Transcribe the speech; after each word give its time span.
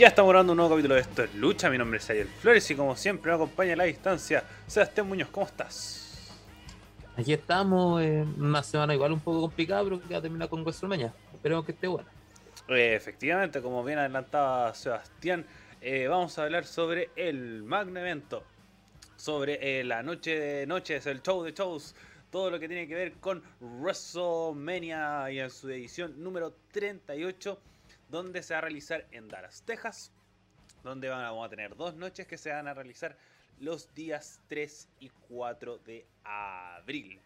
Ya 0.00 0.06
estamos 0.06 0.30
grabando 0.30 0.54
un 0.54 0.56
nuevo 0.56 0.70
capítulo 0.70 0.94
de 0.94 1.02
Esto 1.02 1.24
es 1.24 1.34
Lucha. 1.34 1.68
Mi 1.68 1.76
nombre 1.76 1.98
es 1.98 2.08
Ariel 2.08 2.26
Flores 2.26 2.70
y 2.70 2.74
como 2.74 2.96
siempre 2.96 3.32
me 3.32 3.34
acompaña 3.34 3.74
a 3.74 3.76
la 3.76 3.84
distancia 3.84 4.42
Sebastián 4.66 5.06
Muñoz. 5.06 5.28
¿Cómo 5.28 5.44
estás? 5.44 6.32
Aquí 7.18 7.34
estamos, 7.34 8.00
eh, 8.00 8.24
una 8.38 8.62
semana 8.62 8.94
igual 8.94 9.12
un 9.12 9.20
poco 9.20 9.42
complicada, 9.42 9.84
pero 9.84 10.00
que 10.00 10.14
va 10.14 10.20
a 10.20 10.22
terminar 10.22 10.48
con 10.48 10.62
WrestleMania. 10.62 11.12
Esperemos 11.34 11.66
que 11.66 11.72
esté 11.72 11.86
buena. 11.86 12.08
Eh, 12.68 12.94
efectivamente, 12.94 13.60
como 13.60 13.84
bien 13.84 13.98
adelantaba 13.98 14.72
Sebastián, 14.72 15.44
eh, 15.82 16.06
vamos 16.08 16.38
a 16.38 16.44
hablar 16.44 16.64
sobre 16.64 17.10
el 17.14 17.62
Magna 17.62 18.00
Evento, 18.00 18.42
sobre 19.16 19.80
eh, 19.80 19.84
la 19.84 20.02
noche 20.02 20.40
de 20.40 20.66
noches, 20.66 21.04
el 21.04 21.20
show 21.20 21.42
de 21.42 21.52
shows, 21.52 21.94
todo 22.30 22.50
lo 22.50 22.58
que 22.58 22.68
tiene 22.68 22.88
que 22.88 22.94
ver 22.94 23.12
con 23.20 23.42
WrestleMania 23.60 25.30
y 25.30 25.40
en 25.40 25.50
su 25.50 25.68
edición 25.68 26.24
número 26.24 26.54
38, 26.72 27.60
donde 28.10 28.42
se 28.42 28.54
va 28.54 28.58
a 28.58 28.62
realizar 28.62 29.06
en 29.12 29.28
Dallas, 29.28 29.62
Texas, 29.64 30.12
donde 30.82 31.08
vamos 31.08 31.46
a 31.46 31.48
tener 31.48 31.76
dos 31.76 31.94
noches 31.94 32.26
que 32.26 32.36
se 32.36 32.50
van 32.50 32.68
a 32.68 32.74
realizar 32.74 33.16
los 33.60 33.94
días 33.94 34.40
3 34.48 34.88
y 35.00 35.10
4 35.28 35.78
de 35.78 36.06
abril. 36.24 37.20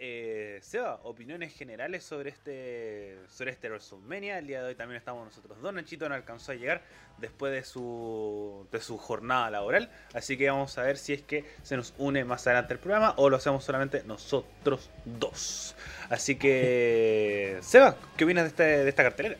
Eh, 0.00 0.60
Seba, 0.62 1.00
opiniones 1.02 1.52
generales 1.52 2.04
sobre 2.04 2.30
este 2.30 3.18
sobre 3.28 3.50
este 3.50 3.68
WrestleMania. 3.68 4.38
El 4.38 4.46
día 4.46 4.62
de 4.62 4.68
hoy 4.68 4.74
también 4.76 4.96
estamos 4.96 5.24
nosotros 5.24 5.60
dos. 5.60 5.74
Nachito 5.74 6.08
no 6.08 6.14
alcanzó 6.14 6.52
a 6.52 6.54
llegar 6.54 6.82
después 7.16 7.52
de 7.52 7.64
su, 7.64 8.68
de 8.70 8.80
su 8.80 8.96
jornada 8.96 9.50
laboral. 9.50 9.90
Así 10.14 10.36
que 10.36 10.48
vamos 10.48 10.78
a 10.78 10.82
ver 10.82 10.98
si 10.98 11.14
es 11.14 11.22
que 11.22 11.44
se 11.64 11.76
nos 11.76 11.94
une 11.98 12.24
más 12.24 12.46
adelante 12.46 12.74
el 12.74 12.78
programa 12.78 13.14
o 13.16 13.28
lo 13.28 13.38
hacemos 13.38 13.64
solamente 13.64 14.04
nosotros 14.04 14.88
dos. 15.04 15.74
Así 16.10 16.36
que, 16.36 17.58
Seba, 17.62 17.96
¿qué 18.16 18.22
opinas 18.22 18.44
de, 18.44 18.48
este, 18.50 18.62
de 18.84 18.88
esta 18.88 19.02
cartelera? 19.02 19.36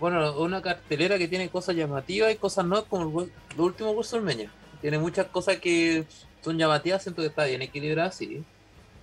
Bueno, 0.00 0.38
una 0.40 0.62
cartelera 0.62 1.18
que 1.18 1.28
tiene 1.28 1.48
cosas 1.50 1.76
llamativas 1.76 2.32
y 2.32 2.36
cosas 2.36 2.64
no, 2.64 2.84
como 2.86 3.22
el, 3.22 3.32
el 3.54 3.60
último 3.60 3.92
WrestleMania. 3.92 4.50
Tiene 4.80 4.98
muchas 4.98 5.26
cosas 5.26 5.58
que 5.58 6.06
son 6.40 6.58
llamativas, 6.58 7.02
siento 7.02 7.22
que 7.22 7.28
está 7.28 7.44
bien 7.44 7.62
equilibrada, 7.62 8.10
sí 8.10 8.42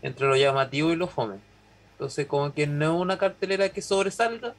entre 0.01 0.27
lo 0.27 0.35
llamativo 0.35 0.91
y 0.91 0.95
lo 0.95 1.07
fome. 1.07 1.37
Entonces, 1.93 2.27
como 2.27 2.53
que 2.53 2.67
no 2.67 2.95
es 2.95 3.01
una 3.01 3.17
cartelera 3.17 3.69
que 3.69 3.81
sobresalga, 3.81 4.53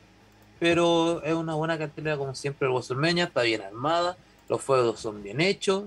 pero 0.58 1.22
es 1.22 1.34
una 1.34 1.54
buena 1.54 1.78
cartelera, 1.78 2.16
como 2.16 2.34
siempre, 2.34 2.66
el 2.66 2.72
WrestleMania, 2.72 3.24
está 3.24 3.42
bien 3.42 3.62
armada, 3.62 4.16
los 4.48 4.60
fuegos 4.60 5.00
son 5.00 5.22
bien 5.22 5.40
hechos, 5.40 5.84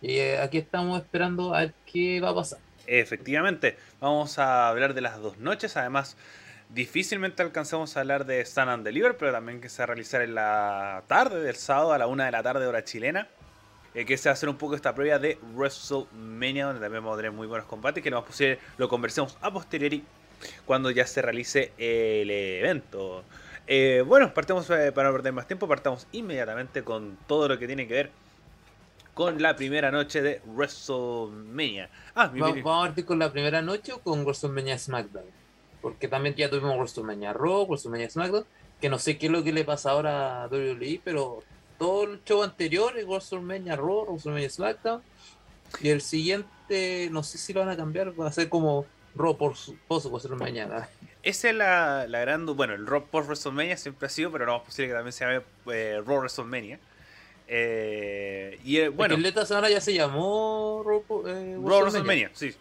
y 0.00 0.18
eh, 0.18 0.38
aquí 0.38 0.58
estamos 0.58 1.00
esperando 1.00 1.54
a 1.54 1.60
ver 1.60 1.74
qué 1.90 2.20
va 2.20 2.30
a 2.30 2.34
pasar. 2.34 2.58
Efectivamente, 2.86 3.76
vamos 4.00 4.38
a 4.38 4.68
hablar 4.68 4.94
de 4.94 5.00
las 5.00 5.20
dos 5.20 5.38
noches, 5.38 5.76
además. 5.76 6.16
Difícilmente 6.76 7.42
alcanzamos 7.42 7.96
a 7.96 8.00
hablar 8.00 8.26
de 8.26 8.44
Sun 8.44 8.68
and 8.68 8.84
Deliver, 8.84 9.16
pero 9.16 9.32
también 9.32 9.62
que 9.62 9.70
se 9.70 9.78
va 9.78 9.84
a 9.84 9.86
realizar 9.86 10.20
en 10.20 10.34
la 10.34 11.04
tarde 11.06 11.42
del 11.42 11.56
sábado 11.56 11.94
a 11.94 11.96
la 11.96 12.06
una 12.06 12.26
de 12.26 12.30
la 12.32 12.42
tarde, 12.42 12.66
hora 12.66 12.84
chilena 12.84 13.28
eh, 13.94 14.04
que 14.04 14.18
se 14.18 14.28
va 14.28 14.32
a 14.32 14.34
hacer 14.34 14.50
un 14.50 14.56
poco 14.56 14.74
esta 14.74 14.94
previa 14.94 15.18
de 15.18 15.38
WrestleMania, 15.54 16.66
donde 16.66 16.82
también 16.82 17.02
vamos 17.02 17.14
a 17.14 17.16
tener 17.16 17.32
muy 17.32 17.46
buenos 17.46 17.66
combates, 17.66 18.04
que 18.04 18.10
lo 18.10 18.18
más 18.18 18.26
posible 18.26 18.58
lo 18.76 18.90
conversemos 18.90 19.38
a 19.40 19.50
posteriori 19.50 20.04
cuando 20.66 20.90
ya 20.90 21.06
se 21.06 21.22
realice 21.22 21.72
el 21.78 22.30
evento. 22.30 23.24
Eh, 23.66 24.04
bueno, 24.06 24.34
partimos 24.34 24.68
eh, 24.68 24.92
para 24.92 25.08
no 25.08 25.14
perder 25.14 25.32
más 25.32 25.46
tiempo, 25.46 25.66
partamos 25.66 26.06
inmediatamente 26.12 26.84
con 26.84 27.16
todo 27.26 27.48
lo 27.48 27.58
que 27.58 27.66
tiene 27.66 27.88
que 27.88 27.94
ver 27.94 28.10
con 29.14 29.40
la 29.40 29.56
primera 29.56 29.90
noche 29.90 30.20
de 30.20 30.42
WrestleMania. 30.44 31.88
Ah, 32.14 32.28
mi 32.28 32.40
¿Vamos, 32.40 32.62
¿Vamos 32.62 32.84
a 32.84 32.86
partir 32.88 33.06
con 33.06 33.18
la 33.18 33.32
primera 33.32 33.62
noche 33.62 33.94
o 33.94 34.00
con 34.00 34.24
WrestleMania 34.24 34.78
SmackDown? 34.78 35.45
Porque 35.86 36.08
también 36.08 36.34
ya 36.34 36.50
tuvimos 36.50 36.76
WrestleMania 36.76 37.32
Raw, 37.32 37.64
WrestleMania 37.64 38.10
SmackDown, 38.10 38.44
que 38.80 38.88
no 38.88 38.98
sé 38.98 39.18
qué 39.18 39.26
es 39.26 39.32
lo 39.32 39.44
que 39.44 39.52
le 39.52 39.62
pasa 39.62 39.92
ahora 39.92 40.42
a 40.42 40.48
WWE, 40.48 41.00
pero 41.04 41.44
todo 41.78 42.10
el 42.10 42.24
show 42.24 42.42
anterior, 42.42 42.98
el 42.98 43.06
WrestleMania 43.06 43.76
Raw, 43.76 44.04
WrestleMania 44.06 44.50
SmackDown. 44.50 45.00
Y 45.80 45.90
el 45.90 46.00
siguiente, 46.00 47.08
no 47.12 47.22
sé 47.22 47.38
si 47.38 47.52
lo 47.52 47.60
van 47.60 47.68
a 47.68 47.76
cambiar, 47.76 48.20
va 48.20 48.26
a 48.26 48.32
ser 48.32 48.48
como 48.48 48.84
Raw 49.14 49.36
por 49.38 49.54
post 49.86 50.06
WrestleMania. 50.06 50.88
Esa 51.22 51.50
es 51.50 51.54
la, 51.54 52.08
la 52.08 52.18
gran. 52.18 52.46
Bueno, 52.46 52.74
el 52.74 52.84
Raw 52.84 53.04
post 53.04 53.28
WrestleMania 53.28 53.76
siempre 53.76 54.06
ha 54.06 54.10
sido, 54.10 54.32
pero 54.32 54.44
no 54.44 54.56
es 54.56 54.62
posible 54.62 54.88
que 54.88 54.94
también 54.94 55.12
se 55.12 55.24
llame 55.24 55.42
eh, 55.72 56.02
Raw 56.04 56.16
WrestleMania. 56.16 56.80
Eh, 57.46 58.58
y 58.64 58.78
eh, 58.78 58.88
bueno. 58.88 59.14
El 59.14 59.24
esta 59.24 59.46
semana 59.46 59.70
ya 59.70 59.80
se 59.80 59.94
llamó 59.94 60.82
Raw, 60.84 61.28
eh, 61.28 61.56
Raw 61.64 61.78
WrestleMania, 61.82 62.32
sí. 62.32 62.52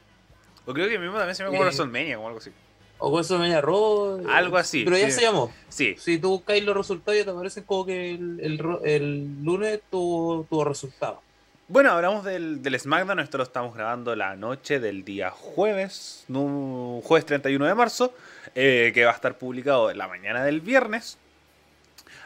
O 0.68 0.74
creo 0.76 0.88
que 0.88 1.00
mismo 1.00 1.18
también 1.18 1.34
se 1.34 1.44
llama 1.44 1.58
WrestleMania 1.58 2.20
o 2.20 2.28
algo 2.28 2.38
así. 2.38 2.52
O 2.98 3.12
WrestleMania 3.12 3.62
Raw. 3.62 4.28
Algo 4.30 4.58
así. 4.58 4.84
Pero 4.84 4.98
ya 4.98 5.08
sí. 5.08 5.12
se 5.12 5.22
llamó. 5.22 5.52
Sí. 5.70 5.96
Si 6.00 6.18
tú 6.18 6.30
buscáis 6.30 6.64
los 6.64 6.76
resultados, 6.76 7.18
ya 7.18 7.26
te 7.26 7.32
aparecen 7.32 7.64
como 7.64 7.86
que 7.86 8.12
el, 8.12 8.40
el, 8.42 8.62
el 8.84 9.44
lunes 9.44 9.82
tuvo, 9.90 10.46
tuvo 10.50 10.64
resultados. 10.64 11.20
Bueno, 11.68 11.90
hablamos 11.92 12.24
del, 12.24 12.62
del 12.62 12.80
SmackDown. 12.80 13.20
Esto 13.20 13.40
lo 13.40 13.44
estamos 13.44 13.74
grabando 13.74 14.16
la 14.16 14.36
noche 14.36 14.80
del 14.80 15.04
día 15.04 15.32
jueves, 15.32 16.24
no, 16.28 17.02
jueves 17.04 17.26
31 17.26 17.66
de 17.66 17.74
marzo, 17.74 18.14
eh, 18.54 18.92
que 18.94 19.04
va 19.04 19.12
a 19.12 19.16
estar 19.16 19.38
publicado 19.38 19.90
en 19.90 19.98
la 19.98 20.08
mañana 20.08 20.44
del 20.44 20.62
viernes. 20.62 21.18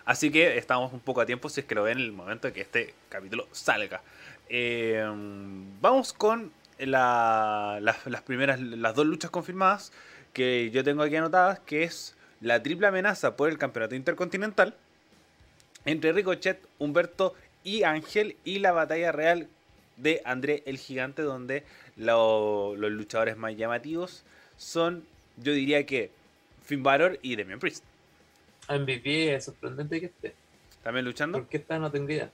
Así 0.03 0.29
que 0.29 0.57
estamos 0.57 0.91
un 0.91 0.99
poco 0.99 1.21
a 1.21 1.25
tiempo 1.25 1.47
si 1.47 1.61
es 1.61 1.65
que 1.65 1.75
lo 1.75 1.83
ven 1.83 1.99
en 1.99 2.03
el 2.03 2.11
momento 2.11 2.47
de 2.47 2.53
que 2.53 2.61
este 2.61 2.93
capítulo 3.07 3.47
salga. 3.53 4.01
Eh, 4.49 5.05
vamos 5.79 6.11
con 6.11 6.51
la, 6.77 7.79
las, 7.81 8.05
las 8.07 8.21
primeras, 8.23 8.59
las 8.59 8.93
dos 8.93 9.05
luchas 9.05 9.31
confirmadas 9.31 9.93
que 10.33 10.71
yo 10.71 10.83
tengo 10.83 11.03
aquí 11.03 11.15
anotadas, 11.15 11.59
que 11.59 11.83
es 11.83 12.15
la 12.41 12.61
triple 12.61 12.87
amenaza 12.87 13.35
por 13.35 13.49
el 13.49 13.57
campeonato 13.57 13.95
intercontinental 13.95 14.75
entre 15.85 16.13
Ricochet, 16.13 16.59
Humberto 16.77 17.35
y 17.63 17.83
Ángel 17.83 18.35
y 18.43 18.59
la 18.59 18.71
batalla 18.71 19.11
real 19.11 19.47
de 19.97 20.21
André 20.25 20.63
el 20.65 20.77
Gigante, 20.77 21.21
donde 21.21 21.63
lo, 21.97 22.75
los 22.75 22.91
luchadores 22.91 23.37
más 23.37 23.55
llamativos 23.55 24.23
son, 24.57 25.03
yo 25.37 25.51
diría 25.51 25.85
que 25.85 26.11
Finn 26.65 26.83
Balor 26.83 27.19
y 27.21 27.35
Damian 27.35 27.59
Priest. 27.59 27.83
MVP 28.69 29.35
es 29.35 29.45
sorprendente 29.45 29.99
que 29.99 30.05
esté. 30.07 30.33
¿También 30.83 31.05
luchando? 31.05 31.39
Porque 31.39 31.57
está 31.57 31.79
no 31.79 31.91
tengo 31.91 32.09
idea. 32.09 32.29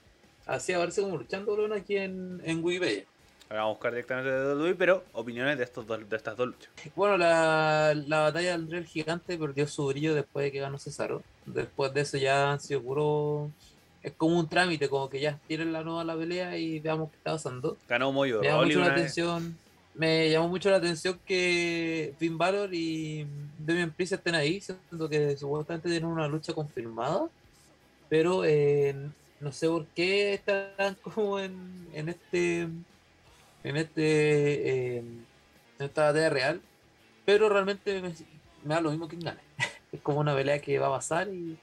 Así 0.45 0.73
aparece 0.73 1.01
como 1.01 1.17
luchando 1.17 1.73
aquí 1.73 1.97
en, 1.97 2.41
en 2.44 2.63
Wikipedia. 2.63 3.05
Vamos 3.50 3.63
a 3.63 3.69
buscar 3.69 3.91
directamente 3.91 4.31
de 4.31 4.56
WWE, 4.56 4.75
pero 4.75 5.03
opiniones 5.13 5.57
de, 5.57 5.63
estos 5.63 5.85
dos, 5.85 6.09
de 6.09 6.16
estas 6.16 6.35
dos 6.35 6.47
luchas. 6.47 6.69
Bueno, 6.95 7.17
la, 7.17 7.94
la 8.07 8.22
batalla 8.22 8.57
del 8.57 8.73
el 8.73 8.85
Gigante 8.85 9.38
perdió 9.38 9.67
su 9.67 9.85
brillo 9.85 10.16
después 10.16 10.45
de 10.45 10.51
que 10.51 10.59
ganó 10.59 10.79
Cesaro. 10.79 11.22
Después 11.45 11.94
de 11.94 12.01
eso 12.01 12.17
ya 12.17 12.51
han 12.51 12.59
sido 12.59 12.81
puro... 12.81 13.51
Es 14.01 14.13
como 14.13 14.39
un 14.39 14.47
trámite, 14.47 14.89
como 14.89 15.09
que 15.09 15.19
ya 15.19 15.39
tienen 15.47 15.73
la 15.73 15.84
nueva 15.84 16.03
la 16.03 16.16
pelea 16.16 16.57
y 16.57 16.79
veamos 16.79 17.09
qué 17.09 17.17
está 17.17 17.31
pasando. 17.34 17.78
Ganó 17.88 18.11
Moyo. 18.11 18.41
Me 18.41 18.47
llamó 18.47 18.63
mucho 18.63 18.79
la 18.79 18.88
atención. 18.88 19.57
Me 19.95 20.29
llamó 20.29 20.50
mucho 20.50 20.69
la 20.69 20.78
atención 20.78 21.19
que 21.25 22.13
Finn 22.19 22.38
Balor 22.38 22.73
y 22.73 23.25
Damian 23.57 23.91
Priest 23.91 24.13
estén 24.13 24.35
ahí, 24.35 24.61
siendo 24.61 25.09
que 25.09 25.38
supuestamente 25.38 25.89
tienen 25.89 26.09
una 26.09 26.28
lucha 26.28 26.53
confirmada. 26.53 27.28
Pero 28.09 28.44
eh, 28.45 28.95
no 29.39 29.51
sé 29.51 29.67
por 29.67 29.85
qué 29.88 30.34
están 30.35 30.95
como 31.01 31.39
en, 31.39 31.88
en 31.94 32.09
este 32.09 32.67
en 33.65 33.77
este 33.77 34.69
eh, 34.69 34.97
en 34.99 35.25
esta 35.79 36.05
batalla 36.05 36.29
real, 36.29 36.61
pero 37.25 37.49
realmente 37.49 38.01
me, 38.01 38.09
me, 38.63 38.75
da 38.75 38.81
lo 38.81 38.91
mismo 38.91 39.07
quien 39.07 39.21
gane. 39.21 39.41
es 39.91 40.01
como 40.01 40.19
una 40.19 40.35
pelea 40.35 40.59
que 40.59 40.77
va 40.77 40.87
a 40.87 40.91
pasar 40.91 41.27
y 41.27 41.57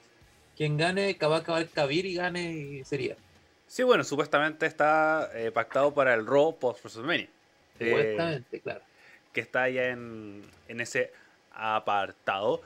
quien 0.57 0.77
gane 0.77 1.17
va 1.21 1.37
a 1.37 1.39
acabar 1.39 1.67
Kabir 1.69 2.05
y 2.05 2.15
gane 2.15 2.51
y 2.51 2.83
sería. 2.83 3.15
Sí, 3.67 3.83
bueno, 3.83 4.03
supuestamente 4.03 4.65
está 4.65 5.29
eh, 5.33 5.51
pactado 5.51 5.93
para 5.93 6.13
el 6.13 6.27
Raw 6.27 6.59
post 6.59 6.83
WrestleMania. 6.83 7.29
Supuestamente, 7.79 8.57
eh, 8.57 8.59
claro. 8.59 8.81
Que 9.31 9.41
está 9.41 9.69
ya 9.69 9.87
en, 9.87 10.43
en 10.67 10.81
ese 10.81 11.11
apartado. 11.51 12.61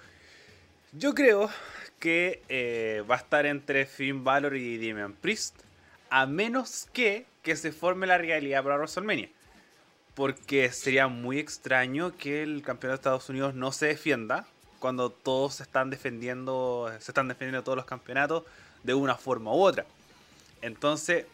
Yo 0.93 1.13
creo 1.13 1.49
que 1.99 2.41
eh, 2.49 3.03
va 3.09 3.15
a 3.15 3.17
estar 3.19 3.45
entre 3.45 3.85
Finn 3.85 4.23
Balor 4.23 4.55
y 4.55 4.77
Damian 4.77 5.13
Priest, 5.13 5.55
a 6.09 6.25
menos 6.25 6.87
que 6.91 7.25
que 7.47 7.55
se 7.55 7.71
forme 7.71 8.07
la 8.07 8.17
realidad 8.17 8.61
para 8.61 8.75
WrestleMania. 8.75 9.29
Porque 10.15 10.69
sería 10.69 11.07
muy 11.07 11.39
extraño 11.39 12.17
que 12.17 12.43
el 12.43 12.61
campeón 12.61 12.91
de 12.91 12.95
Estados 12.95 13.29
Unidos 13.29 13.55
no 13.55 13.71
se 13.71 13.85
defienda 13.85 14.45
cuando 14.79 15.09
todos 15.11 15.55
se 15.55 15.63
están 15.63 15.89
defendiendo, 15.89 16.91
se 16.99 17.11
están 17.11 17.29
defendiendo 17.29 17.63
todos 17.63 17.77
los 17.77 17.85
campeonatos 17.85 18.43
de 18.83 18.93
una 18.93 19.15
forma 19.15 19.53
u 19.53 19.61
otra. 19.61 19.85
Entonces, 20.61 21.25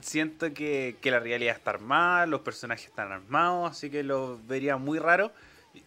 siento 0.00 0.54
que, 0.54 0.94
que 1.00 1.10
la 1.10 1.18
realidad 1.18 1.56
está 1.56 1.70
armada, 1.70 2.26
los 2.26 2.42
personajes 2.42 2.86
están 2.86 3.10
armados, 3.10 3.72
así 3.72 3.90
que 3.90 4.04
lo 4.04 4.38
vería 4.46 4.76
muy 4.76 5.00
raro. 5.00 5.32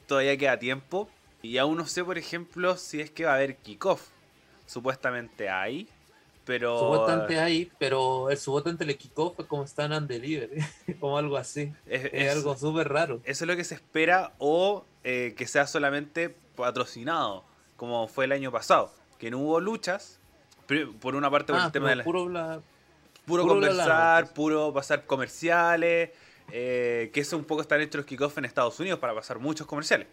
Todavía 0.08 0.36
queda 0.36 0.60
tiempo. 0.60 1.10
Y 1.42 1.58
aún 1.58 1.78
no 1.78 1.86
sé, 1.86 2.04
por 2.04 2.18
ejemplo, 2.18 2.76
si 2.76 3.00
es 3.00 3.12
que 3.12 3.24
va 3.24 3.32
a 3.32 3.36
haber 3.36 3.56
kickoff. 3.56 4.10
Supuestamente 4.66 5.50
hay, 5.50 5.88
pero... 6.50 6.80
Supuestamente 6.80 7.40
hay, 7.40 7.72
pero 7.78 8.32
el 8.32 8.38
supuestamente 8.40 8.84
el 8.84 8.98
kickoff 8.98 9.36
fue 9.36 9.46
como 9.46 9.66
stand 9.66 9.94
and 9.94 10.08
deliver, 10.08 10.50
como 11.00 11.16
algo 11.16 11.38
así. 11.38 11.72
Es, 11.86 12.06
es, 12.06 12.12
es 12.12 12.32
algo 12.32 12.58
súper 12.58 12.90
raro. 12.90 13.22
Eso 13.24 13.44
es 13.44 13.48
lo 13.48 13.56
que 13.56 13.64
se 13.64 13.76
espera 13.76 14.34
o 14.40 14.84
eh, 15.04 15.36
que 15.38 15.46
sea 15.46 15.68
solamente 15.68 16.36
patrocinado, 16.56 17.44
como 17.78 18.08
fue 18.08 18.26
el 18.26 18.32
año 18.32 18.52
pasado, 18.52 18.92
que 19.20 19.30
no 19.30 19.38
hubo 19.38 19.60
luchas, 19.60 20.20
por 21.00 21.14
una 21.14 21.30
parte 21.30 21.54
por 21.54 21.62
ah, 21.62 21.66
el 21.68 21.72
tema 21.72 21.92
de 21.92 21.98
la... 21.98 22.04
Puro 22.04 22.28
la... 22.28 22.62
Puro, 23.28 23.44
Puro 23.44 23.56
bla, 23.58 23.68
bla, 23.68 23.70
conversar, 23.70 24.24
bla. 24.24 24.34
puro 24.34 24.74
pasar 24.74 25.06
comerciales, 25.06 26.10
eh, 26.52 27.12
que 27.14 27.20
eso 27.20 27.38
un 27.38 27.46
poco 27.46 27.62
están 27.62 27.80
hechos 27.80 27.98
los 27.98 28.06
kickoffs 28.08 28.40
en 28.40 28.46
Estados 28.46 28.80
Unidos 28.80 28.98
para 28.98 29.14
pasar 29.14 29.38
muchos 29.38 29.68
comerciales. 29.68 30.08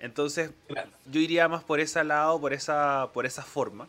Entonces, 0.00 0.50
Claro. 0.66 0.90
yo 1.08 1.20
iría 1.20 1.46
más 1.46 1.62
por 1.62 1.78
ese 1.78 2.02
lado, 2.02 2.40
por 2.40 2.52
esa, 2.52 3.10
por 3.14 3.24
esa 3.24 3.42
forma, 3.44 3.86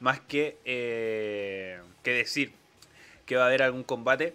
más 0.00 0.20
que, 0.20 0.58
eh, 0.64 1.78
que 2.02 2.10
decir 2.12 2.52
que 3.26 3.36
va 3.36 3.44
a 3.44 3.46
haber 3.46 3.62
algún 3.62 3.84
combate. 3.84 4.34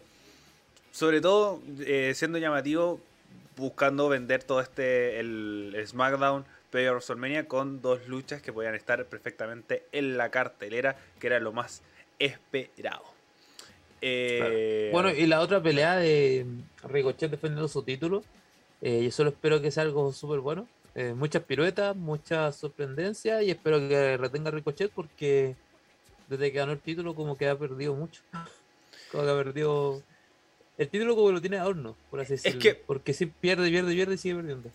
Sobre 0.92 1.20
todo 1.20 1.62
eh, 1.82 2.14
siendo 2.16 2.38
llamativo, 2.38 3.02
buscando 3.58 4.08
vender 4.08 4.44
todo 4.44 4.62
este, 4.62 5.20
el, 5.20 5.76
SmackDown 5.86 6.46
previo 6.70 6.92
a 6.92 6.94
WrestleMania 6.94 7.48
con 7.48 7.82
dos 7.82 8.08
luchas 8.08 8.42
que 8.42 8.54
podían 8.54 8.76
estar 8.76 9.04
perfectamente 9.06 9.84
en 9.92 10.18
la 10.18 10.30
cartelera, 10.30 10.96
que 11.20 11.28
era 11.28 11.40
lo 11.40 11.52
más 11.52 11.82
esperado. 12.20 13.04
Eh, 14.02 14.90
Bueno, 14.92 15.10
y 15.10 15.26
la 15.26 15.42
otra 15.42 15.62
pelea 15.62 15.96
de 15.98 16.46
Ricochet 16.84 17.32
defendiendo 17.32 17.68
su 17.68 17.84
título, 17.84 18.24
eh, 18.82 19.04
yo 19.04 19.12
solo 19.12 19.30
espero 19.30 19.62
que 19.62 19.72
sea 19.72 19.84
algo 19.84 20.12
súper 20.14 20.40
bueno. 20.40 20.68
Eh, 20.96 21.14
muchas 21.14 21.44
piruetas, 21.44 21.96
mucha 21.96 22.52
sorprendencia 22.54 23.44
y 23.44 23.52
espero 23.52 23.80
que 23.80 24.16
retenga 24.18 24.50
Ricochet 24.50 24.90
porque 24.92 25.56
desde 26.30 26.52
que 26.52 26.58
ganó 26.58 26.72
el 26.72 26.80
título 26.80 27.14
como 27.16 27.38
que 27.38 27.48
ha 27.50 27.58
perdido 27.58 27.94
mucho. 27.96 28.22
Como 29.12 29.24
que 29.24 29.30
ha 29.30 29.36
perdido... 29.36 30.02
El 30.78 30.90
título 30.90 31.16
como 31.16 31.28
que 31.28 31.34
lo 31.34 31.42
tiene 31.42 31.58
a 31.58 31.66
horno, 31.68 31.96
por 32.10 32.20
así 32.20 32.34
decirlo. 32.34 32.60
que- 32.60 32.76
Porque 32.76 33.14
si 33.14 33.28
pierde, 33.28 33.70
pierde, 33.70 33.94
pierde 33.94 34.16
y 34.16 34.18
sigue 34.18 34.36
perdiendo. 34.36 34.70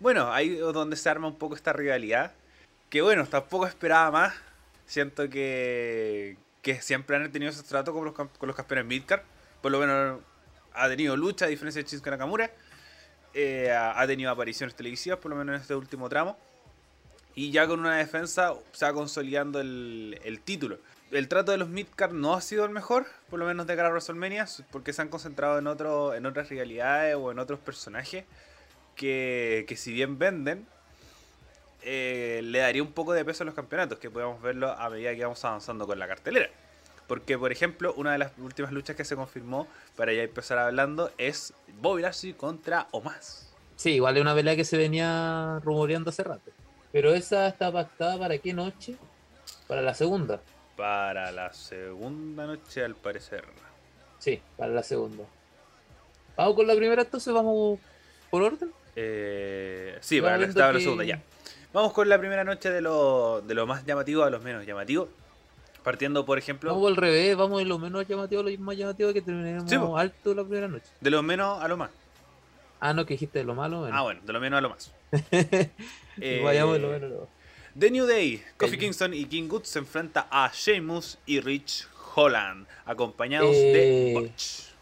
Bueno, 0.00 0.32
ahí 0.32 0.54
es 0.54 0.60
donde 0.60 0.96
se 0.96 1.10
arma 1.10 1.26
un 1.28 1.36
poco 1.36 1.54
esta 1.56 1.74
rivalidad. 1.74 2.32
Que 2.88 3.02
bueno, 3.02 3.26
tampoco 3.26 3.66
esperaba 3.66 4.10
más. 4.10 4.34
Siento 4.86 5.28
que, 5.28 6.38
que 6.62 6.80
siempre 6.80 7.16
han 7.16 7.30
tenido 7.32 7.50
ese 7.50 7.62
trato 7.64 7.92
con 7.92 8.04
los, 8.06 8.14
con 8.14 8.28
los 8.46 8.56
campeones 8.56 8.86
Midcard. 8.86 9.22
Por 9.60 9.72
lo 9.72 9.78
menos 9.80 10.20
ha 10.72 10.88
tenido 10.88 11.14
lucha, 11.16 11.44
a 11.44 11.48
diferencia 11.48 11.82
de 11.82 11.88
Shinsuke 11.88 12.10
Nakamura. 12.10 12.50
Eh, 13.34 13.70
ha 13.72 14.06
tenido 14.06 14.30
apariciones 14.30 14.74
televisivas, 14.74 15.18
por 15.18 15.30
lo 15.30 15.36
menos 15.36 15.54
en 15.56 15.60
este 15.60 15.74
último 15.74 16.08
tramo. 16.08 16.36
Y 17.34 17.50
ya 17.50 17.66
con 17.66 17.80
una 17.80 17.96
defensa 17.96 18.54
se 18.72 18.84
va 18.84 18.92
consolidando 18.92 19.60
el, 19.60 20.20
el 20.24 20.40
título. 20.40 20.78
El 21.10 21.28
trato 21.28 21.52
de 21.52 21.58
los 21.58 21.68
Midcard 21.68 22.12
no 22.12 22.34
ha 22.34 22.40
sido 22.40 22.64
el 22.64 22.70
mejor, 22.70 23.06
por 23.30 23.38
lo 23.38 23.46
menos 23.46 23.66
de 23.66 23.76
cara 23.76 23.88
a 23.88 23.90
WrestleMania, 23.90 24.46
porque 24.70 24.92
se 24.92 25.02
han 25.02 25.08
concentrado 25.08 25.58
en, 25.58 25.66
otro, 25.66 26.14
en 26.14 26.24
otras 26.26 26.48
rivalidades 26.48 27.16
o 27.16 27.30
en 27.30 27.38
otros 27.38 27.58
personajes 27.60 28.24
que, 28.96 29.64
que 29.68 29.76
si 29.76 29.92
bien 29.92 30.18
venden, 30.18 30.66
eh, 31.82 32.40
le 32.44 32.60
daría 32.60 32.82
un 32.82 32.92
poco 32.92 33.12
de 33.12 33.24
peso 33.24 33.44
a 33.44 33.46
los 33.46 33.54
campeonatos, 33.54 33.98
que 33.98 34.10
podemos 34.10 34.40
verlo 34.40 34.70
a 34.70 34.88
medida 34.88 35.14
que 35.14 35.22
vamos 35.22 35.44
avanzando 35.44 35.86
con 35.86 35.98
la 35.98 36.06
cartelera. 36.06 36.48
Porque, 37.06 37.38
por 37.38 37.52
ejemplo, 37.52 37.92
una 37.96 38.12
de 38.12 38.18
las 38.18 38.32
últimas 38.38 38.72
luchas 38.72 38.96
que 38.96 39.04
se 39.04 39.16
confirmó, 39.16 39.66
para 39.96 40.12
ya 40.12 40.22
empezar 40.22 40.58
hablando, 40.58 41.10
es 41.18 41.52
Bobby 41.80 42.02
Lashley 42.02 42.32
contra 42.32 42.88
Omas. 42.90 43.52
Sí, 43.76 43.94
igual 43.94 44.16
es 44.16 44.22
una 44.22 44.34
pelea 44.34 44.56
que 44.56 44.64
se 44.64 44.76
venía 44.76 45.60
rumoreando 45.64 46.10
hace 46.10 46.22
rato. 46.24 46.50
Pero 46.92 47.12
esa 47.14 47.48
está 47.48 47.72
pactada 47.72 48.18
para 48.18 48.38
qué 48.38 48.52
noche? 48.52 48.96
Para 49.66 49.82
la 49.82 49.94
segunda. 49.94 50.40
Para 50.76 51.32
la 51.32 51.52
segunda 51.52 52.46
noche, 52.46 52.84
al 52.84 52.94
parecer. 52.94 53.44
Sí, 54.18 54.40
para 54.56 54.72
la 54.72 54.82
segunda. 54.82 55.24
Vamos 56.36 56.54
con 56.54 56.66
la 56.66 56.74
primera, 56.74 57.02
entonces 57.02 57.32
vamos 57.32 57.78
por 58.30 58.42
orden. 58.42 58.72
Eh, 58.94 59.98
sí, 60.00 60.20
para 60.20 60.38
la, 60.38 60.72
la 60.72 60.80
segunda 60.80 61.04
ya. 61.04 61.20
Vamos 61.72 61.92
con 61.92 62.08
la 62.08 62.18
primera 62.18 62.44
noche 62.44 62.70
de 62.70 62.82
lo, 62.82 63.40
de 63.40 63.54
lo 63.54 63.66
más 63.66 63.84
llamativo 63.86 64.22
a 64.24 64.30
lo 64.30 64.40
menos 64.40 64.66
llamativo. 64.66 65.08
Partiendo, 65.82 66.24
por 66.24 66.38
ejemplo, 66.38 66.72
Vamos 66.72 66.88
al 66.90 66.96
revés, 66.96 67.36
vamos 67.36 67.58
de 67.58 67.64
lo 67.64 67.78
menos 67.78 68.06
llamativo 68.06 68.40
a 68.40 68.44
lo 68.44 68.58
más 68.58 68.76
llamativo 68.76 69.12
que 69.12 69.20
terminemos 69.22 69.68
Sí, 69.68 69.76
alto 69.96 70.34
la 70.34 70.44
primera 70.44 70.68
noche. 70.68 70.86
de 71.00 71.10
lo 71.10 71.22
menos 71.22 71.60
a 71.62 71.66
lo 71.68 71.76
más. 71.76 71.90
Ah, 72.80 72.92
no, 72.94 73.04
que 73.06 73.14
dijiste 73.14 73.38
de 73.40 73.44
lo 73.44 73.54
malo. 73.54 73.80
Bueno. 73.80 73.96
Ah, 73.96 74.02
bueno, 74.02 74.20
de 74.24 74.32
lo 74.32 74.40
menos 74.40 74.58
a 74.58 74.60
lo 74.60 74.68
más. 74.70 74.92
Eh, 76.20 76.42
Vayamos 76.44 76.74
de 76.74 76.80
lo 76.80 76.88
menos 76.88 77.10
a 77.10 77.14
lo 77.14 77.20
más. 77.22 77.28
The 77.78 77.90
New 77.90 78.06
Day, 78.06 78.42
Kofi 78.58 78.76
Kingston 78.76 79.14
y 79.14 79.24
King 79.24 79.48
Goods 79.48 79.68
se 79.68 79.78
enfrenta 79.78 80.26
a 80.30 80.50
Sheamus 80.52 81.18
y 81.24 81.40
Rich 81.40 81.88
Holland, 82.14 82.66
acompañados 82.84 83.50
Eh, 83.54 83.72
de 83.72 84.20
Butch. 84.20 84.72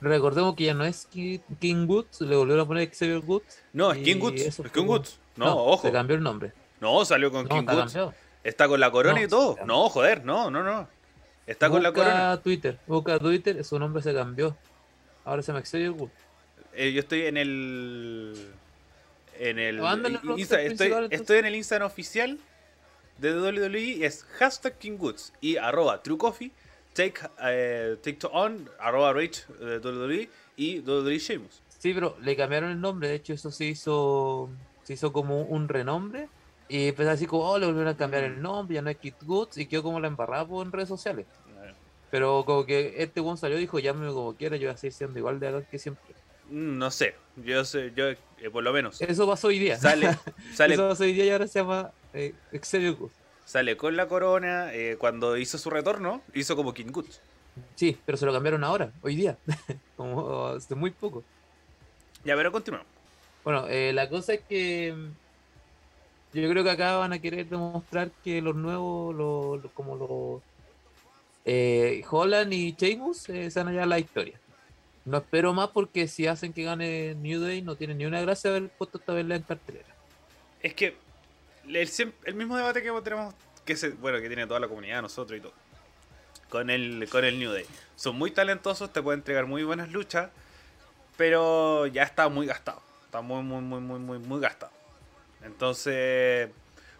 Recordemos 0.00 0.54
que 0.56 0.64
ya 0.64 0.74
no 0.74 0.84
es 0.84 1.06
Ki- 1.06 1.40
King 1.60 1.86
Goods, 1.86 2.20
le 2.22 2.34
volvieron 2.34 2.64
a 2.64 2.66
poner 2.66 2.90
Xavier 2.92 3.20
Goods. 3.20 3.62
No, 3.72 3.92
es 3.92 4.02
King 4.02 4.18
Goods, 4.18 4.40
eso 4.42 4.64
es 4.64 4.72
King 4.72 4.84
Goods. 4.86 5.18
No, 5.36 5.56
ojo. 5.56 5.82
Se 5.86 5.92
cambió 5.92 6.16
el 6.16 6.22
nombre. 6.22 6.52
No, 6.80 7.04
salió 7.04 7.30
con 7.30 7.44
No, 7.44 7.48
King 7.54 7.64
cambiado. 7.66 8.12
Está 8.44 8.68
con 8.68 8.78
la 8.78 8.90
corona 8.90 9.18
No, 9.18 9.24
y 9.24 9.28
todo. 9.28 9.56
No, 9.64 9.88
joder, 9.88 10.24
no, 10.24 10.50
no, 10.50 10.62
no. 10.62 10.86
Está 11.46 11.68
con 11.68 11.82
la 11.82 11.90
Busca 11.90 12.04
corona. 12.04 12.40
Twitter, 12.42 12.78
busca 12.86 13.18
Twitter, 13.18 13.64
su 13.64 13.78
nombre 13.78 14.02
se 14.02 14.14
cambió. 14.14 14.56
Ahora 15.24 15.42
se 15.42 15.52
llama 15.52 15.64
Xavier 15.64 15.90
Goods. 15.90 16.12
Eh, 16.74 16.92
yo 16.92 17.00
estoy 17.00 17.26
en 17.26 17.36
el. 17.36 18.50
En 19.38 19.58
el. 19.58 19.78
El 19.78 19.82
Insta- 20.38 20.60
estoy, 20.60 20.92
estoy 21.10 21.38
en 21.38 21.46
el 21.46 21.54
Instagram 21.54 21.86
oficial 21.86 22.38
de 23.18 23.32
WWE 23.32 24.04
es 24.04 24.24
hashtag 24.38 24.76
King 24.78 24.96
Goods 24.98 25.32
y 25.40 25.56
arroba 25.56 26.02
True 26.02 26.18
Coffee, 26.18 26.50
take, 26.94 27.14
eh, 27.42 27.96
take 28.02 28.16
to 28.16 28.28
on, 28.28 28.68
arroba 28.78 29.12
Rich 29.12 29.46
eh, 29.60 29.80
WWE 29.82 30.28
y 30.56 30.80
WWE 30.80 31.18
Sheamus. 31.18 31.62
Sí, 31.78 31.92
pero 31.94 32.16
le 32.22 32.34
cambiaron 32.36 32.70
el 32.70 32.80
nombre, 32.80 33.08
de 33.08 33.14
hecho 33.16 33.32
eso 33.32 33.50
se 33.50 33.66
hizo 33.66 34.50
se 34.82 34.94
hizo 34.94 35.12
como 35.12 35.42
un 35.42 35.68
renombre 35.68 36.28
y 36.68 36.88
empezó 36.88 37.10
así 37.10 37.26
como, 37.26 37.44
oh, 37.50 37.58
le 37.58 37.66
volvieron 37.66 37.92
a 37.92 37.96
cambiar 37.96 38.24
el 38.24 38.40
nombre, 38.40 38.74
ya 38.76 38.82
no 38.82 38.90
es 38.90 38.96
Kid 38.96 39.14
Goods 39.22 39.58
y 39.58 39.66
quedó 39.66 39.82
como 39.82 40.00
la 40.00 40.08
embarrada 40.08 40.46
en 40.62 40.72
redes 40.72 40.88
sociales. 40.88 41.26
Pero 42.10 42.44
como 42.44 42.64
que 42.64 42.94
este 43.02 43.20
one 43.20 43.36
salió 43.36 43.56
y 43.58 43.62
dijo, 43.62 43.78
llámeme 43.80 44.12
como 44.12 44.34
quiera, 44.34 44.56
yo 44.56 44.68
voy 44.68 44.74
a 44.74 44.76
seguir 44.78 44.92
siendo 44.92 45.18
igual 45.18 45.40
de 45.40 45.48
acá 45.48 45.62
que 45.62 45.78
siempre. 45.78 46.14
Mm, 46.48 46.78
No 46.78 46.90
sé, 46.90 47.16
yo 47.36 47.64
sé, 47.64 47.92
yo 47.96 48.08
eh, 48.10 48.18
por 48.52 48.62
lo 48.62 48.72
menos 48.72 49.00
Eso 49.00 49.26
pasó 49.26 49.48
hoy 49.48 49.58
día. 49.58 49.76
sale, 49.78 50.16
sale, 50.54 50.74
Eso 50.74 50.88
pasó 50.88 51.02
hoy 51.04 51.12
día 51.12 51.24
y 51.24 51.30
ahora 51.30 51.46
se 51.48 51.58
llama 51.58 51.90
eh, 52.12 52.34
Xavier 52.62 52.92
Goods. 52.94 53.14
sale 53.44 53.76
con 53.76 53.96
la 53.96 54.06
corona. 54.06 54.72
eh, 54.74 54.96
cuando 54.98 55.36
hizo 55.36 55.58
su 55.58 55.70
retorno, 55.70 56.22
hizo 56.34 56.54
como 56.54 56.72
King 56.72 56.92
Goods. 56.92 57.20
Sí, 57.74 57.98
pero 58.04 58.16
se 58.18 58.26
lo 58.26 58.32
cambiaron 58.32 58.62
ahora, 58.64 58.90
hoy 59.02 59.16
día. 59.16 59.36
como 59.96 60.46
hace 60.48 60.74
muy 60.74 60.90
poco. 60.90 61.24
Ya, 62.24 62.36
pero 62.36 62.52
continuamos. 62.52 62.88
Bueno, 63.42 63.66
eh, 63.68 63.92
la 63.92 64.08
cosa 64.08 64.34
es 64.34 64.40
que 64.48 64.94
yo 66.40 66.50
creo 66.50 66.64
que 66.64 66.70
acá 66.70 66.96
van 66.96 67.12
a 67.12 67.18
querer 67.20 67.48
demostrar 67.48 68.10
que 68.22 68.42
los 68.42 68.56
nuevos, 68.56 69.14
los, 69.14 69.72
como 69.72 69.96
los 69.96 70.42
eh, 71.44 72.02
Holland 72.10 72.52
y 72.52 72.72
Sheamus 72.72 73.28
eh, 73.28 73.50
se 73.50 73.60
a 73.60 73.64
llevar 73.64 73.88
la 73.88 73.98
historia. 73.98 74.38
No 75.04 75.18
espero 75.18 75.52
más 75.52 75.68
porque 75.68 76.08
si 76.08 76.26
hacen 76.26 76.52
que 76.52 76.64
gane 76.64 77.14
New 77.14 77.40
Day 77.40 77.60
no 77.62 77.76
tiene 77.76 77.94
ni 77.94 78.06
una 78.06 78.20
gracia 78.22 78.50
haber 78.50 78.68
puesto 78.70 78.98
esta 78.98 79.12
vez 79.12 79.30
en 79.30 79.42
cartelera. 79.42 79.94
Es 80.62 80.74
que 80.74 80.96
el 81.66 82.34
mismo 82.34 82.56
debate 82.56 82.82
que 82.82 82.90
tenemos, 83.02 83.34
que 83.64 83.76
se, 83.76 83.90
bueno, 83.90 84.20
que 84.20 84.28
tiene 84.28 84.46
toda 84.46 84.60
la 84.60 84.68
comunidad, 84.68 85.02
nosotros 85.02 85.38
y 85.38 85.42
todo, 85.42 85.52
con 86.48 86.70
el, 86.70 87.08
con 87.10 87.24
el 87.24 87.38
New 87.38 87.52
Day. 87.52 87.66
Son 87.96 88.16
muy 88.16 88.30
talentosos, 88.30 88.92
te 88.92 89.02
pueden 89.02 89.20
entregar 89.20 89.46
muy 89.46 89.62
buenas 89.62 89.90
luchas, 89.90 90.30
pero 91.16 91.86
ya 91.86 92.02
está 92.02 92.28
muy 92.28 92.46
gastado. 92.46 92.82
Está 93.04 93.20
muy, 93.20 93.42
muy, 93.42 93.60
muy, 93.62 93.80
muy, 93.80 93.98
muy, 93.98 94.18
muy 94.18 94.40
gastado. 94.40 94.72
Entonces, 95.44 96.48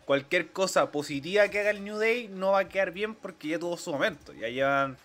cualquier 0.05 0.51
cosa 0.53 0.91
positiva 0.91 1.49
que 1.49 1.61
haga 1.61 1.71
el 1.71 1.83
New 1.85 1.99
Day 1.99 2.29
no 2.29 2.53
va 2.53 2.61
a 2.61 2.69
quedar 2.69 2.93
bien 2.93 3.15
porque 3.15 3.49
ya 3.49 3.59
tuvo 3.59 3.77
su 3.77 3.93
momento. 3.93 4.33
Ya 4.35 4.49
llevan, 4.49 4.97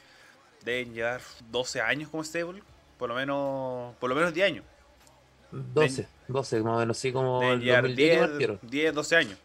deben 0.63 0.93
llevar 0.93 1.21
12 1.49 1.81
años 1.81 2.09
como 2.09 2.23
stable, 2.23 2.61
por 2.97 3.09
lo 3.09 3.15
menos, 3.15 3.95
por 3.97 4.09
lo 4.09 4.15
menos 4.15 4.33
10 4.33 4.47
años. 4.47 4.65
12, 5.51 6.07
12 6.27 6.61
más 6.61 6.75
o 6.75 6.79
menos, 6.79 6.97
así 6.97 7.11
como 7.11 7.39
Deben 7.39 7.55
el 7.59 7.63
llevar 7.63 7.81
2010 7.83 8.09
que 8.09 8.15
10, 8.17 8.29
partieron. 8.29 8.59
10, 8.63 8.93
12 8.93 9.15
años. 9.15 9.37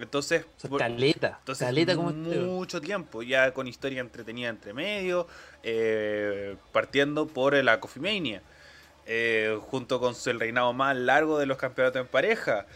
Entonces, 0.00 0.46
por- 0.68 0.78
caleta, 0.78 1.36
entonces, 1.40 1.66
caleta 1.66 1.96
como 1.96 2.10
este. 2.10 2.38
mucho 2.38 2.80
tiempo, 2.80 3.22
ya 3.22 3.52
con 3.52 3.66
historia 3.66 4.00
entretenida 4.00 4.48
entre 4.48 4.72
medio, 4.72 5.26
eh, 5.64 6.56
partiendo 6.72 7.26
por 7.26 7.54
la 7.64 7.80
Coffee 7.80 8.00
Mania, 8.00 8.40
eh, 9.06 9.58
junto 9.70 9.98
con 9.98 10.14
su- 10.14 10.30
el 10.30 10.38
reinado 10.38 10.72
más 10.72 10.96
largo 10.96 11.38
de 11.38 11.46
los 11.46 11.56
campeonatos 11.56 12.00
en 12.00 12.06
pareja, 12.06 12.66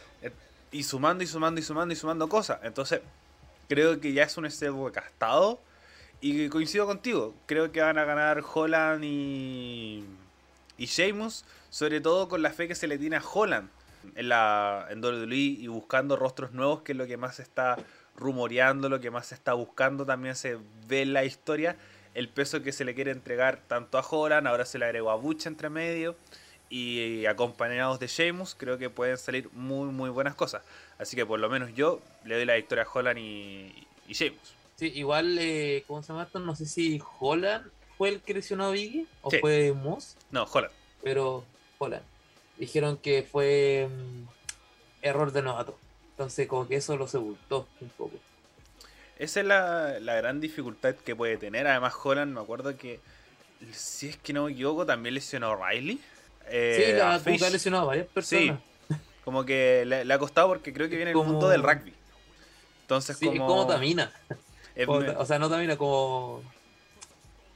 y 0.73 0.83
sumando 0.83 1.23
y 1.23 1.26
sumando 1.26 1.61
y 1.61 1.64
sumando 1.64 1.93
y 1.93 1.97
sumando 1.97 2.29
cosas. 2.29 2.59
Entonces, 2.62 3.00
creo 3.69 4.00
que 4.00 4.12
ya 4.12 4.25
es 4.25 4.37
un 4.37 4.47
estebo 4.47 4.91
gastado, 4.91 5.61
y 6.23 6.49
coincido 6.49 6.87
contigo, 6.87 7.35
creo 7.47 7.73
que 7.73 7.81
van 7.81 7.99
a 7.99 8.05
ganar 8.05 8.45
Holland 8.55 9.02
y, 9.02 10.05
y 10.79 10.87
Sheamus, 10.87 11.45
sobre 11.69 12.00
todo 12.00 12.29
con 12.29 12.43
la 12.43 12.50
fe 12.50 12.69
que 12.69 12.76
se 12.76 12.87
le 12.87 12.97
tiene 12.97 13.17
a 13.17 13.23
Holland 13.23 13.69
en 14.14 14.29
la 14.29 14.87
en 14.91 15.05
WWE 15.05 15.35
y 15.35 15.67
buscando 15.67 16.14
rostros 16.14 16.52
nuevos, 16.52 16.83
que 16.83 16.93
es 16.93 16.99
lo 16.99 17.09
que 17.09 17.17
más 17.17 17.37
se 17.37 17.43
está 17.43 17.76
rumoreando, 18.17 18.88
lo 18.88 19.00
que 19.00 19.11
más 19.11 19.26
se 19.26 19.35
está 19.35 19.55
buscando, 19.55 20.07
también 20.07 20.37
se 20.37 20.59
ve 20.87 21.02
en 21.02 21.12
la 21.12 21.25
historia 21.25 21.76
el 22.14 22.29
peso 22.29 22.62
que 22.62 22.71
se 22.71 22.85
le 22.85 22.95
quiere 22.95 23.11
entregar 23.11 23.61
tanto 23.67 23.99
a 23.99 24.07
Holland, 24.09 24.47
ahora 24.47 24.64
se 24.64 24.79
le 24.79 24.85
agregó 24.85 25.11
a 25.11 25.17
Butch 25.17 25.47
entre 25.47 25.71
medio 25.71 26.14
y 26.75 27.26
acompañados 27.26 28.00
de 28.00 28.07
Sheamus, 28.07 28.55
creo 28.55 28.79
que 28.79 28.88
pueden 28.88 29.19
salir 29.19 29.50
muy 29.52 29.88
muy 29.91 30.09
buenas 30.09 30.35
cosas. 30.35 30.62
Así 30.99 31.17
que 31.17 31.26
por 31.26 31.38
lo 31.38 31.50
menos 31.50 31.75
yo 31.75 32.00
le 32.25 32.37
doy 32.37 32.45
la 32.47 32.55
victoria 32.55 32.85
a 32.85 32.88
Holland 32.91 33.19
y, 33.19 33.87
y 34.09 34.14
Sheamus. 34.14 34.55
Sí, 34.76 34.91
igual, 34.95 35.37
eh, 35.38 35.85
¿cómo 35.87 36.02
se 36.02 36.09
llama 36.09 36.23
esto? 36.25 36.41
No 36.41 36.57
sé 36.57 36.64
si 36.64 37.00
Holland, 37.21 37.67
fue 37.99 38.09
el 38.09 38.21
que 38.23 38.33
lesionó 38.35 38.64
a 38.67 38.71
Biggie 38.71 39.07
o 39.21 39.31
Sí. 39.31 39.38
fue 39.41 39.73
Moss, 39.73 40.17
No, 40.31 40.45
Holland. 40.45 40.73
pero 41.02 41.45
Holland. 41.79 42.05
Dijeron 42.57 42.97
que 42.97 43.23
fue 43.23 43.88
mm, 43.91 44.25
error 45.02 45.31
de 45.33 45.43
novato. 45.43 45.79
Entonces 46.12 46.47
como 46.49 46.67
que 46.69 46.76
eso 46.76 46.97
lo 46.97 47.07
sepultó 47.07 47.69
un 47.81 47.88
poco. 47.91 48.17
Esa 49.19 49.41
es 49.41 49.47
la, 49.47 50.00
la 50.00 50.14
gran 50.14 50.41
dificultad 50.41 50.95
que 50.95 51.14
puede 51.14 51.37
tener. 51.37 51.67
Además, 51.67 51.95
Holland, 52.02 52.33
me 52.35 52.41
acuerdo 52.41 52.76
que, 52.76 52.99
si 53.73 54.09
es 54.09 54.17
que 54.17 54.33
no 54.33 54.47
me 54.47 54.52
equivoco, 54.52 54.85
también 54.87 55.14
lesionó 55.14 55.50
a 55.52 55.71
Riley. 55.71 56.00
Eh, 56.49 56.84
sí, 56.87 56.92
la, 56.99 57.18
Fish. 57.18 57.42
ha 57.42 57.50
lesionado 57.50 57.84
a 57.84 57.87
varias 57.87 58.06
personas. 58.06 58.58
Como 59.25 59.44
que 59.44 59.84
le, 59.87 60.04
le 60.04 60.14
ha 60.14 60.18
costado 60.18 60.49
porque 60.49 60.72
creo 60.72 60.88
que 60.88 60.96
viene 60.96 61.12
el 61.12 61.16
Como- 61.16 61.30
mundo 61.32 61.49
del 61.49 61.62
rugby. 61.62 61.94
Entonces, 62.82 63.16
Sí, 63.16 63.26
como. 63.26 63.46
como 63.46 63.66
Tamina. 63.66 64.12
es 64.75 64.87
Como 64.87 64.99
o 65.18 65.25
sea, 65.26 65.38
no 65.38 65.49
Tamina, 65.49 65.76
como... 65.76 66.42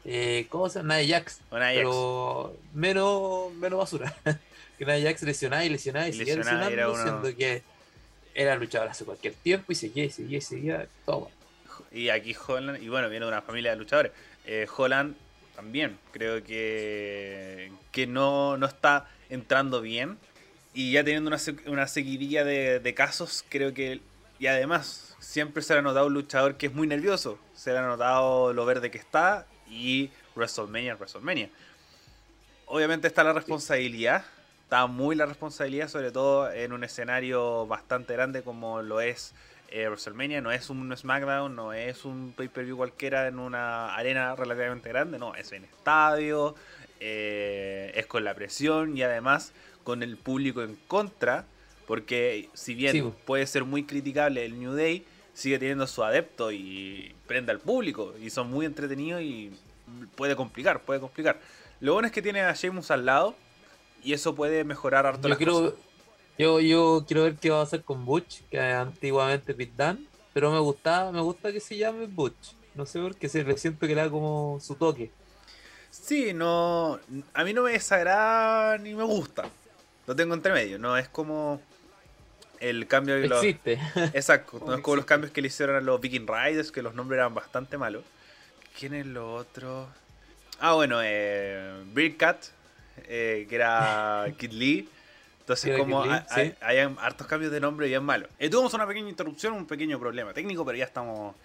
Eh, 0.04 0.46
¿Cómo 0.50 0.68
se 0.68 0.78
llama? 0.78 0.98
Nia 0.98 1.18
Jax. 1.18 1.40
pero 1.50 2.56
menos, 2.72 3.52
menos 3.54 3.78
basura. 3.78 4.14
que 4.78 4.84
Nia 4.86 5.00
Jax 5.02 5.22
lesionada 5.22 5.64
y 5.64 5.68
lesionada 5.68 6.08
y, 6.08 6.12
seguía 6.12 6.36
lesionada, 6.36 6.70
lesionando, 6.70 6.94
uno- 6.94 7.02
siendo 7.22 7.36
que 7.38 7.62
era 8.34 8.54
luchador 8.54 8.88
hace 8.88 9.04
cualquier 9.04 9.34
tiempo 9.34 9.72
y 9.72 9.74
seguía 9.74 10.04
y 10.04 10.10
seguía 10.10 10.38
y 10.38 10.42
seguía. 10.42 10.86
Todo 11.04 11.20
mal. 11.22 11.30
Y 11.90 12.10
aquí 12.10 12.36
Holland, 12.46 12.82
y 12.82 12.88
bueno, 12.88 13.08
viene 13.08 13.24
de 13.26 13.32
una 13.32 13.42
familia 13.42 13.72
de 13.72 13.76
luchadores. 13.78 14.12
Eh, 14.44 14.66
Holland 14.76 15.16
también, 15.56 15.98
creo 16.12 16.44
que, 16.44 17.72
que 17.90 18.06
no, 18.06 18.56
no 18.56 18.66
está 18.66 19.08
entrando 19.30 19.80
bien. 19.80 20.18
Y 20.74 20.92
ya 20.92 21.02
teniendo 21.02 21.28
una, 21.28 21.38
una 21.66 21.88
seguidilla 21.88 22.44
de, 22.44 22.78
de 22.78 22.94
casos, 22.94 23.44
creo 23.48 23.72
que. 23.72 24.00
Y 24.38 24.46
además, 24.46 25.16
siempre 25.18 25.62
se 25.62 25.72
le 25.72 25.78
ha 25.80 25.82
notado 25.82 26.06
un 26.06 26.14
luchador 26.14 26.56
que 26.56 26.66
es 26.66 26.74
muy 26.74 26.86
nervioso. 26.86 27.38
Se 27.54 27.76
ha 27.76 27.80
notado 27.80 28.52
lo 28.52 28.66
verde 28.66 28.90
que 28.90 28.98
está 28.98 29.46
y 29.68 30.10
WrestleMania 30.34 30.92
es 30.92 30.98
WrestleMania. 30.98 31.50
Obviamente 32.66 33.08
está 33.08 33.24
la 33.24 33.32
responsabilidad. 33.32 34.24
Está 34.64 34.86
muy 34.86 35.16
la 35.16 35.26
responsabilidad, 35.26 35.88
sobre 35.88 36.10
todo 36.10 36.52
en 36.52 36.72
un 36.72 36.84
escenario 36.84 37.66
bastante 37.66 38.12
grande 38.12 38.42
como 38.42 38.82
lo 38.82 39.00
es 39.00 39.32
eh, 39.70 39.88
WrestleMania. 39.88 40.40
No 40.40 40.52
es 40.52 40.70
un 40.70 40.96
SmackDown, 40.96 41.54
no 41.54 41.72
es 41.72 42.04
un 42.04 42.32
pay-per-view 42.36 42.76
cualquiera 42.76 43.26
en 43.26 43.38
una 43.38 43.94
arena 43.94 44.34
relativamente 44.36 44.88
grande. 44.88 45.18
No, 45.18 45.34
es 45.34 45.52
en 45.52 45.64
estadio, 45.64 46.54
eh, 47.00 47.92
es 47.94 48.06
con 48.06 48.24
la 48.24 48.34
presión 48.34 48.96
y 48.96 49.02
además 49.02 49.52
con 49.84 50.02
el 50.02 50.16
público 50.16 50.62
en 50.62 50.76
contra. 50.88 51.44
Porque 51.86 52.48
si 52.54 52.74
bien 52.74 52.92
Sí, 52.92 53.12
puede 53.24 53.46
ser 53.46 53.64
muy 53.64 53.84
criticable 53.84 54.44
el 54.44 54.58
New 54.58 54.72
Day, 54.72 55.04
sigue 55.34 55.58
teniendo 55.58 55.86
su 55.86 56.02
adepto 56.02 56.50
y 56.50 57.14
prende 57.26 57.52
al 57.52 57.60
público. 57.60 58.14
Y 58.20 58.30
son 58.30 58.50
muy 58.50 58.66
entretenidos 58.66 59.22
y 59.22 59.52
puede 60.16 60.34
complicar, 60.34 60.80
puede 60.80 61.00
complicar. 61.00 61.40
Lo 61.80 61.92
bueno 61.92 62.06
es 62.06 62.12
que 62.12 62.22
tiene 62.22 62.40
a 62.40 62.52
Sheamus 62.52 62.90
al 62.90 63.06
lado 63.06 63.36
y 64.02 64.12
eso 64.12 64.34
puede 64.34 64.64
mejorar 64.64 65.06
harto 65.06 65.28
Yo 65.28 65.28
las 65.28 65.38
cosas. 65.38 65.74
Yo, 66.38 66.60
yo 66.60 67.04
quiero 67.06 67.24
ver 67.24 67.36
qué 67.36 67.50
va 67.50 67.60
a 67.60 67.62
hacer 67.62 67.82
con 67.82 68.04
Butch, 68.04 68.42
que 68.50 68.60
antiguamente 68.60 69.54
Pit 69.54 69.74
Dan, 69.76 70.06
pero 70.32 70.50
me 70.50 70.58
gusta, 70.58 71.10
me 71.12 71.20
gusta 71.20 71.52
que 71.52 71.60
se 71.60 71.76
llame 71.76 72.06
Butch. 72.06 72.54
No 72.74 72.84
sé 72.84 73.00
por 73.00 73.16
qué 73.16 73.28
se 73.28 73.42
le 73.42 73.56
siento 73.56 73.86
que 73.86 73.94
le 73.94 74.02
da 74.02 74.10
como 74.10 74.58
su 74.60 74.74
toque. 74.74 75.10
Sí, 75.90 76.34
no. 76.34 77.00
A 77.32 77.44
mí 77.44 77.54
no 77.54 77.62
me 77.62 77.72
desagrada 77.72 78.76
ni 78.78 78.94
me 78.94 79.04
gusta. 79.04 79.44
Lo 80.06 80.14
tengo 80.14 80.34
entre 80.34 80.52
medio. 80.52 80.78
No 80.78 80.96
es 80.96 81.08
como 81.08 81.60
el 82.60 82.86
cambio 82.86 83.14
de 83.14 83.28
los. 83.28 83.42
Existe. 83.42 83.80
Exacto, 84.14 84.62
no 84.64 84.74
es 84.74 84.80
como 84.80 84.96
los 84.96 85.04
cambios 85.06 85.32
que 85.32 85.40
le 85.40 85.48
hicieron 85.48 85.76
a 85.76 85.80
los 85.80 86.00
Viking 86.00 86.26
Riders, 86.26 86.70
que 86.70 86.82
los 86.82 86.94
nombres 86.94 87.18
eran 87.18 87.34
bastante 87.34 87.78
malos. 87.78 88.04
¿Quién 88.78 88.94
es 88.94 89.06
lo 89.06 89.34
otro? 89.34 89.88
Ah, 90.60 90.74
bueno, 90.74 91.00
eh, 91.02 91.82
Bearcat, 91.92 92.44
eh, 93.08 93.46
que 93.48 93.54
era 93.54 94.26
Kid 94.38 94.52
Lee. 94.52 94.88
Entonces, 95.46 95.78
como 95.78 96.02
sí. 96.04 96.52
hay 96.60 96.78
hartos 96.98 97.28
cambios 97.28 97.52
de 97.52 97.60
nombre 97.60 97.86
bien 97.86 98.02
malos. 98.02 98.28
Eh, 98.40 98.50
tuvimos 98.50 98.74
una 98.74 98.84
pequeña 98.84 99.08
interrupción, 99.08 99.52
un 99.52 99.64
pequeño 99.64 99.96
problema 100.00 100.34
técnico, 100.34 100.64
pero 100.64 100.76
ya 100.76 100.84
estamos 100.84 101.36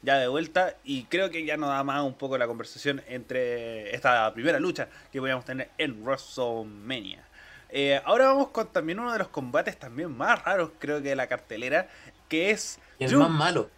ya 0.00 0.16
de 0.16 0.28
vuelta 0.28 0.76
y 0.82 1.02
creo 1.04 1.28
que 1.28 1.44
ya 1.44 1.58
nos 1.58 1.68
da 1.68 1.84
más 1.84 2.02
un 2.02 2.14
poco 2.14 2.38
la 2.38 2.46
conversación 2.46 3.02
entre 3.06 3.94
esta 3.94 4.32
primera 4.32 4.58
lucha 4.58 4.88
que 5.12 5.20
podíamos 5.20 5.44
tener 5.44 5.68
en 5.76 6.02
WrestleMania. 6.02 7.22
Eh, 7.68 8.00
ahora 8.06 8.28
vamos 8.28 8.48
con 8.48 8.66
también 8.72 8.98
uno 8.98 9.12
de 9.12 9.18
los 9.18 9.28
combates 9.28 9.78
también 9.78 10.16
más 10.16 10.42
raros, 10.42 10.70
creo 10.78 11.02
que 11.02 11.10
de 11.10 11.16
la 11.16 11.26
cartelera, 11.26 11.86
que 12.30 12.50
es 12.52 12.78
Y 12.98 13.04
el 13.04 13.14
más 13.18 13.28
malo. 13.28 13.68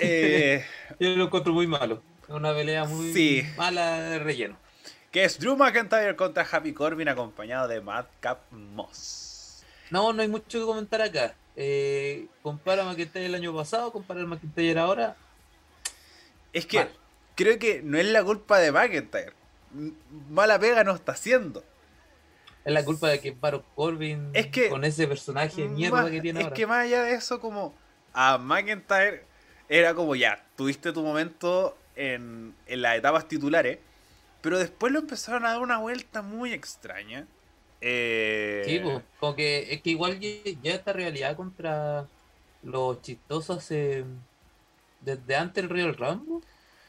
eh, 0.00 0.66
Yo 1.00 1.08
lo 1.16 1.24
encuentro 1.24 1.54
muy 1.54 1.66
malo. 1.66 2.02
Una 2.28 2.52
pelea 2.52 2.84
muy 2.84 3.10
Sí. 3.14 3.42
mala 3.56 4.00
de 4.00 4.18
relleno. 4.18 4.56
Que 5.10 5.24
es 5.24 5.38
Drew 5.38 5.56
McIntyre 5.56 6.14
contra 6.16 6.46
Happy 6.50 6.72
Corbin 6.72 7.08
acompañado 7.08 7.66
de 7.68 7.80
Madcap 7.80 8.40
Moss. 8.52 9.64
No, 9.90 10.12
no 10.12 10.22
hay 10.22 10.28
mucho 10.28 10.60
que 10.60 10.64
comentar 10.64 11.02
acá. 11.02 11.34
Eh, 11.56 12.26
compara 12.42 12.82
a 12.82 12.86
McIntyre 12.86 13.26
el 13.26 13.34
año 13.34 13.54
pasado, 13.54 13.90
compara 13.92 14.20
al 14.20 14.26
McIntyre 14.28 14.78
ahora. 14.78 15.16
Es 16.52 16.64
que 16.66 16.78
Mal. 16.78 16.90
creo 17.34 17.58
que 17.58 17.82
no 17.82 17.98
es 17.98 18.06
la 18.06 18.22
culpa 18.22 18.58
de 18.58 18.70
McIntyre. 18.72 19.32
Mala 20.30 20.58
pega 20.58 20.84
no 20.84 20.94
está 20.94 21.12
haciendo. 21.12 21.64
Es 22.64 22.72
la 22.72 22.84
culpa 22.84 23.08
de 23.08 23.20
que 23.20 23.30
Baron 23.32 23.64
Corbin 23.74 24.30
Es 24.32 24.46
que- 24.48 24.68
con 24.68 24.84
ese 24.84 25.06
personaje 25.08 25.62
de 25.62 25.68
mierda 25.68 26.02
Más- 26.02 26.10
que 26.10 26.20
tiene 26.20 26.40
es 26.40 26.44
ahora. 26.44 26.54
que 26.56 26.66
más 26.66 26.84
allá 26.84 27.02
de 27.02 27.14
eso, 27.14 27.40
como 27.40 27.74
a 28.12 28.38
McIntyre 28.38 29.24
era 29.68 29.94
como 29.94 30.14
ya, 30.14 30.44
tuviste 30.56 30.92
tu 30.92 31.02
momento 31.02 31.76
en, 31.96 32.54
en 32.66 32.82
las 32.82 32.96
etapas 32.98 33.26
titulares, 33.28 33.78
pero 34.40 34.58
después 34.58 34.92
lo 34.92 35.00
empezaron 35.00 35.44
a 35.44 35.50
dar 35.50 35.60
una 35.60 35.78
vuelta 35.78 36.22
muy 36.22 36.52
extraña. 36.52 37.26
Eh, 37.80 38.62
Sí, 38.66 38.78
pues, 38.80 39.02
como 39.18 39.34
que 39.34 39.72
es 39.72 39.82
que 39.82 39.90
igual 39.90 40.18
ya, 40.20 40.74
esta 40.74 40.92
realidad 40.92 41.36
contra 41.36 42.06
los 42.62 43.00
chistosos 43.02 43.70
eh, 43.70 44.04
desde 45.00 45.36
antes 45.36 45.62
del 45.62 45.70
Royal 45.70 45.96
Rumble. 45.96 46.46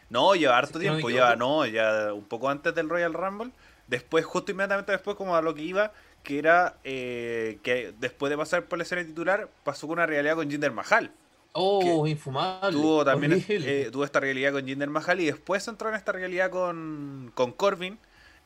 No, 0.10 0.36
lleva 0.36 0.58
harto 0.58 0.78
no 0.78 0.82
tiempo, 0.82 1.10
lleva, 1.10 1.36
no, 1.36 1.66
ya 1.66 2.14
un 2.14 2.26
poco 2.26 2.50
antes 2.50 2.76
del 2.76 2.90
Royal 2.90 3.14
Rumble. 3.14 3.52
Después, 3.88 4.26
justo 4.26 4.52
inmediatamente 4.52 4.92
después, 4.92 5.16
como 5.16 5.36
a 5.36 5.42
lo 5.42 5.56
que 5.56 5.62
iba, 5.62 5.94
que 6.24 6.40
era 6.40 6.78
eh, 6.84 7.60
que 7.64 7.94
después 8.00 8.30
de 8.30 8.38
pasar 8.38 8.66
por 8.66 8.78
la 8.78 8.84
escena 8.84 9.06
titular, 9.06 9.50
pasó 9.64 9.88
con 9.88 9.98
una 9.98 10.06
realidad 10.06 10.36
con 10.36 10.50
Jinder 10.50 10.72
Mahal. 10.72 11.12
Oh, 11.54 12.08
infumable. 12.08 12.72
Tuvo 12.72 13.04
también 13.04 13.44
eh, 13.50 13.90
tuvo 13.92 14.06
esta 14.06 14.20
realidad 14.20 14.54
con 14.54 14.66
Jinder 14.66 14.90
Mahal 14.90 15.20
y 15.20 15.26
después 15.26 15.68
entró 15.68 15.90
en 15.90 15.96
esta 15.96 16.12
realidad 16.12 16.50
con, 16.50 17.32
con 17.36 17.52
Corbin. 17.52 18.00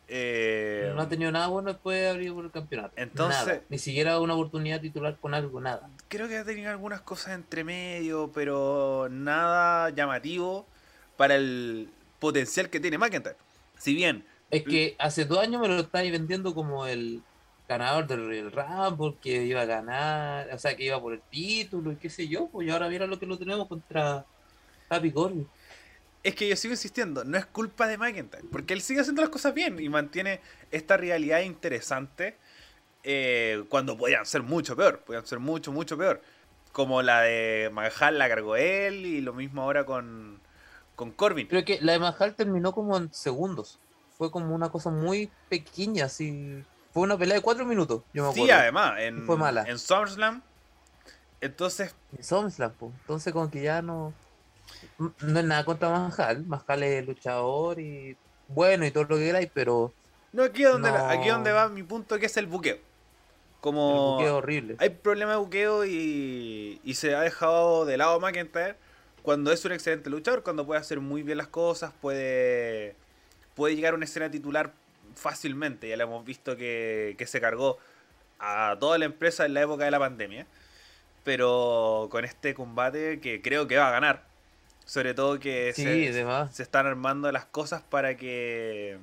eh, 0.08 0.92
no 0.96 1.02
ha 1.02 1.10
tenido 1.10 1.32
nada 1.32 1.48
bueno 1.48 1.72
después 1.72 2.00
de 2.00 2.10
abrir 2.10 2.34
por 2.34 2.46
el 2.46 2.52
campeonato. 2.52 2.94
Entonces- 2.96 3.46
Nada. 3.46 3.62
Ni 3.70 3.78
siquiera 3.80 4.20
una 4.20 4.34
oportunidad 4.36 4.82
titular 4.82 5.18
con 5.20 5.34
algo, 5.34 5.60
nada. 5.62 5.90
creo 6.08 6.28
que 6.28 6.38
ha 6.38 6.46
tenido 6.46 6.70
algunas 6.72 7.02
cosas 7.02 7.34
entre 7.34 7.64
medio, 7.64 8.32
pero 8.34 9.08
nada 9.10 9.90
llamativo 9.92 10.66
para 11.18 11.36
el 11.36 11.90
potencial 12.20 12.70
que 12.70 12.80
tiene 12.80 12.98
McIntyre. 12.98 13.36
Si 13.78 13.94
bien 13.94 14.26
Es 14.52 14.64
que 14.64 14.96
hace 15.00 15.26
dos 15.26 15.40
años 15.40 15.60
me 15.62 15.68
lo 15.68 15.80
estáis 15.80 16.12
vendiendo 16.12 16.54
como 16.56 16.86
el 16.88 17.22
ganador 17.68 18.08
del 18.08 18.26
Royal 18.26 18.52
Rumble, 18.52 19.18
que 19.22 19.44
iba 19.44 19.62
a 19.62 19.66
ganar, 19.66 20.50
o 20.54 20.58
sea, 20.58 20.76
que 20.76 20.86
iba 20.86 21.02
por 21.02 21.14
el 21.14 21.22
título 21.22 21.92
y 21.92 21.96
qué 21.96 22.10
sé 22.10 22.28
yo, 22.28 22.48
pues 22.48 22.68
y 22.68 22.72
ahora 22.72 22.90
mira 22.90 23.08
lo 23.08 23.20
que 23.20 23.26
lo 23.26 23.38
tenemos 23.38 23.68
contra 23.68 24.26
Happy 24.90 25.12
Corbin. 25.12 25.48
Es 26.24 26.36
que 26.36 26.48
yo 26.48 26.56
sigo 26.56 26.74
insistiendo, 26.74 27.24
no 27.24 27.38
es 27.38 27.46
culpa 27.46 27.88
de 27.88 27.98
McIntyre, 27.98 28.44
porque 28.52 28.74
él 28.74 28.82
sigue 28.82 29.02
haciendo 29.02 29.22
las 29.22 29.30
cosas 29.30 29.54
bien 29.54 29.80
y 29.80 29.90
mantiene 29.90 30.42
esta 30.72 30.98
realidad 30.98 31.42
interesante 31.42 32.38
eh, 33.04 33.64
cuando 33.70 33.96
podían 33.96 34.26
ser 34.26 34.42
mucho 34.42 34.76
peor, 34.76 35.02
podían 35.02 35.26
ser 35.26 35.40
mucho, 35.40 35.72
mucho 35.72 35.96
peor. 35.98 36.22
Como 36.72 37.02
la 37.04 37.22
de 37.22 37.70
Mahal 37.72 38.18
la 38.18 38.28
cargó 38.28 38.56
él 38.56 39.06
y 39.06 39.22
lo 39.22 39.34
mismo 39.34 39.62
ahora 39.62 39.86
con, 39.86 40.42
con 40.96 41.12
Corbin. 41.12 41.48
Creo 41.48 41.64
que 41.64 41.80
la 41.82 41.94
de 41.94 42.00
Mahal 42.00 42.36
terminó 42.36 42.74
como 42.74 42.98
en 42.98 43.14
segundos. 43.14 43.80
Fue 44.18 44.32
como 44.32 44.56
una 44.56 44.70
cosa 44.70 44.90
muy 44.90 45.30
pequeña, 45.50 46.06
así. 46.06 46.64
Fue 46.96 47.04
una 47.04 47.18
pelea 47.18 47.36
de 47.36 47.42
cuatro 47.42 47.66
minutos, 47.66 48.04
yo 48.14 48.26
me 48.26 48.34
Sí, 48.34 48.40
acuerdo. 48.44 48.62
además, 48.62 48.94
en, 49.02 49.26
Fue 49.26 49.36
mala. 49.38 49.66
en 49.68 49.78
SummerSlam, 49.78 50.42
entonces, 51.42 51.94
En 52.18 52.24
SummerSlam, 52.24 52.72
po. 52.72 52.92
Entonces 53.02 53.34
como 53.34 53.52
que 53.52 53.62
ya 53.62 53.82
no... 53.82 54.14
No 54.98 55.40
es 55.40 55.46
nada 55.46 55.64
contra 55.66 55.90
Mahal. 55.90 56.46
Mahal 56.46 56.84
es 56.84 57.06
luchador 57.06 57.80
y 57.82 58.16
bueno 58.48 58.86
y 58.86 58.92
todo 58.92 59.04
lo 59.04 59.18
que 59.18 59.26
queráis, 59.26 59.50
pero 59.54 59.92
no 60.32 60.44
aquí 60.44 60.64
es 60.64 60.72
donde, 60.72 60.90
No. 60.90 60.96
aquí 61.08 61.28
es 61.28 61.34
donde 61.34 61.52
va 61.52 61.68
mi 61.70 61.84
punto 61.84 62.18
que 62.18 62.26
es 62.28 62.38
el 62.38 62.48
buqueo. 62.48 62.78
Como 63.62 63.90
el 63.92 63.98
buqueo 64.24 64.38
horrible. 64.38 64.76
hay 64.80 64.90
problema 64.90 65.32
de 65.32 65.38
buqueo 65.38 65.86
y, 65.86 66.80
y 66.84 66.94
se 66.96 67.14
ha 67.14 67.22
dejado 67.22 67.84
de 67.86 67.98
lado 67.98 68.20
McIntyre 68.22 68.76
cuando 69.22 69.52
es 69.52 69.66
un 69.66 69.72
excelente 69.74 70.10
luchador, 70.10 70.44
cuando 70.44 70.66
puede 70.66 70.80
hacer 70.80 71.00
muy 71.02 71.24
bien 71.24 71.38
las 71.40 71.48
cosas, 71.48 71.92
puede, 72.02 72.96
puede 73.56 73.76
llegar 73.76 73.94
a 73.94 73.98
una 73.98 74.06
escena 74.06 74.30
titular 74.32 74.72
fácilmente. 75.16 75.88
Ya 75.90 75.98
lo 75.98 76.04
hemos 76.04 76.26
visto 76.26 76.56
que, 76.58 77.16
que 77.18 77.26
se 77.28 77.42
cargó 77.42 77.78
a 78.40 78.76
toda 78.80 78.98
la 78.98 79.06
empresa 79.06 79.46
en 79.46 79.54
la 79.54 79.62
época 79.62 79.86
de 79.86 79.92
la 79.92 80.00
pandemia. 80.00 80.46
Pero 81.24 82.08
con 82.12 82.24
este 82.26 82.54
combate 82.54 83.20
que 83.20 83.42
creo 83.42 83.68
que 83.68 83.78
va 83.78 83.88
a 83.88 83.92
ganar, 83.92 84.24
Sobre 84.86 85.16
todo 85.16 85.40
que 85.40 85.74
Sí, 85.74 85.84
se, 86.54 86.62
están 86.64 86.86
armando 86.86 87.32
las 87.32 87.46
cosas 87.46 87.82
para 87.82 88.16
que. 88.16 88.98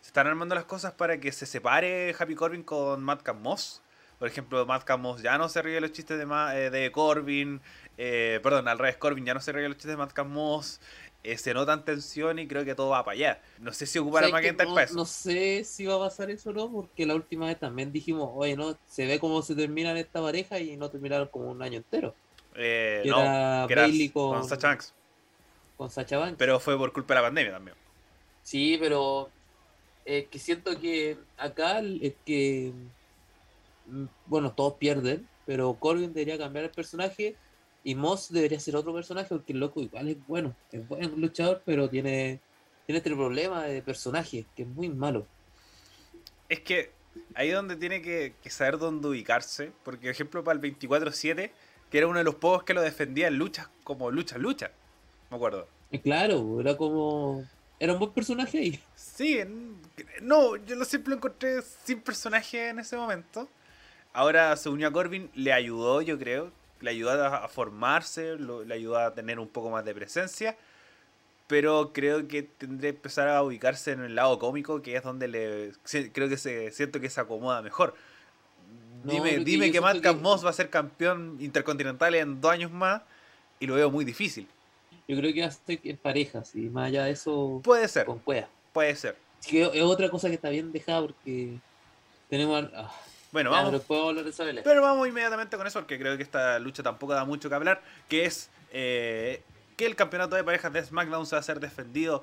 Se 0.00 0.08
están 0.08 0.26
armando 0.26 0.54
las 0.56 0.64
cosas 0.64 0.92
para 0.92 1.18
que 1.20 1.30
se 1.30 1.46
separe 1.46 2.14
Happy 2.18 2.34
Corbin 2.34 2.64
con 2.64 3.02
Madcap 3.04 3.36
Moss. 3.36 3.82
Por 4.18 4.26
ejemplo, 4.28 4.64
Madcap 4.66 4.98
Moss 4.98 5.22
ya 5.22 5.36
no 5.38 5.48
se 5.48 5.62
ríe 5.62 5.74
de 5.74 5.80
los 5.82 5.92
chistes 5.92 6.18
de, 6.18 6.26
Ma- 6.26 6.56
eh, 6.56 6.70
de 6.70 6.90
Corbin. 6.90 7.60
eh, 7.98 8.40
perdón, 8.42 8.66
al 8.66 8.78
revés, 8.78 8.96
Corbin 8.96 9.24
ya 9.26 9.34
no 9.34 9.40
se 9.40 9.52
ríe 9.52 9.62
de 9.62 9.68
los 9.68 9.76
chistes 9.76 9.90
de 9.92 9.96
Madcap 9.98 10.26
Moss. 10.26 10.80
Eh, 11.26 11.38
se 11.38 11.52
notan 11.52 11.84
tensión 11.84 12.38
y 12.38 12.46
creo 12.46 12.64
que 12.64 12.74
todo 12.74 12.90
va 12.90 13.04
para 13.04 13.16
allá. 13.16 13.42
No 13.58 13.72
sé 13.72 13.86
si 13.86 13.98
ocupar 13.98 14.24
a 14.24 14.28
¿Sabes 14.28 14.42
qué? 14.42 14.52
McIntyre 14.52 14.86
no, 14.90 14.94
no 14.94 15.04
sé 15.04 15.64
si 15.64 15.84
va 15.84 15.96
a 15.96 15.98
pasar 15.98 16.30
eso 16.30 16.50
o 16.50 16.52
no, 16.52 16.70
porque 16.70 17.04
la 17.04 17.14
última 17.14 17.46
vez 17.46 17.58
también 17.58 17.92
dijimos, 17.92 18.30
oye, 18.34 18.56
no, 18.56 18.78
se 18.86 19.06
ve 19.06 19.18
cómo 19.18 19.42
se 19.42 19.54
terminan 19.54 19.96
esta 19.96 20.22
pareja 20.22 20.60
y 20.60 20.76
no 20.76 20.88
terminaron 20.88 21.28
como 21.28 21.50
un 21.50 21.62
año 21.62 21.78
entero. 21.78 22.14
Eh, 22.54 23.00
que 23.02 23.10
no, 23.10 23.20
era 23.20 23.66
que 23.68 23.74
Bailey 23.74 24.08
con, 24.10 24.38
con 24.38 24.48
Sasha 24.48 24.68
Banks. 24.68 24.94
con 25.76 25.90
Sacha 25.90 26.18
Banks. 26.18 26.36
Pero 26.38 26.60
fue 26.60 26.78
por 26.78 26.92
culpa 26.92 27.14
de 27.14 27.20
la 27.20 27.26
pandemia 27.26 27.52
también. 27.52 27.76
Sí, 28.42 28.76
pero 28.80 29.28
eh, 30.04 30.28
que 30.30 30.38
siento 30.38 30.78
que 30.78 31.18
acá 31.36 31.80
es 31.80 32.14
que, 32.24 32.72
mm, 33.86 34.04
bueno, 34.26 34.52
todos 34.52 34.74
pierden, 34.74 35.28
pero 35.44 35.74
Corbin 35.74 36.12
debería 36.12 36.38
cambiar 36.38 36.66
el 36.66 36.70
personaje 36.70 37.34
y 37.86 37.94
Moss 37.94 38.32
debería 38.32 38.58
ser 38.58 38.74
otro 38.74 38.92
personaje 38.92 39.28
porque 39.28 39.52
el 39.52 39.60
loco 39.60 39.80
igual 39.80 40.08
es 40.08 40.16
bueno, 40.26 40.56
es 40.72 40.88
buen 40.88 41.20
luchador, 41.20 41.62
pero 41.64 41.88
tiene, 41.88 42.40
tiene 42.84 42.96
este 42.96 43.14
problema 43.14 43.62
de 43.62 43.80
personaje 43.80 44.44
que 44.56 44.62
es 44.62 44.68
muy 44.68 44.88
malo. 44.88 45.24
Es 46.48 46.58
que 46.62 46.90
ahí 47.36 47.50
es 47.50 47.54
donde 47.54 47.76
tiene 47.76 48.02
que, 48.02 48.34
que 48.42 48.50
saber 48.50 48.78
dónde 48.78 49.06
ubicarse. 49.06 49.70
Porque, 49.84 50.08
por 50.08 50.10
ejemplo, 50.10 50.42
para 50.42 50.58
el 50.58 50.76
24-7, 50.76 51.52
que 51.88 51.98
era 51.98 52.08
uno 52.08 52.18
de 52.18 52.24
los 52.24 52.34
pocos 52.34 52.64
que 52.64 52.74
lo 52.74 52.82
defendía 52.82 53.28
en 53.28 53.36
luchas 53.36 53.68
como 53.84 54.10
lucha, 54.10 54.36
lucha. 54.36 54.72
Me 55.30 55.36
acuerdo. 55.36 55.68
Claro, 56.02 56.60
era 56.60 56.76
como, 56.76 57.44
era 57.78 57.92
un 57.92 58.00
buen 58.00 58.10
personaje 58.10 58.58
ahí. 58.58 58.80
Sí, 58.96 59.38
no, 60.22 60.56
yo 60.56 60.74
lo 60.74 60.84
siempre 60.84 61.10
lo 61.10 61.18
encontré 61.18 61.62
sin 61.62 62.00
personaje 62.00 62.70
en 62.70 62.80
ese 62.80 62.96
momento. 62.96 63.48
Ahora 64.12 64.56
se 64.56 64.70
unió 64.70 64.88
a 64.88 64.92
Corbin, 64.92 65.30
le 65.36 65.52
ayudó, 65.52 66.02
yo 66.02 66.18
creo. 66.18 66.50
Le 66.80 66.90
ayudó 66.90 67.10
a, 67.12 67.44
a 67.44 67.48
formarse, 67.48 68.36
lo- 68.36 68.64
le 68.64 68.74
ayudó 68.74 68.98
a 68.98 69.14
tener 69.14 69.38
un 69.38 69.48
poco 69.48 69.70
más 69.70 69.84
de 69.84 69.94
presencia. 69.94 70.56
Pero 71.46 71.92
creo 71.92 72.26
que 72.26 72.42
tendría 72.42 72.90
que 72.90 72.96
empezar 72.96 73.28
a 73.28 73.42
ubicarse 73.42 73.92
en 73.92 74.00
el 74.02 74.14
lado 74.16 74.38
cómico, 74.38 74.82
que 74.82 74.96
es 74.96 75.02
donde 75.04 75.28
le 75.28 75.72
creo 76.12 76.28
que 76.28 76.36
se 76.36 76.72
siento 76.72 77.00
que 77.00 77.08
se 77.08 77.20
acomoda 77.20 77.62
mejor. 77.62 77.94
No, 79.04 79.12
dime 79.12 79.38
dime 79.38 79.70
que 79.70 79.80
que- 80.00 80.12
Moss 80.12 80.44
va 80.44 80.50
a 80.50 80.52
ser 80.52 80.70
campeón 80.70 81.36
intercontinental 81.40 82.14
en 82.16 82.40
dos 82.40 82.50
años 82.50 82.72
más 82.72 83.02
y 83.60 83.66
lo 83.66 83.74
veo 83.74 83.90
muy 83.90 84.04
difícil. 84.04 84.48
Yo 85.06 85.16
creo 85.16 85.32
que 85.32 85.44
hace 85.44 85.78
en 85.84 85.96
parejas 85.96 86.52
y 86.56 86.68
más 86.68 86.88
allá 86.88 87.04
de 87.04 87.12
eso, 87.12 87.60
Puede 87.62 87.86
ser, 87.86 88.06
con 88.06 88.18
puede 88.18 88.96
ser. 88.96 89.16
Es 89.40 89.46
que 89.46 89.62
es 89.62 89.82
otra 89.82 90.10
cosa 90.10 90.28
que 90.28 90.34
está 90.34 90.48
bien 90.50 90.72
dejada 90.72 91.02
porque 91.02 91.58
tenemos... 92.28 92.68
ah, 92.74 92.92
Bueno, 93.36 93.50
vamos. 93.50 93.82
pero 93.82 93.84
vamos 93.86 94.06
a 94.06 94.08
hablar 94.08 94.24
de 94.24 94.30
esa 94.30 94.44
pelea. 94.44 94.64
Pero 94.64 94.80
vamos 94.80 95.06
inmediatamente 95.06 95.58
con 95.58 95.66
eso, 95.66 95.80
porque 95.80 95.98
creo 95.98 96.16
que 96.16 96.22
esta 96.22 96.58
lucha 96.58 96.82
tampoco 96.82 97.12
da 97.12 97.26
mucho 97.26 97.50
que 97.50 97.54
hablar, 97.54 97.82
que 98.08 98.24
es 98.24 98.48
eh, 98.72 99.42
que 99.76 99.84
el 99.84 99.94
campeonato 99.94 100.36
de 100.36 100.42
parejas 100.42 100.72
de 100.72 100.82
SmackDown 100.82 101.26
se 101.26 101.36
va 101.36 101.40
a 101.40 101.42
ser 101.42 101.60
defendido 101.60 102.22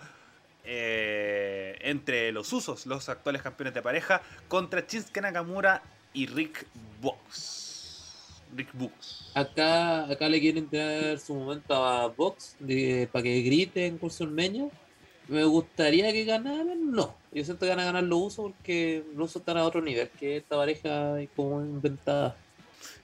eh, 0.63 1.77
entre 1.82 2.32
los 2.32 2.51
usos, 2.51 2.88
los 2.88 3.10
actuales 3.10 3.43
campeones 3.43 3.75
de 3.75 3.84
pareja, 3.84 4.24
contra 4.48 4.82
Shinsuke 4.88 5.22
Nakamura 5.22 5.84
y 6.13 6.25
Rick 6.25 6.65
Box. 7.00 8.41
Rick 8.55 8.70
Box. 8.74 9.32
Acá, 9.36 10.10
acá 10.10 10.27
le 10.27 10.39
quieren 10.39 10.67
tener 10.67 11.20
su 11.20 11.36
momento 11.36 11.75
a 11.75 12.08
Box 12.08 12.55
para 13.12 13.22
que 13.22 13.41
griten 13.43 14.00
con 14.00 14.10
su 14.10 14.25
meño. 14.25 14.72
Me 15.27 15.44
gustaría 15.46 16.12
que 16.12 16.25
ganaran, 16.25 16.92
no. 16.92 17.16
Yo 17.31 17.44
siento 17.46 17.66
que 17.66 17.70
van 17.70 17.79
a 17.79 17.86
ganar 17.86 18.03
los 18.03 18.20
usos 18.20 18.51
porque 18.51 19.03
los 19.16 19.29
usos 19.31 19.42
están 19.42 19.57
a 19.57 19.64
otro 19.64 19.81
nivel 19.81 20.09
que 20.20 20.38
esta 20.38 20.55
pareja 20.57 21.20
es 21.22 21.29
como 21.36 21.62
inventada. 21.62 22.36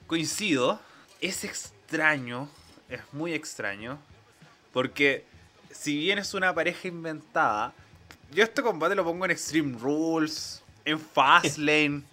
Coincido, 0.08 0.79
es 1.21 1.43
extraño, 1.43 2.49
es 2.89 2.99
muy 3.13 3.34
extraño, 3.34 3.99
porque 4.73 5.23
si 5.71 5.97
bien 5.97 6.17
es 6.19 6.34
una 6.34 6.53
pareja 6.53 6.88
inventada, 6.88 7.73
yo 8.34 8.43
este 8.43 8.62
combate 8.62 8.95
lo 8.95 9.03
pongo 9.03 9.25
en 9.25 9.32
Extreme 9.32 9.77
Rules, 9.79 10.62
en 10.86 10.99
Fastlane. 10.99 12.03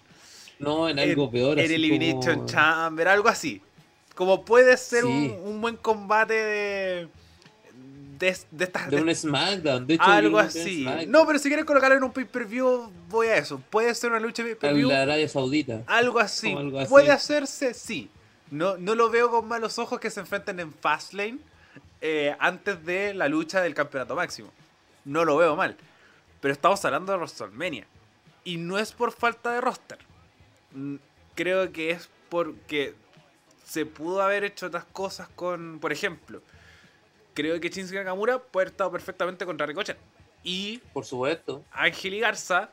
No, 0.59 0.89
en 0.89 0.97
algo 0.97 1.29
peor. 1.29 1.59
En 1.59 1.69
Elimination 1.69 2.33
como- 2.37 2.45
Chamber, 2.47 3.07
algo 3.09 3.29
así. 3.29 3.61
Como 4.15 4.43
puede 4.43 4.75
ser 4.77 5.03
Sí. 5.03 5.07
un, 5.07 5.51
un 5.53 5.61
buen 5.61 5.75
combate 5.77 6.33
de. 6.33 7.07
De, 8.19 8.37
de 8.51 8.63
estas. 8.65 8.89
De 8.89 8.97
de- 8.97 9.03
un 9.03 9.13
SmackDown. 9.15 9.87
De 9.87 9.93
hecho, 9.95 10.03
algo 10.03 10.39
así. 10.39 10.85
No, 11.07 11.25
pero 11.27 11.39
si 11.39 11.49
quieres 11.49 11.65
colocarlo 11.65 11.97
en 11.97 12.03
un 12.03 12.11
pay-per-view, 12.11 12.91
voy 13.09 13.27
a 13.27 13.37
eso. 13.37 13.59
Puede 13.69 13.93
ser 13.95 14.11
una 14.11 14.19
lucha 14.19 14.43
pay-per-view. 14.43 14.89
la 14.89 15.01
Arabia 15.03 15.27
Saudita. 15.29 15.83
Algo 15.87 16.19
así. 16.19 16.47
Como 16.47 16.59
algo 16.59 16.79
así. 16.79 16.89
Puede 16.89 17.11
hacerse, 17.11 17.73
sí. 17.73 18.09
No, 18.51 18.77
no 18.77 18.95
lo 18.95 19.09
veo 19.09 19.29
con 19.29 19.47
malos 19.47 19.77
ojos 19.79 19.99
que 19.99 20.09
se 20.09 20.21
enfrenten 20.21 20.59
en 20.59 20.73
Fastlane 20.73 21.37
eh, 22.01 22.35
antes 22.39 22.83
de 22.85 23.13
la 23.13 23.27
lucha 23.27 23.61
del 23.61 23.73
campeonato 23.73 24.15
máximo. 24.15 24.51
No 25.05 25.25
lo 25.25 25.35
veo 25.37 25.55
mal. 25.55 25.75
Pero 26.39 26.53
estamos 26.53 26.83
hablando 26.85 27.11
de 27.11 27.17
WrestleMania. 27.17 27.85
Y 28.43 28.57
no 28.57 28.77
es 28.77 28.93
por 28.93 29.11
falta 29.11 29.51
de 29.53 29.61
roster. 29.61 29.97
Mm, 30.73 30.95
Creo 31.35 31.71
que 31.71 31.91
es 31.91 32.09
porque 32.29 32.95
se 33.63 33.85
pudo 33.85 34.21
haber 34.23 34.43
hecho 34.43 34.67
otras 34.67 34.85
cosas 34.91 35.27
con, 35.35 35.77
por 35.79 35.91
ejemplo, 35.91 36.41
creo 37.37 37.59
que 37.61 37.69
Shinsuke 37.69 37.97
Nakamura 37.99 38.39
puede 38.39 38.63
haber 38.65 38.71
estado 38.73 38.91
perfectamente 38.91 39.45
contra 39.45 39.67
Ricochet. 39.67 39.97
Y 40.43 40.79
Por 40.93 41.05
supuesto. 41.05 41.63
Ángel 41.71 42.15
y 42.15 42.19
Garza 42.19 42.69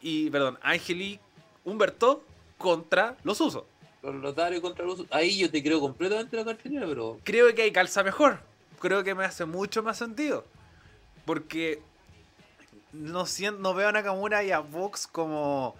y, 0.00 0.30
perdón, 0.30 0.58
Ángel 0.62 1.02
y 1.02 1.20
Humberto 1.64 2.24
contra 2.56 3.16
los 3.22 3.38
Usos. 3.40 3.64
Los 4.02 4.14
Lotario 4.16 4.60
contra 4.62 4.84
los 4.84 4.94
usos. 4.94 5.06
Ahí 5.12 5.38
yo 5.38 5.50
te 5.50 5.62
creo 5.62 5.78
completamente 5.80 6.36
la 6.36 6.44
cartelera, 6.44 6.86
pero 6.86 7.20
Creo 7.22 7.54
que 7.54 7.62
ahí 7.62 7.70
calza 7.70 8.02
mejor. 8.02 8.40
Creo 8.80 9.04
que 9.04 9.14
me 9.14 9.24
hace 9.24 9.44
mucho 9.44 9.82
más 9.82 9.98
sentido. 9.98 10.44
Porque 11.24 11.80
no, 12.92 13.26
sien- 13.26 13.58
no 13.60 13.74
veo 13.74 13.88
a 13.88 13.92
Nakamura 13.92 14.42
y 14.42 14.50
a 14.50 14.58
Vox 14.60 15.06
como 15.06 15.76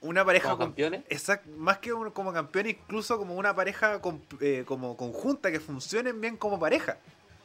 una 0.00 0.24
pareja 0.24 0.50
como 0.50 0.58
campeones. 0.64 1.02
exact- 1.10 1.44
más 1.56 1.78
que 1.78 1.92
un- 1.92 2.10
como 2.10 2.32
campeón, 2.32 2.68
incluso 2.68 3.18
como 3.18 3.34
una 3.34 3.54
pareja 3.54 4.00
con- 4.00 4.22
eh, 4.40 4.64
como 4.66 4.96
conjunta, 4.96 5.50
que 5.52 5.60
funcionen 5.60 6.20
bien 6.20 6.36
como 6.36 6.58
pareja. 6.58 6.96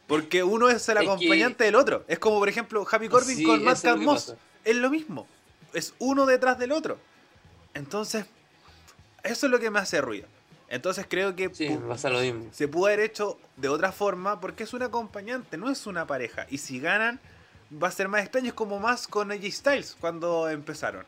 Porque 0.08 0.44
uno 0.44 0.70
es 0.70 0.88
el 0.90 0.98
Es 0.98 1.04
que- 1.04 1.10
acompañante 1.10 1.64
del 1.64 1.76
otro. 1.76 2.04
Es 2.08 2.20
como, 2.20 2.40
por 2.40 2.50
ejemplo, 2.50 2.86
Happy 2.90 3.08
Corbin 3.10 3.38
Sí, 3.38 3.44
con 3.46 3.64
Matt 3.64 3.84
Moss. 3.98 4.26
pasa. 4.26 4.38
Es 4.66 4.76
lo 4.76 4.90
mismo. 4.90 5.28
Es 5.74 5.94
uno 6.00 6.26
detrás 6.26 6.60
del 6.60 6.72
otro. 6.72 6.98
Entonces, 7.74 8.26
eso 9.24 9.46
es 9.48 9.52
lo 9.52 9.60
que 9.60 9.70
me 9.72 9.80
hace 9.80 10.02
ruido. 10.02 10.28
Entonces 10.70 11.06
creo 11.08 11.36
que 11.36 11.54
Sí, 11.54 11.68
pu- 11.68 11.80
me 11.80 11.88
pasa 11.90 12.10
lo 12.10 12.20
mismo. 12.20 12.48
se 12.52 12.68
pudo 12.68 12.88
haber 12.88 13.00
hecho 13.02 13.38
de 13.58 13.70
otra 13.70 13.92
forma 13.92 14.40
porque 14.40 14.64
es 14.64 14.74
un 14.74 14.82
acompañante, 14.84 15.58
no 15.58 15.70
es 15.70 15.86
una 15.88 16.06
pareja. 16.08 16.48
Y 16.50 16.58
si 16.58 16.80
ganan, 16.80 17.20
va 17.82 17.88
a 17.88 17.92
ser 17.92 18.08
más 18.08 18.24
extraño. 18.24 18.48
Es 18.48 18.54
como 18.54 18.80
más 18.80 19.08
con 19.08 19.32
AJ 19.32 19.52
Styles 19.52 19.98
cuando 20.00 20.50
empezaron. 20.50 21.06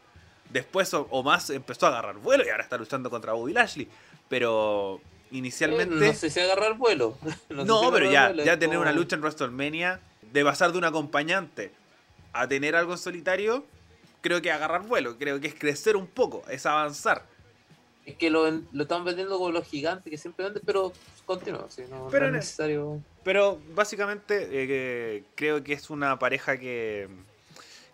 Después 0.51 0.93
o, 0.93 1.07
o 1.09 1.23
más 1.23 1.49
empezó 1.49 1.87
a 1.87 1.89
agarrar 1.89 2.17
vuelo 2.17 2.45
y 2.45 2.49
ahora 2.49 2.63
está 2.63 2.77
luchando 2.77 3.09
contra 3.09 3.33
Bobby 3.33 3.53
Lashley. 3.53 3.87
Pero 4.29 5.01
inicialmente... 5.31 5.95
Eh, 6.05 6.07
no 6.07 6.13
sé 6.13 6.29
si 6.29 6.39
agarrar 6.39 6.77
vuelo. 6.77 7.17
No, 7.49 7.79
sé 7.79 7.85
si 7.85 7.91
pero 7.91 8.11
ya, 8.11 8.27
vuelo, 8.27 8.43
ya 8.43 8.59
tener 8.59 8.77
una 8.77 8.91
lucha 8.91 9.15
en 9.15 9.21
WrestleMania, 9.21 9.99
de 10.21 10.43
pasar 10.43 10.71
de 10.71 10.77
un 10.77 10.83
acompañante 10.83 11.71
a 12.33 12.47
tener 12.47 12.75
algo 12.75 12.91
en 12.93 12.97
solitario, 12.97 13.65
creo 14.21 14.41
que 14.41 14.51
agarrar 14.51 14.81
vuelo, 14.83 15.17
creo 15.17 15.39
que 15.39 15.47
es 15.47 15.55
crecer 15.55 15.95
un 15.95 16.07
poco, 16.07 16.43
es 16.49 16.65
avanzar. 16.65 17.25
Es 18.05 18.17
que 18.17 18.29
lo, 18.29 18.49
lo 18.49 18.83
están 18.83 19.03
vendiendo 19.05 19.37
como 19.37 19.51
los 19.51 19.67
gigantes 19.67 20.11
que 20.11 20.17
siempre 20.17 20.45
venden, 20.45 20.61
pero 20.65 20.91
continúa. 21.25 21.67
sí, 21.69 21.83
no, 21.89 22.05
no 22.05 22.09
Pero 22.09 22.27
es 22.27 22.31
necesario. 22.33 23.01
Pero 23.23 23.59
básicamente 23.73 24.47
eh, 24.51 25.23
creo 25.35 25.63
que 25.63 25.73
es 25.73 25.89
una 25.89 26.19
pareja 26.19 26.57
que, 26.59 27.07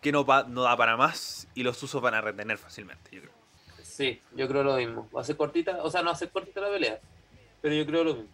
que 0.01 0.11
no, 0.11 0.25
pa- 0.25 0.43
no 0.43 0.63
da 0.63 0.75
para 0.75 0.97
más 0.97 1.47
y 1.53 1.63
los 1.63 1.81
usos 1.83 2.01
van 2.01 2.15
a 2.15 2.21
retener 2.21 2.57
fácilmente, 2.57 3.09
yo 3.11 3.21
creo. 3.21 3.33
Sí, 3.83 4.21
yo 4.35 4.47
creo 4.47 4.63
lo 4.63 4.75
mismo. 4.75 5.09
Va 5.15 5.21
a 5.21 5.23
ser 5.23 5.37
cortita, 5.37 5.81
o 5.83 5.89
sea, 5.91 6.01
no 6.01 6.07
va 6.07 6.13
a 6.13 6.17
ser 6.17 6.31
cortita 6.31 6.59
la 6.61 6.69
pelea, 6.69 6.99
pero 7.61 7.75
yo 7.75 7.85
creo 7.85 8.03
lo 8.03 8.15
mismo. 8.15 8.29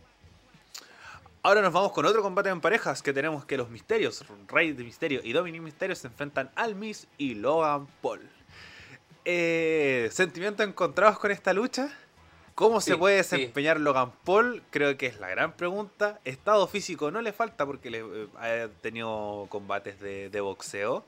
Ahora 1.43 1.61
nos 1.61 1.71
vamos 1.71 1.93
con 1.93 2.05
otro 2.05 2.21
combate 2.21 2.49
en 2.49 2.59
parejas 2.59 3.01
que 3.01 3.13
tenemos 3.13 3.45
que 3.45 3.55
los 3.55 3.69
misterios, 3.69 4.25
Rey 4.47 4.73
de 4.73 4.83
Misterio 4.83 5.21
y 5.23 5.31
Dominic 5.31 5.61
Misterio 5.61 5.95
se 5.95 6.07
enfrentan 6.07 6.51
al 6.55 6.75
Miss 6.75 7.07
y 7.17 7.35
Logan 7.35 7.87
Paul. 8.01 8.21
Eh, 9.23 10.09
¿Sentimientos 10.11 10.67
encontrados 10.67 11.19
con 11.19 11.31
esta 11.31 11.53
lucha? 11.53 11.89
¿Cómo 12.55 12.81
se 12.81 12.97
puede 12.97 13.23
sí. 13.23 13.35
desempeñar 13.35 13.79
Logan 13.79 14.11
Paul? 14.23 14.63
Creo 14.71 14.97
que 14.97 15.05
es 15.05 15.19
la 15.19 15.29
gran 15.29 15.53
pregunta. 15.53 16.19
Estado 16.25 16.67
físico 16.67 17.11
no 17.11 17.21
le 17.21 17.31
falta 17.31 17.65
porque 17.65 17.91
le, 17.91 17.99
eh, 17.99 18.27
ha 18.37 18.67
tenido 18.81 19.45
combates 19.49 19.99
de, 19.99 20.29
de 20.29 20.41
boxeo. 20.41 21.05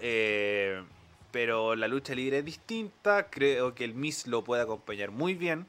Eh, 0.00 0.82
pero 1.30 1.76
la 1.76 1.88
lucha 1.88 2.14
libre 2.14 2.38
es 2.38 2.44
distinta. 2.44 3.30
Creo 3.30 3.74
que 3.74 3.84
el 3.84 3.94
Miss 3.94 4.26
lo 4.26 4.42
puede 4.42 4.62
acompañar 4.62 5.12
muy 5.12 5.34
bien. 5.34 5.66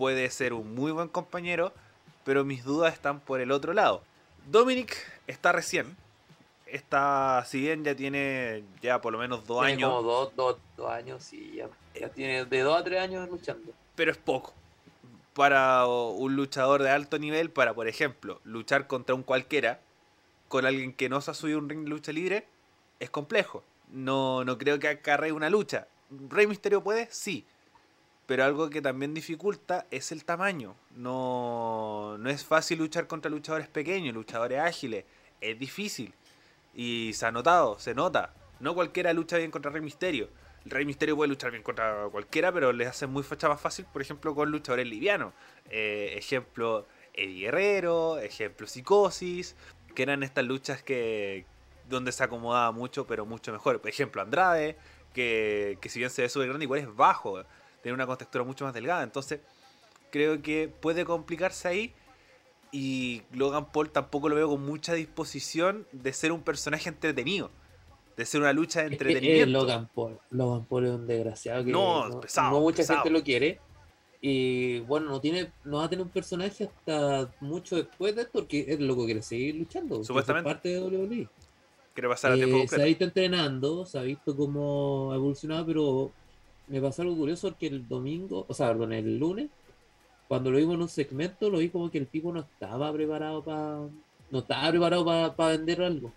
Puede 0.00 0.30
ser 0.30 0.54
un 0.54 0.74
muy 0.74 0.92
buen 0.92 1.08
compañero. 1.08 1.74
Pero 2.24 2.42
mis 2.44 2.64
dudas 2.64 2.94
están 2.94 3.20
por 3.20 3.40
el 3.40 3.50
otro 3.50 3.74
lado. 3.74 4.02
Dominic 4.50 4.96
está 5.26 5.52
recién. 5.52 5.94
Está, 6.64 7.44
si 7.46 7.60
bien 7.60 7.84
ya 7.84 7.94
tiene 7.94 8.64
ya 8.80 9.00
por 9.00 9.12
lo 9.12 9.18
menos 9.18 9.46
dos 9.46 9.58
Tiene 9.58 9.72
años, 9.74 9.90
como 9.90 10.02
dos, 10.02 10.36
dos, 10.36 10.56
dos 10.76 10.90
años 10.90 11.32
y 11.32 11.56
ya, 11.56 11.68
ya 11.98 12.08
tiene 12.08 12.46
de 12.46 12.60
dos 12.60 12.80
a 12.80 12.84
tres 12.84 13.00
años 13.00 13.28
luchando. 13.28 13.72
pero 13.94 14.10
es 14.10 14.16
poco. 14.16 14.54
Para 15.34 15.86
un 15.86 16.36
luchador 16.36 16.82
de 16.82 16.90
alto 16.90 17.18
nivel, 17.18 17.50
para 17.50 17.74
por 17.74 17.88
ejemplo, 17.88 18.40
luchar 18.44 18.86
contra 18.86 19.14
un 19.14 19.22
cualquiera, 19.22 19.80
con 20.48 20.64
alguien 20.64 20.92
que 20.94 21.08
no 21.08 21.20
se 21.20 21.30
ha 21.32 21.34
subido 21.34 21.58
un 21.58 21.68
ring 21.68 21.84
de 21.84 21.90
lucha 21.90 22.12
libre, 22.12 22.46
es 23.00 23.10
complejo. 23.10 23.64
No, 23.92 24.44
no 24.44 24.56
creo 24.56 24.78
que 24.78 24.88
acarree 24.88 25.32
una 25.32 25.50
lucha. 25.50 25.88
¿Rey 26.28 26.46
Misterio 26.46 26.82
puede? 26.82 27.08
Sí. 27.10 27.44
Pero 28.30 28.44
algo 28.44 28.70
que 28.70 28.80
también 28.80 29.12
dificulta 29.12 29.88
es 29.90 30.12
el 30.12 30.24
tamaño. 30.24 30.76
No, 30.94 32.16
no 32.16 32.30
es 32.30 32.44
fácil 32.44 32.78
luchar 32.78 33.08
contra 33.08 33.28
luchadores 33.28 33.66
pequeños, 33.66 34.14
luchadores 34.14 34.60
ágiles. 34.60 35.04
Es 35.40 35.58
difícil. 35.58 36.14
Y 36.72 37.10
se 37.14 37.26
ha 37.26 37.32
notado, 37.32 37.76
se 37.80 37.92
nota. 37.92 38.32
No 38.60 38.76
cualquiera 38.76 39.12
lucha 39.12 39.36
bien 39.36 39.50
contra 39.50 39.72
Rey 39.72 39.82
Misterio. 39.82 40.28
El 40.64 40.70
Rey 40.70 40.84
Misterio 40.84 41.16
puede 41.16 41.26
luchar 41.26 41.50
bien 41.50 41.64
contra 41.64 42.06
cualquiera, 42.12 42.52
pero 42.52 42.72
les 42.72 42.86
hace 42.86 43.08
muy 43.08 43.24
fecha 43.24 43.48
más 43.48 43.60
fácil, 43.60 43.84
por 43.92 44.00
ejemplo, 44.00 44.32
con 44.32 44.48
luchadores 44.52 44.86
livianos. 44.86 45.34
Eh, 45.68 46.14
ejemplo, 46.16 46.86
Eddie 47.12 47.46
Guerrero, 47.46 48.20
ejemplo, 48.20 48.68
Psicosis, 48.68 49.56
que 49.96 50.04
eran 50.04 50.22
estas 50.22 50.44
luchas 50.44 50.84
que 50.84 51.46
donde 51.88 52.12
se 52.12 52.22
acomodaba 52.22 52.70
mucho, 52.70 53.08
pero 53.08 53.26
mucho 53.26 53.50
mejor. 53.50 53.80
Por 53.80 53.90
ejemplo, 53.90 54.22
Andrade, 54.22 54.76
que, 55.14 55.78
que 55.80 55.88
si 55.88 55.98
bien 55.98 56.10
se 56.10 56.22
ve 56.22 56.28
súper 56.28 56.46
grande, 56.46 56.62
igual 56.66 56.78
es 56.78 56.94
bajo, 56.94 57.44
tiene 57.82 57.94
una 57.94 58.06
contextura 58.06 58.44
mucho 58.44 58.64
más 58.64 58.74
delgada. 58.74 59.02
Entonces, 59.02 59.40
creo 60.10 60.42
que 60.42 60.68
puede 60.68 61.04
complicarse 61.04 61.68
ahí. 61.68 61.94
Y 62.72 63.22
Logan 63.32 63.72
Paul 63.72 63.90
tampoco 63.90 64.28
lo 64.28 64.36
veo 64.36 64.48
con 64.48 64.64
mucha 64.64 64.94
disposición 64.94 65.86
de 65.92 66.12
ser 66.12 66.30
un 66.32 66.42
personaje 66.42 66.88
entretenido. 66.88 67.50
De 68.16 68.24
ser 68.26 68.40
una 68.40 68.52
lucha 68.52 68.80
de 68.80 68.86
eh, 68.86 68.92
entretenimiento. 68.92 69.50
Logan 69.58 69.88
Paul. 69.94 70.18
Logan 70.30 70.64
Paul 70.66 70.84
es 70.86 70.90
un 70.92 71.06
desgraciado 71.06 71.64
que 71.64 71.72
No, 71.72 72.08
no, 72.08 72.20
pesado, 72.20 72.50
no 72.52 72.60
mucha 72.60 72.76
pesado. 72.78 73.02
gente 73.02 73.18
lo 73.18 73.24
quiere. 73.24 73.58
Y 74.20 74.80
bueno, 74.80 75.08
no 75.08 75.20
tiene, 75.20 75.50
no 75.64 75.78
va 75.78 75.84
a 75.84 75.88
tener 75.88 76.04
un 76.04 76.10
personaje 76.12 76.64
hasta 76.64 77.32
mucho 77.40 77.76
después 77.76 78.14
de 78.14 78.22
esto, 78.22 78.32
porque 78.40 78.66
es 78.68 78.78
loco 78.78 79.04
quiere 79.06 79.22
seguir 79.22 79.54
luchando. 79.56 80.04
Supuestamente. 80.04 80.48
parte 80.48 80.68
de 80.68 80.80
WWE. 80.80 81.28
Quiere 81.94 82.08
pasar 82.08 82.32
a 82.32 82.34
tiempo 82.36 82.56
Eh, 82.56 82.60
se 82.60 82.66
completo. 82.66 82.82
ha 82.82 82.86
visto 82.86 83.04
entrenando, 83.04 83.86
se 83.86 83.98
ha 83.98 84.02
visto 84.02 84.36
cómo 84.36 85.10
ha 85.10 85.14
evolucionado, 85.16 85.64
pero 85.66 86.12
me 86.70 86.80
pasó 86.80 87.02
algo 87.02 87.16
curioso 87.16 87.48
porque 87.48 87.66
el 87.66 87.86
domingo, 87.88 88.46
o 88.48 88.54
sea, 88.54 88.68
perdón, 88.68 88.92
el 88.92 89.18
lunes, 89.18 89.50
cuando 90.28 90.50
lo 90.50 90.58
vimos 90.58 90.76
en 90.76 90.82
un 90.82 90.88
segmento, 90.88 91.50
lo 91.50 91.58
vi 91.58 91.68
como 91.68 91.90
que 91.90 91.98
el 91.98 92.06
tipo 92.06 92.32
no 92.32 92.40
estaba 92.40 92.92
preparado 92.92 93.42
para 93.42 93.80
no 94.30 94.38
estaba 94.38 94.70
preparado 94.70 95.34
para 95.34 95.50
vender 95.50 95.82
algo. 95.82 96.12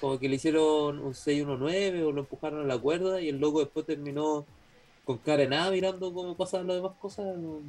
Como 0.00 0.18
que 0.18 0.28
le 0.28 0.34
hicieron 0.34 0.98
un 0.98 1.14
619 1.14 2.02
o 2.02 2.10
lo 2.10 2.20
empujaron 2.22 2.62
a 2.62 2.64
la 2.64 2.76
cuerda 2.76 3.20
y 3.20 3.28
el 3.28 3.38
loco 3.38 3.60
después 3.60 3.86
terminó 3.86 4.44
con 5.04 5.18
cara 5.18 5.42
de 5.42 5.48
nada 5.48 5.70
mirando 5.70 6.12
cómo 6.12 6.36
pasaban 6.36 6.66
las 6.66 6.76
demás 6.76 6.92
cosas. 7.00 7.24
Lo, 7.38 7.60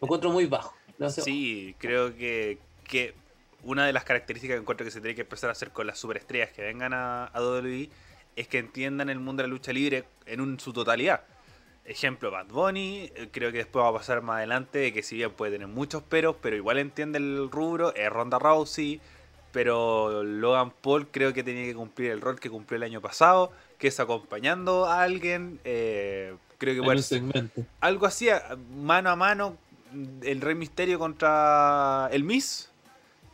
encuentro 0.00 0.30
muy 0.30 0.46
bajo. 0.46 0.74
Sí, 1.10 1.74
creo 1.78 2.16
que, 2.16 2.58
que 2.88 3.14
una 3.64 3.86
de 3.86 3.92
las 3.92 4.04
características 4.04 4.56
que 4.56 4.60
encuentro 4.62 4.86
que 4.86 4.90
se 4.90 5.00
tiene 5.02 5.14
que 5.14 5.22
empezar 5.22 5.50
a 5.50 5.52
hacer 5.52 5.70
con 5.70 5.86
las 5.86 5.98
superestrellas 5.98 6.52
que 6.52 6.62
vengan 6.62 6.94
a, 6.94 7.26
a 7.26 7.42
WWE 7.42 7.90
es 8.36 8.48
que 8.48 8.58
entiendan 8.58 9.08
el 9.10 9.20
mundo 9.20 9.42
de 9.42 9.48
la 9.48 9.52
lucha 9.52 9.72
libre 9.72 10.04
en 10.26 10.40
un- 10.40 10.58
su 10.60 10.72
totalidad. 10.72 11.22
Ejemplo, 11.84 12.30
Bad 12.30 12.46
Bunny, 12.46 13.10
eh, 13.14 13.28
creo 13.30 13.52
que 13.52 13.58
después 13.58 13.84
va 13.84 13.88
a 13.90 13.92
pasar 13.92 14.22
más 14.22 14.38
adelante, 14.38 14.78
de 14.78 14.92
que 14.92 15.02
si 15.02 15.16
bien 15.16 15.30
puede 15.32 15.52
tener 15.52 15.68
muchos 15.68 16.02
peros, 16.02 16.36
pero 16.40 16.56
igual 16.56 16.78
entiende 16.78 17.18
el 17.18 17.50
rubro, 17.50 17.94
es 17.94 18.08
Ronda 18.10 18.38
Rousey, 18.38 19.00
pero 19.52 20.22
Logan 20.24 20.70
Paul 20.80 21.06
creo 21.10 21.32
que 21.32 21.42
tenía 21.44 21.64
que 21.64 21.74
cumplir 21.74 22.10
el 22.10 22.20
rol 22.20 22.40
que 22.40 22.48
cumplió 22.50 22.76
el 22.76 22.82
año 22.84 23.00
pasado, 23.00 23.52
que 23.78 23.88
es 23.88 24.00
acompañando 24.00 24.86
a 24.86 25.02
alguien, 25.02 25.60
eh, 25.64 26.34
creo 26.58 26.82
que 26.82 27.02
segmento. 27.02 27.62
algo 27.80 28.06
así, 28.06 28.28
mano 28.74 29.10
a 29.10 29.16
mano, 29.16 29.58
el 30.22 30.40
Rey 30.40 30.54
Misterio 30.54 30.98
contra 30.98 32.08
el 32.10 32.24
Miss, 32.24 32.70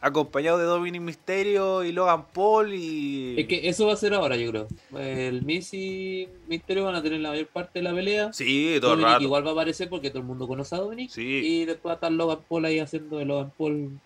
acompañado 0.00 0.56
de 0.58 0.64
Dominic 0.64 1.02
Misterio 1.02 1.84
y 1.84 1.92
Logan 1.92 2.26
Paul 2.32 2.72
y... 2.74 3.38
Es 3.40 3.46
que 3.46 3.68
eso 3.68 3.86
va 3.86 3.92
a 3.92 3.96
ser 3.96 4.14
ahora, 4.14 4.36
yo 4.36 4.50
creo. 4.50 4.68
El 4.98 5.42
Miss 5.42 5.74
y 5.74 6.26
Misterio 6.48 6.84
van 6.84 6.94
a 6.94 7.02
tener 7.02 7.20
la 7.20 7.30
mayor 7.30 7.46
parte 7.48 7.80
de 7.80 7.82
la 7.82 7.94
pelea. 7.94 8.32
Sí, 8.32 8.76
todo 8.80 8.92
el 8.94 9.00
Dominic 9.00 9.12
rato. 9.14 9.24
igual 9.24 9.46
va 9.46 9.50
a 9.50 9.52
aparecer 9.52 9.88
porque 9.90 10.08
todo 10.10 10.20
el 10.20 10.24
mundo 10.26 10.48
conoce 10.48 10.74
a 10.74 10.78
Dominic. 10.78 11.10
Sí. 11.10 11.22
Y 11.44 11.64
después 11.66 11.90
va 11.90 11.92
a 11.92 11.94
estar 11.96 12.12
Logan 12.12 12.38
Paul 12.48 12.64
ahí 12.64 12.78
haciendo 12.78 13.18
de 13.18 13.24
Logan 13.26 13.52
Paul 13.58 14.00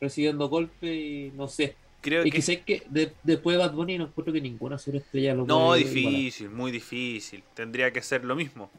recibiendo 0.00 0.48
golpes 0.48 0.90
y 0.92 1.32
no 1.36 1.46
sé. 1.48 1.76
Creo 2.00 2.26
Y 2.26 2.30
que... 2.32 2.42
sé 2.42 2.62
que 2.62 2.82
de- 2.90 3.12
después 3.22 3.56
de 3.56 3.62
Bad 3.64 3.74
Bunny 3.74 3.98
no 3.98 4.06
encuentro 4.06 4.32
que 4.34 4.40
ninguna 4.40 4.76
superestrella 4.76 5.34
lo 5.34 5.46
No, 5.46 5.66
puede 5.68 5.84
difícil, 5.84 6.50
muy 6.50 6.72
difícil. 6.72 7.44
Tendría 7.54 7.92
que 7.92 8.02
ser 8.02 8.24
lo 8.24 8.34
mismo. 8.34 8.70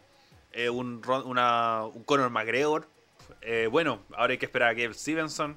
Eh, 0.51 0.69
un, 0.69 1.01
una, 1.25 1.85
un 1.85 2.03
Conor 2.03 2.29
McGregor. 2.29 2.85
Eh, 3.41 3.67
bueno, 3.71 4.01
ahora 4.17 4.33
hay 4.33 4.37
que 4.37 4.45
esperar 4.45 4.69
a 4.71 4.73
Gabe 4.73 4.93
Stevenson. 4.93 5.55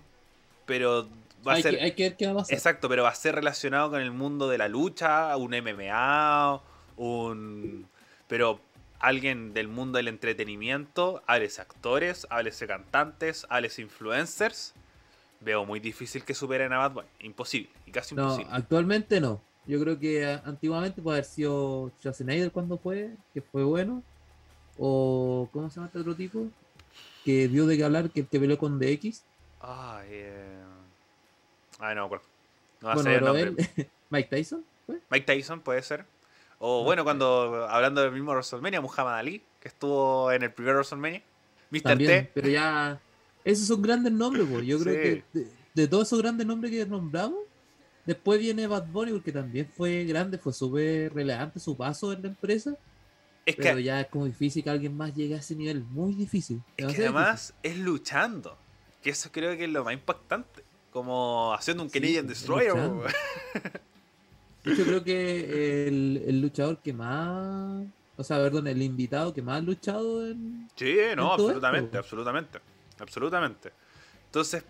Pero 0.66 1.08
va 1.46 1.54
a 1.54 1.62
ser... 1.62 1.76
que, 1.78 1.84
hay 1.84 1.92
que 1.92 2.02
ver 2.04 2.16
qué 2.16 2.26
va 2.26 2.32
a 2.32 2.36
pasar. 2.36 2.54
Exacto, 2.54 2.88
pero 2.88 3.04
va 3.04 3.10
a 3.10 3.14
ser 3.14 3.34
relacionado 3.34 3.90
con 3.90 4.00
el 4.00 4.10
mundo 4.10 4.48
de 4.48 4.58
la 4.58 4.68
lucha, 4.68 5.36
un 5.36 5.52
MMA, 5.52 6.60
un... 6.96 7.86
Pero 8.28 8.60
alguien 8.98 9.54
del 9.54 9.68
mundo 9.68 9.98
del 9.98 10.08
entretenimiento, 10.08 11.22
háblese 11.26 11.62
actores, 11.62 12.26
háblese 12.30 12.66
cantantes, 12.66 13.46
háblese 13.48 13.82
influencers. 13.82 14.74
Veo 15.40 15.64
muy 15.64 15.80
difícil 15.80 16.24
que 16.24 16.34
superen 16.34 16.72
a 16.72 16.78
Bad 16.78 16.92
Bunny. 16.92 17.08
Imposible, 17.20 17.70
y 17.86 17.90
casi 17.92 18.14
No, 18.14 18.24
imposible. 18.24 18.50
actualmente 18.52 19.20
no. 19.20 19.40
Yo 19.66 19.80
creo 19.80 19.98
que 19.98 20.22
eh, 20.22 20.40
antiguamente 20.44 21.02
puede 21.02 21.18
haber 21.18 21.24
sido 21.24 21.90
Schwarzenegger 21.98 22.50
cuando 22.52 22.78
fue, 22.78 23.10
que 23.34 23.42
fue 23.42 23.64
bueno. 23.64 24.02
O, 24.78 25.48
¿cómo 25.52 25.68
se 25.70 25.76
llama 25.76 25.86
este 25.86 25.98
otro 25.98 26.14
tipo? 26.14 26.46
Que 27.24 27.48
dio 27.48 27.66
de 27.66 27.76
qué 27.76 27.84
hablar, 27.84 28.10
que 28.10 28.24
que 28.26 28.40
peleó 28.40 28.58
con 28.58 28.78
DX. 28.78 29.22
Ay, 29.68 30.08
eh... 30.10 30.62
Ay, 31.78 31.94
no 31.94 32.02
me 32.02 32.06
acuerdo. 32.06 32.24
No 32.80 32.88
va 32.88 32.92
a 32.92 32.94
bueno, 32.96 33.10
ser 33.10 33.12
el 33.14 33.20
pero 33.20 33.32
nombre. 33.46 33.64
él, 33.76 33.90
Mike 34.10 34.28
Tyson, 34.30 34.64
¿fue? 34.86 35.00
Mike 35.10 35.26
Tyson 35.26 35.60
puede 35.60 35.82
ser. 35.82 36.04
O 36.58 36.78
No 36.78 36.84
bueno, 36.84 37.04
cuando 37.04 37.66
hablando 37.68 38.00
del 38.00 38.12
mismo 38.12 38.30
WrestleMania, 38.32 38.80
Muhammad 38.80 39.16
Ali, 39.18 39.42
que 39.60 39.68
estuvo 39.68 40.30
en 40.32 40.42
el 40.42 40.52
primer 40.52 40.74
WrestleMania. 40.74 41.22
Mr. 41.70 41.82
También, 41.82 42.24
T. 42.26 42.30
pero 42.34 42.48
ya. 42.48 43.00
Esos 43.44 43.66
son 43.66 43.82
grandes 43.82 44.12
nombres, 44.12 44.46
pues. 44.50 44.64
Yo 44.66 44.78
creo 44.78 44.94
Sí. 44.94 45.22
que 45.32 45.38
de, 45.40 45.48
de 45.74 45.88
todos 45.88 46.06
esos 46.08 46.20
grandes 46.22 46.46
nombres 46.46 46.70
que 46.72 46.86
nombramos, 46.86 47.40
después 48.04 48.38
viene 48.40 48.66
Bad 48.66 48.86
Bunny, 48.86 49.12
porque 49.12 49.32
también 49.32 49.68
fue 49.76 50.04
grande, 50.04 50.38
fue 50.38 50.52
súper 50.52 51.12
relevante 51.12 51.58
su 51.60 51.76
paso 51.76 52.12
en 52.12 52.22
la 52.22 52.28
empresa. 52.28 52.74
Es 53.44 53.54
que, 53.56 53.62
Pero 53.62 53.78
ya 53.78 54.00
es 54.00 54.06
como 54.08 54.24
difícil 54.26 54.64
que 54.64 54.70
alguien 54.70 54.96
más 54.96 55.14
llegue 55.14 55.34
a 55.34 55.38
ese 55.38 55.54
nivel. 55.54 55.84
Muy 55.84 56.14
difícil. 56.14 56.62
es 56.76 56.86
que 56.94 57.02
además 57.02 57.54
es 57.62 57.76
luchando. 57.78 58.56
Que 59.06 59.10
eso 59.10 59.30
creo 59.30 59.56
que 59.56 59.62
es 59.66 59.70
lo 59.70 59.84
más 59.84 59.94
impactante. 59.94 60.64
Como 60.90 61.54
haciendo 61.54 61.84
un 61.84 61.90
Sí, 61.90 62.00
Canadian 62.00 62.26
Destroyer. 62.26 62.74
hecho, 64.64 64.84
creo 64.84 65.04
que 65.04 65.86
el, 65.86 66.24
el 66.26 66.40
luchador 66.40 66.78
que 66.78 66.92
más. 66.92 67.86
O 68.16 68.24
sea, 68.24 68.38
perdón, 68.38 68.66
el 68.66 68.82
invitado 68.82 69.32
que 69.32 69.42
más 69.42 69.58
ha 69.58 69.60
luchado 69.60 70.26
en. 70.26 70.68
Sí, 70.74 70.96
no, 71.14 71.36
En 71.36 71.40
absolutamente, 71.40 71.86
esto. 71.86 71.98
absolutamente. 71.98 72.58
Absolutamente. 72.98 73.72
Entonces, 74.24 74.64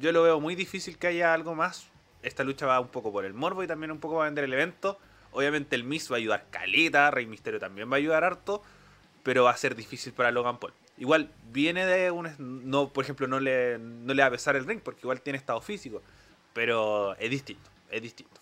yo 0.00 0.10
lo 0.10 0.24
veo 0.24 0.40
muy 0.40 0.56
difícil 0.56 0.98
que 0.98 1.06
haya 1.06 1.32
algo 1.32 1.54
más. 1.54 1.86
Esta 2.24 2.42
lucha 2.42 2.66
va 2.66 2.80
un 2.80 2.88
poco 2.88 3.12
por 3.12 3.24
el 3.24 3.32
morbo 3.32 3.62
y 3.62 3.68
también 3.68 3.92
un 3.92 4.00
poco 4.00 4.16
va 4.16 4.22
a 4.22 4.24
vender 4.24 4.42
el 4.42 4.54
evento. 4.54 4.98
Obviamente 5.30 5.76
el 5.76 5.84
Miss 5.84 6.10
va 6.10 6.16
a 6.16 6.18
ayudar 6.18 6.46
caleta, 6.50 7.12
Rey 7.12 7.26
Misterio 7.26 7.60
también 7.60 7.88
va 7.88 7.94
a 7.94 7.98
ayudar 7.98 8.24
harto, 8.24 8.60
pero 9.22 9.44
va 9.44 9.52
a 9.52 9.56
ser 9.56 9.76
difícil 9.76 10.12
para 10.14 10.32
Logan 10.32 10.58
Paul. 10.58 10.72
Igual 10.98 11.30
viene 11.52 11.86
de 11.86 12.10
un 12.10 12.28
no, 12.38 12.92
por 12.92 13.04
ejemplo, 13.04 13.26
no 13.26 13.40
le 13.40 13.78
no 13.78 14.14
le 14.14 14.22
va 14.22 14.28
a 14.28 14.30
pesar 14.30 14.56
el 14.56 14.66
ring 14.66 14.80
porque 14.82 15.00
igual 15.02 15.20
tiene 15.20 15.38
estado 15.38 15.60
físico, 15.60 16.02
pero 16.52 17.14
es 17.16 17.30
distinto, 17.30 17.70
es 17.90 18.02
distinto. 18.02 18.40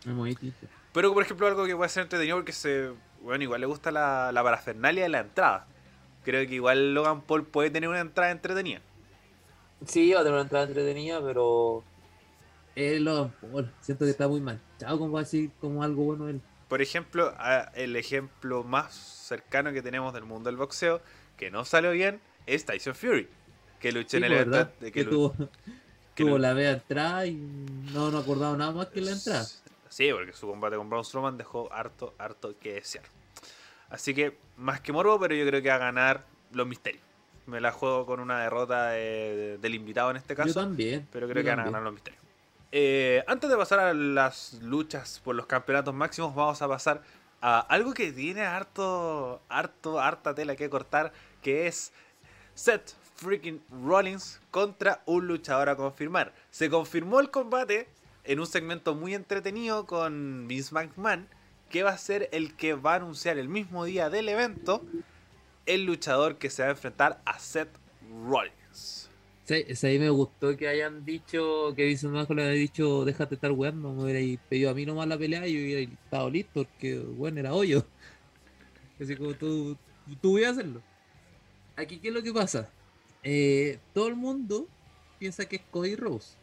Es 0.00 0.12
muy 0.12 0.30
distinto. 0.30 0.66
Pero 0.92 1.14
por 1.14 1.22
ejemplo 1.22 1.46
algo 1.46 1.64
que 1.66 1.76
puede 1.76 1.88
ser 1.88 2.02
entretenido 2.02 2.36
porque 2.36 2.52
se 2.52 2.90
bueno, 3.22 3.44
igual 3.44 3.60
le 3.60 3.66
gusta 3.66 3.90
la, 3.90 4.32
la 4.32 4.42
parafernalia 4.42 5.04
de 5.04 5.08
la 5.08 5.20
entrada. 5.20 5.66
Creo 6.24 6.46
que 6.46 6.54
igual 6.54 6.94
Logan 6.94 7.22
Paul 7.22 7.46
puede 7.46 7.70
tener 7.70 7.88
una 7.88 8.00
entrada 8.00 8.30
entretenida. 8.30 8.80
Sí, 9.86 10.12
va 10.12 10.20
a 10.20 10.22
tener 10.22 10.34
una 10.34 10.42
entrada 10.42 10.66
entretenida, 10.66 11.22
pero. 11.22 11.82
Es 12.74 13.00
Logan 13.00 13.32
Paul. 13.40 13.72
Siento 13.80 14.04
que 14.04 14.10
está 14.10 14.28
muy 14.28 14.40
manchado, 14.40 14.98
como 14.98 15.12
va 15.12 15.20
a 15.20 15.22
decir 15.22 15.50
como 15.60 15.82
algo 15.82 16.04
bueno 16.04 16.28
él. 16.28 16.40
Por 16.68 16.82
ejemplo, 16.82 17.34
el 17.74 17.96
ejemplo 17.96 18.62
más 18.62 18.94
cercano 18.94 19.72
que 19.72 19.82
tenemos 19.82 20.14
del 20.14 20.24
mundo 20.24 20.50
del 20.50 20.56
boxeo, 20.56 21.00
que 21.40 21.50
no 21.50 21.64
salió 21.64 21.90
bien, 21.90 22.20
es 22.46 22.64
Tyson 22.64 22.94
Fury. 22.94 23.28
Que 23.80 23.90
luchó 23.92 24.18
en 24.18 24.24
el 24.24 24.32
evento. 24.34 24.70
Que, 24.92 25.04
tuvo, 25.04 25.34
que 26.14 26.22
tuvo 26.24 26.36
lu- 26.36 26.38
la 26.38 26.52
vea 26.52 26.72
entrada 26.72 27.26
y 27.26 27.32
no 27.92 28.10
nos 28.10 28.22
acordaba 28.22 28.56
nada 28.56 28.70
más 28.72 28.86
que 28.88 29.00
la 29.00 29.12
entrada. 29.12 29.44
Sí, 29.88 30.10
porque 30.12 30.32
su 30.34 30.46
combate 30.46 30.76
con 30.76 30.88
Braun 30.88 31.04
Strowman 31.04 31.36
dejó 31.38 31.72
harto, 31.72 32.14
harto 32.18 32.54
que 32.60 32.74
desear. 32.74 33.04
Así 33.88 34.14
que, 34.14 34.36
más 34.56 34.80
que 34.80 34.92
morbo, 34.92 35.18
pero 35.18 35.34
yo 35.34 35.44
creo 35.46 35.60
que 35.62 35.68
va 35.70 35.74
a 35.76 35.78
ganar 35.78 36.24
los 36.52 36.66
misterios. 36.66 37.02
me 37.46 37.60
la 37.60 37.72
juego 37.72 38.06
con 38.06 38.20
una 38.20 38.40
derrota 38.42 38.90
de- 38.90 39.58
del 39.60 39.74
invitado 39.74 40.10
en 40.12 40.18
este 40.18 40.36
caso. 40.36 40.48
Yo 40.50 40.54
también. 40.54 41.08
Pero 41.10 41.26
creo 41.26 41.42
que 41.42 41.50
van 41.50 41.60
a 41.60 41.64
ganar 41.64 41.82
los 41.82 41.92
misterios. 41.92 42.22
Eh, 42.70 43.24
antes 43.26 43.50
de 43.50 43.56
pasar 43.56 43.80
a 43.80 43.92
las 43.94 44.52
luchas 44.62 45.20
por 45.24 45.34
los 45.34 45.46
campeonatos 45.46 45.92
máximos, 45.92 46.32
vamos 46.34 46.62
a 46.62 46.68
pasar 46.68 47.02
a 47.40 47.58
algo 47.60 47.92
que 47.94 48.12
tiene 48.12 48.42
harto, 48.42 49.40
harto, 49.48 49.98
harta 49.98 50.32
tela 50.34 50.54
que 50.54 50.70
cortar, 50.70 51.12
que 51.42 51.66
es 51.66 51.92
Seth 52.54 52.94
freaking 53.16 53.62
Rollins 53.84 54.40
contra 54.50 55.02
un 55.06 55.26
luchador 55.26 55.68
a 55.68 55.76
confirmar. 55.76 56.34
Se 56.50 56.70
confirmó 56.70 57.20
el 57.20 57.30
combate 57.30 57.88
en 58.24 58.40
un 58.40 58.46
segmento 58.46 58.94
muy 58.94 59.14
entretenido 59.14 59.86
con 59.86 60.46
Vince 60.48 60.74
McMahon, 60.74 61.28
que 61.68 61.82
va 61.82 61.90
a 61.90 61.98
ser 61.98 62.28
el 62.32 62.56
que 62.56 62.74
va 62.74 62.94
a 62.94 62.96
anunciar 62.96 63.38
el 63.38 63.48
mismo 63.48 63.84
día 63.84 64.10
del 64.10 64.28
evento 64.28 64.84
el 65.66 65.84
luchador 65.84 66.36
que 66.36 66.50
se 66.50 66.62
va 66.62 66.68
a 66.68 66.72
enfrentar 66.72 67.20
a 67.24 67.38
Seth 67.38 67.70
Rollins. 68.26 69.08
Sí, 69.44 69.64
sí, 69.74 69.86
ahí 69.86 69.98
me 69.98 70.10
gustó 70.10 70.56
que 70.56 70.68
hayan 70.68 71.04
dicho, 71.04 71.74
que 71.74 71.84
Vincent 71.84 72.12
McMahon 72.12 72.36
le 72.36 72.42
haya 72.44 72.52
dicho, 72.52 73.04
déjate 73.04 73.34
estar 73.34 73.50
weando, 73.52 73.92
me 73.92 74.04
hubierais 74.04 74.38
pedido 74.48 74.70
a 74.70 74.74
mí 74.74 74.86
nomás 74.86 75.08
la 75.08 75.18
pelea 75.18 75.46
y 75.46 75.54
yo 75.54 75.60
hubiera 75.60 75.92
estado 75.92 76.30
listo, 76.30 76.52
porque 76.54 76.98
bueno, 76.98 77.40
era 77.40 77.52
hoyo. 77.52 77.84
Así 79.00 79.16
como 79.16 79.34
tú, 79.34 79.76
tú 80.20 80.32
voy 80.32 80.44
a 80.44 80.50
hacerlo. 80.50 80.82
Aquí, 81.80 81.98
¿qué 81.98 82.08
es 82.08 82.14
lo 82.14 82.22
que 82.22 82.32
pasa? 82.32 82.68
Eh, 83.22 83.78
todo 83.94 84.08
el 84.08 84.14
mundo 84.14 84.68
piensa 85.18 85.46
que 85.46 85.56
es 85.56 85.62
Cody 85.70 85.96
Rose. 85.96 86.34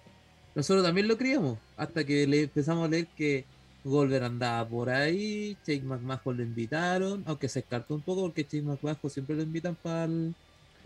Nosotros 0.55 0.83
también 0.83 1.07
lo 1.07 1.15
creíamos, 1.15 1.59
hasta 1.75 2.03
que 2.03 2.25
le 2.25 2.43
empezamos 2.43 2.85
a 2.85 2.89
leer 2.89 3.05
que 3.15 3.45
Goldberg 3.83 4.23
andaba 4.23 4.67
por 4.67 4.89
ahí, 4.89 5.55
Jake 5.63 5.83
McMahon 5.83 6.37
lo 6.37 6.41
invitaron, 6.41 7.23
aunque 7.27 7.49
se 7.49 7.59
descartó 7.59 7.93
un 7.93 8.01
poco 8.01 8.21
porque 8.21 8.43
Jake 8.43 8.63
McMahon 8.63 8.97
siempre 9.11 9.35
lo 9.35 9.43
invitan 9.43 9.75
para 9.75 10.05
el, 10.05 10.33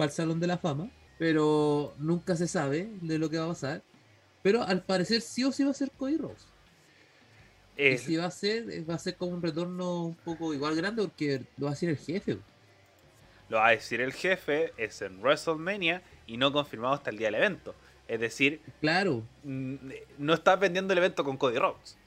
Salón 0.10 0.42
de 0.42 0.48
la 0.48 0.58
Fama, 0.58 0.90
pero 1.18 1.94
nunca 1.98 2.36
se 2.36 2.48
sabe 2.48 2.92
de 3.02 3.18
lo 3.18 3.30
que 3.30 3.38
va 3.38 3.46
a 3.46 3.50
pasar. 3.50 3.82
Pero 4.44 4.64
al 4.64 4.84
parecer 4.84 5.22
sí 5.22 5.46
o 5.46 5.52
sí 5.54 5.64
va 5.64 5.72
a 5.72 5.76
ser 5.76 5.92
Cody 5.92 6.18
Rose. 6.18 6.46
Y 7.78 7.84
Eh, 7.84 7.98
si 7.98 8.18
va 8.18 8.26
a 8.26 8.32
ser, 8.32 8.90
va 8.90 8.96
a 8.96 9.00
ser 9.00 9.16
como 9.16 9.32
un 9.32 9.42
retorno 9.42 10.08
un 10.08 10.16
poco 10.16 10.54
igual 10.54 10.76
grande 10.76 11.04
porque 11.04 11.46
lo 11.58 11.68
va 11.68 11.70
a 11.70 11.74
hacer 11.74 11.90
el 11.90 11.98
jefe. 11.98 12.38
Lo 13.52 13.58
va 13.58 13.68
a 13.68 13.72
decir 13.72 14.00
el 14.00 14.14
jefe, 14.14 14.72
es 14.78 15.02
en 15.02 15.20
WrestleMania 15.22 16.02
y 16.26 16.38
no 16.38 16.54
confirmado 16.54 16.94
hasta 16.94 17.10
el 17.10 17.18
día 17.18 17.28
del 17.28 17.36
evento. 17.36 17.76
Es 18.08 18.22
decir, 18.22 18.62
Claro, 18.80 19.24
mm, 19.44 19.76
no 20.20 20.34
está 20.34 20.56
vendiendo 20.56 20.94
el 20.94 21.00
evento 21.00 21.26
con 21.26 21.36
Cody 21.36 21.58
Rhodes. 21.58 21.98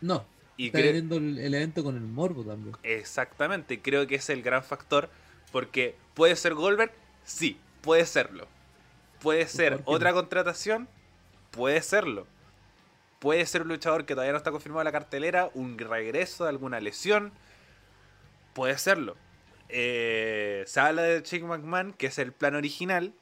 no. 0.00 0.24
Y 0.56 0.68
Está 0.68 0.78
viendo 0.82 1.16
el, 1.16 1.36
el 1.40 1.52
evento 1.52 1.82
con 1.82 1.96
el 1.96 2.02
morbo 2.02 2.44
también. 2.44 2.76
exactamente, 2.84 3.82
creo 3.82 4.06
que 4.06 4.14
es 4.14 4.30
el 4.30 4.40
gran 4.40 4.62
factor. 4.62 5.10
Porque 5.50 5.96
puede 6.14 6.36
ser 6.36 6.54
Goldberg, 6.54 6.92
sí, 7.24 7.58
puede 7.80 8.06
serlo. 8.06 8.46
Puede 9.20 9.48
ser 9.48 9.72
¿Por 9.78 9.84
qué 9.84 9.90
otra 9.90 10.10
no? 10.10 10.16
contratación, 10.18 10.88
puede 11.50 11.82
serlo. 11.82 12.28
Puede 13.18 13.44
ser 13.46 13.62
un 13.62 13.68
luchador 13.68 14.04
que 14.06 14.14
todavía 14.14 14.30
no 14.30 14.38
está 14.38 14.52
confirmado 14.52 14.82
en 14.82 14.84
la 14.84 14.92
cartelera, 14.92 15.50
un 15.54 15.76
regreso 15.76 16.44
de 16.44 16.50
alguna 16.50 16.78
lesión. 16.78 17.32
Puede 18.52 18.78
serlo. 18.78 19.16
Eh, 19.76 20.62
se 20.68 20.78
habla 20.78 21.02
de 21.02 21.20
Jake 21.20 21.42
McMahon, 21.42 21.94
que 21.94 22.06
es 22.06 22.18
el 22.20 22.32
plan 22.32 22.54
original. 22.54 23.12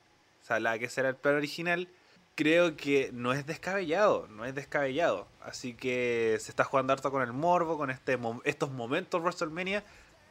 Se 0.42 0.52
habla 0.52 0.72
de 0.72 0.80
que 0.80 0.90
será 0.90 1.08
el 1.08 1.16
plan 1.16 1.36
original. 1.36 1.88
Creo 2.34 2.76
que 2.76 3.08
no 3.14 3.32
es 3.32 3.46
descabellado, 3.46 4.26
no 4.28 4.44
es 4.44 4.54
descabellado. 4.54 5.26
Así 5.40 5.72
que 5.72 6.36
se 6.40 6.50
está 6.50 6.64
jugando 6.64 6.92
harto 6.92 7.10
con 7.10 7.22
el 7.22 7.32
morbo, 7.32 7.78
con 7.78 7.88
este 7.88 8.18
estos 8.44 8.70
momentos 8.70 9.22
WrestleMania. 9.22 9.82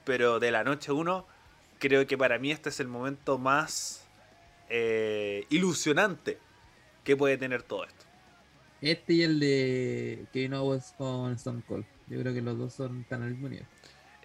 Pero 0.06 0.40
de 0.40 0.52
la 0.52 0.64
noche 0.64 0.92
1, 0.92 1.26
creo 1.80 2.06
que 2.06 2.20
para 2.20 2.38
mí 2.38 2.52
este 2.52 2.70
es 2.70 2.80
el 2.80 2.88
momento 2.88 3.40
más 3.40 4.06
eh, 4.70 5.48
ilusionante 5.50 6.38
que 7.04 7.18
puede 7.18 7.40
tener 7.40 7.64
todo 7.64 7.84
esto. 7.84 8.06
Este 8.80 9.14
y 9.14 9.24
el 9.24 9.40
de 9.40 10.28
Kevin 10.32 10.54
Owens 10.54 10.94
con 11.00 11.34
Stone 11.34 11.64
Cold. 11.68 11.86
Yo 12.08 12.20
creo 12.20 12.32
que 12.32 12.42
los 12.42 12.60
dos 12.60 12.74
son 12.74 13.06
tan 13.06 13.24
al 13.24 13.32
mismo 13.32 13.50
nivel. 13.50 13.66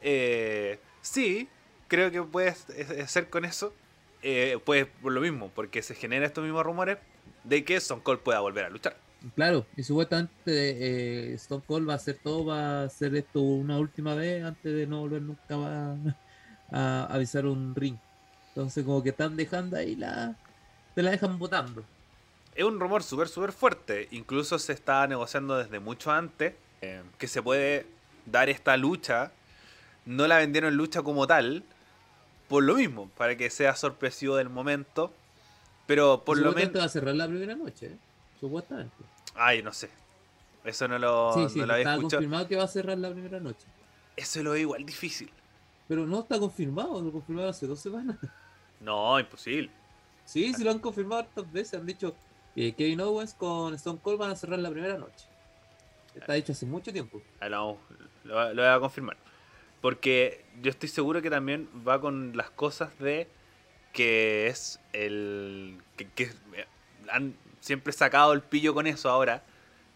Eh, 0.03 0.79
sí, 1.01 1.49
creo 1.89 2.11
que 2.11 2.23
puede 2.23 2.49
s- 2.49 3.07
ser 3.09 3.31
con 3.31 3.45
eso. 3.45 3.75
Eh, 4.23 4.59
pues 4.65 4.87
por 5.03 5.13
lo 5.13 5.21
mismo, 5.21 5.51
porque 5.55 5.83
se 5.83 5.95
generan 5.95 6.25
estos 6.25 6.43
mismos 6.45 6.65
rumores 6.65 6.99
de 7.45 7.65
que 7.65 7.77
Stone 7.77 8.03
Cold 8.03 8.21
pueda 8.21 8.41
volver 8.41 8.65
a 8.65 8.71
luchar. 8.71 8.97
Claro, 9.35 9.67
y 9.75 9.83
supuestamente 9.83 11.31
eh, 11.33 11.35
Stone 11.35 11.65
Cold 11.67 11.89
va 11.89 11.95
a 11.95 11.97
hacer 11.97 12.21
todo, 12.23 12.45
va 12.47 12.83
a 12.83 12.85
hacer 12.85 13.15
esto 13.17 13.41
una 13.41 13.79
última 13.79 14.15
vez 14.15 14.45
antes 14.45 14.73
de 14.75 14.87
no 14.87 15.01
volver 15.01 15.23
nunca 15.23 15.57
más 15.57 15.99
a 16.73 17.07
avisar 17.07 17.47
un 17.47 17.75
ring. 17.75 18.01
Entonces 18.55 18.85
como 18.85 19.03
que 19.03 19.11
están 19.11 19.37
dejando 19.37 19.77
ahí 19.77 19.97
la... 19.97 20.39
Te 20.95 21.03
la 21.03 21.13
dejan 21.13 21.39
votando. 21.39 21.89
Es 22.55 22.65
un 22.65 22.81
rumor 22.81 23.03
súper, 23.03 23.29
súper 23.29 23.53
fuerte. 23.53 24.09
Incluso 24.11 24.59
se 24.59 24.73
está 24.73 25.07
negociando 25.07 25.59
desde 25.59 25.81
mucho 25.81 26.11
antes 26.11 26.55
eh, 26.81 27.03
que 27.19 27.29
se 27.29 27.43
puede 27.43 27.87
dar 28.25 28.49
esta 28.49 28.77
lucha. 28.77 29.33
No 30.07 30.27
la 30.29 30.39
vendieron 30.39 30.77
lucha 30.77 31.03
como 31.03 31.27
tal, 31.27 31.65
por 32.49 32.63
lo 32.63 32.75
mismo, 32.75 33.09
para 33.17 33.37
que 33.37 33.51
sea 33.51 33.75
sorpresivo 33.77 34.37
del 34.37 34.49
momento. 34.49 35.13
Pero 35.87 36.25
por 36.25 36.39
lo 36.39 36.53
menos... 36.53 36.77
va 36.77 36.85
a 36.85 36.89
cerrar 36.89 37.15
la 37.15 37.29
primera 37.29 37.55
noche, 37.55 37.87
¿eh? 37.87 37.97
Supuestamente. 38.41 38.95
Ay, 39.35 39.63
no 39.63 39.73
sé. 39.73 39.89
Eso 40.65 40.89
no 40.89 40.99
lo, 40.99 41.33
sí, 41.33 41.49
sí, 41.49 41.61
no 41.61 41.67
lo 41.67 41.75
había 41.75 41.83
está 41.85 41.95
escuchado. 41.95 42.21
confirmado 42.21 42.49
que 42.49 42.57
va 42.57 42.65
a 42.65 42.69
cerrar 42.69 42.99
la 42.99 43.11
primera 43.11 43.39
noche. 43.39 43.67
Eso 44.17 44.43
lo 44.43 44.51
veo 44.51 44.63
igual 44.63 44.85
difícil. 44.85 45.31
Pero 45.87 46.07
no 46.07 46.21
está 46.21 46.39
confirmado, 46.41 47.01
lo 47.01 47.13
confirmaron 47.13 47.51
hace 47.51 47.67
dos 47.67 47.79
semanas. 47.79 48.17
No, 48.81 49.19
imposible. 49.21 49.71
Sí, 50.25 50.53
sí 50.53 50.65
lo 50.65 50.73
han 50.73 50.81
confirmado 50.81 51.21
hartas 51.21 51.51
veces. 51.53 51.81
Han 51.81 51.87
dicho 51.87 52.15
que 52.55 52.75
Kevin 52.75 53.01
Owens 53.01 53.33
con 53.35 53.75
Stone 53.75 54.01
Cold 54.03 54.19
van 54.19 54.31
a 54.33 54.37
cerrar 54.37 54.59
la 54.59 54.71
primera 54.71 54.99
noche. 54.99 55.27
Está 56.15 56.33
dicho 56.33 56.53
hace 56.53 56.67
mucho 56.67 56.93
tiempo. 56.93 57.23
Ah, 57.41 57.49
no, 57.49 57.79
lo, 58.25 58.53
lo 58.53 58.63
voy 58.63 58.71
a 58.71 58.81
confirmar. 58.81 59.17
Porque 59.87 60.45
yo 60.63 60.71
estoy 60.71 60.89
seguro 60.89 61.23
que 61.23 61.31
también 61.31 61.69
va 61.87 62.01
con 62.01 62.37
las 62.37 62.51
cosas 62.51 62.99
de 62.99 63.29
que 63.93 64.49
es 64.49 64.81
el. 64.93 65.79
que, 65.97 66.09
que 66.09 66.29
han 67.09 67.37
siempre 67.61 67.93
sacado 67.93 68.33
el 68.33 68.43
pillo 68.43 68.75
con 68.75 68.89
eso 68.89 69.09
ahora. 69.09 69.45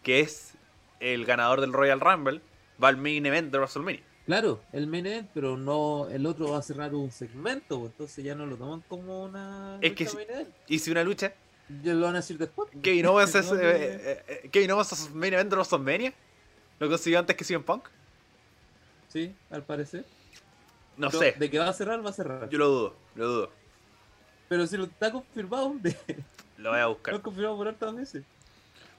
Que 0.01 0.21
es 0.21 0.53
el 1.01 1.25
ganador 1.25 1.59
del 1.59 1.73
Royal 1.73 1.99
Rumble. 1.99 2.39
Va 2.81 2.87
al 2.87 2.95
main 2.95 3.25
event 3.25 3.51
de 3.51 3.57
WrestleMania. 3.57 4.01
Claro, 4.27 4.61
el 4.71 4.87
main 4.87 5.07
event, 5.07 5.29
pero 5.33 5.57
no 5.57 6.07
el 6.07 6.25
otro 6.25 6.51
va 6.51 6.59
a 6.59 6.61
cerrar 6.61 6.95
un 6.95 7.11
segmento, 7.11 7.79
pues, 7.79 7.91
entonces 7.91 8.23
ya 8.23 8.33
no 8.33 8.45
lo 8.45 8.55
toman 8.55 8.81
como 8.87 9.25
una 9.25 9.77
Es 9.81 9.91
que 9.91 10.05
main 10.05 10.29
event. 10.29 10.49
Y 10.69 10.79
si 10.79 10.89
una 10.89 11.03
lucha, 11.03 11.33
Ya 11.83 11.93
lo 11.93 12.05
van 12.05 12.15
a 12.15 12.19
decir 12.19 12.37
después. 12.37 12.69
Kevin 12.81 13.07
Owens 13.07 13.35
es, 13.35 13.51
eh, 13.51 13.55
eh, 13.61 14.23
eh, 14.25 14.49
Kevin 14.53 14.71
Owens 14.71 14.93
es 14.93 15.13
main 15.13 15.33
event 15.33 15.49
de 15.49 15.55
WrestleMania. 15.57 16.13
¿Lo 16.79 16.87
consiguió 16.87 17.19
antes 17.19 17.35
que 17.35 17.43
CM 17.43 17.65
Punk? 17.65 17.89
Sí, 19.11 19.35
al 19.49 19.63
parecer. 19.63 20.05
No 20.97 21.07
Pero 21.09 21.19
sé. 21.19 21.31
De 21.37 21.49
que 21.49 21.59
va 21.59 21.67
a 21.69 21.73
cerrar, 21.73 22.03
va 22.05 22.09
a 22.09 22.13
cerrar. 22.13 22.49
Yo 22.49 22.57
lo 22.59 22.67
dudo, 22.69 22.95
lo 23.15 23.27
dudo. 23.27 23.51
Pero 24.47 24.67
si 24.67 24.77
lo 24.77 24.85
está 24.85 25.11
confirmado, 25.11 25.73
de... 25.81 25.95
Lo 26.57 26.69
voy 26.71 26.79
a 26.79 26.83
lo 26.83 26.89
buscar. 26.93 27.15
han 27.15 27.21
confirmado 27.21 27.57
por 27.57 27.67
hartas 27.67 27.95
veces. 27.95 28.23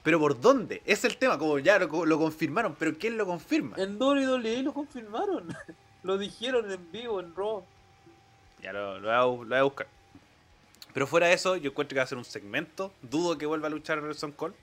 Pero 0.03 0.19
¿por 0.19 0.39
dónde? 0.39 0.81
Es 0.85 1.05
el 1.05 1.15
tema, 1.17 1.37
como 1.37 1.59
ya 1.59 1.79
lo, 1.79 2.05
lo 2.05 2.17
confirmaron, 2.17 2.75
pero 2.77 2.93
¿quién 2.97 3.17
lo 3.17 3.25
confirma? 3.25 3.75
En 3.77 4.01
WWE 4.01 4.61
lo 4.63 4.73
confirmaron. 4.73 5.47
lo 6.03 6.17
dijeron 6.17 6.69
en 6.69 6.91
vivo 6.91 7.19
en 7.21 7.33
Raw. 7.35 7.63
Ya 8.61 8.73
lo, 8.73 8.99
lo 8.99 9.07
voy 9.07 9.15
a, 9.15 9.21
bu- 9.23 9.43
lo 9.43 9.49
voy 9.49 9.57
a 9.57 9.63
buscar. 9.63 9.87
Pero 10.93 11.07
fuera 11.07 11.27
de 11.27 11.33
eso, 11.33 11.55
yo 11.55 11.69
encuentro 11.71 11.95
que 11.95 11.99
va 11.99 12.03
a 12.03 12.07
ser 12.07 12.17
un 12.17 12.25
segmento. 12.25 12.91
Dudo 13.01 13.37
que 13.37 13.45
vuelva 13.45 13.67
a 13.67 13.71
luchar 13.71 13.99
Stone 14.11 14.33
Cold. 14.35 14.53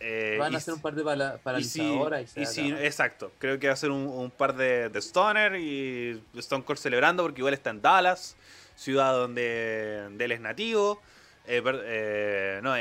Eh, 0.00 0.36
Van 0.38 0.54
a 0.54 0.58
hacer 0.58 0.74
un 0.74 0.80
par 0.80 0.94
de 0.94 1.02
y 1.02 1.04
si- 1.04 1.38
paralizadoras 1.42 2.36
y, 2.36 2.46
si- 2.46 2.70
exacto, 2.70 3.32
creo 3.38 3.58
que 3.58 3.66
va 3.66 3.72
a 3.72 3.76
ser 3.76 3.90
un, 3.90 4.06
un 4.06 4.30
par 4.30 4.54
de, 4.56 4.88
de 4.90 4.98
Stoner 5.00 5.56
y 5.56 6.22
Stone 6.36 6.62
Cold 6.64 6.78
celebrando 6.78 7.24
porque 7.24 7.40
igual 7.40 7.54
está 7.54 7.70
en 7.70 7.82
Dallas, 7.82 8.36
ciudad 8.76 9.12
donde, 9.12 10.02
donde 10.04 10.24
él 10.24 10.32
es 10.32 10.40
nativo. 10.40 11.00
Eh, 11.46 11.62
eh, 11.64 12.60
no, 12.62 12.74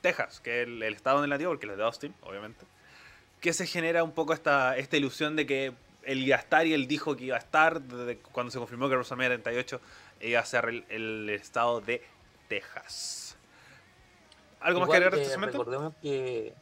Texas, 0.00 0.40
que 0.40 0.62
es 0.62 0.66
el, 0.68 0.82
el 0.82 0.94
estado 0.94 1.18
donde 1.20 1.26
él 1.26 1.32
es 1.32 1.36
nativo, 1.36 1.50
porque 1.52 1.66
él 1.66 1.72
es 1.72 1.78
de 1.78 1.84
Austin, 1.84 2.14
obviamente. 2.22 2.64
Que 3.40 3.52
se 3.52 3.66
genera 3.66 4.02
un 4.02 4.12
poco 4.12 4.32
esta, 4.32 4.76
esta 4.78 4.96
ilusión 4.96 5.36
de 5.36 5.46
que 5.46 5.72
él 6.04 6.18
iba 6.26 6.36
a 6.36 6.40
estar 6.40 6.66
y 6.66 6.74
él 6.74 6.88
dijo 6.88 7.14
que 7.16 7.24
iba 7.26 7.36
a 7.36 7.38
estar 7.38 7.80
desde 7.82 8.16
cuando 8.18 8.50
se 8.50 8.58
confirmó 8.58 8.88
que 8.88 8.94
WrestleMania 8.96 9.36
38 9.42 9.80
iba 10.22 10.40
a 10.40 10.44
ser 10.44 10.64
el, 10.64 10.84
el 10.88 11.30
estado 11.30 11.80
de 11.80 12.02
Texas. 12.48 13.21
¿Algo 14.62 14.80
más 14.80 14.88
que 14.88 14.96
agregar 14.96 15.14
de 15.14 15.18
eh, 15.18 15.22
este 15.22 15.34
segmento? 15.34 15.58
Recordemos 15.58 15.94
que. 16.02 16.54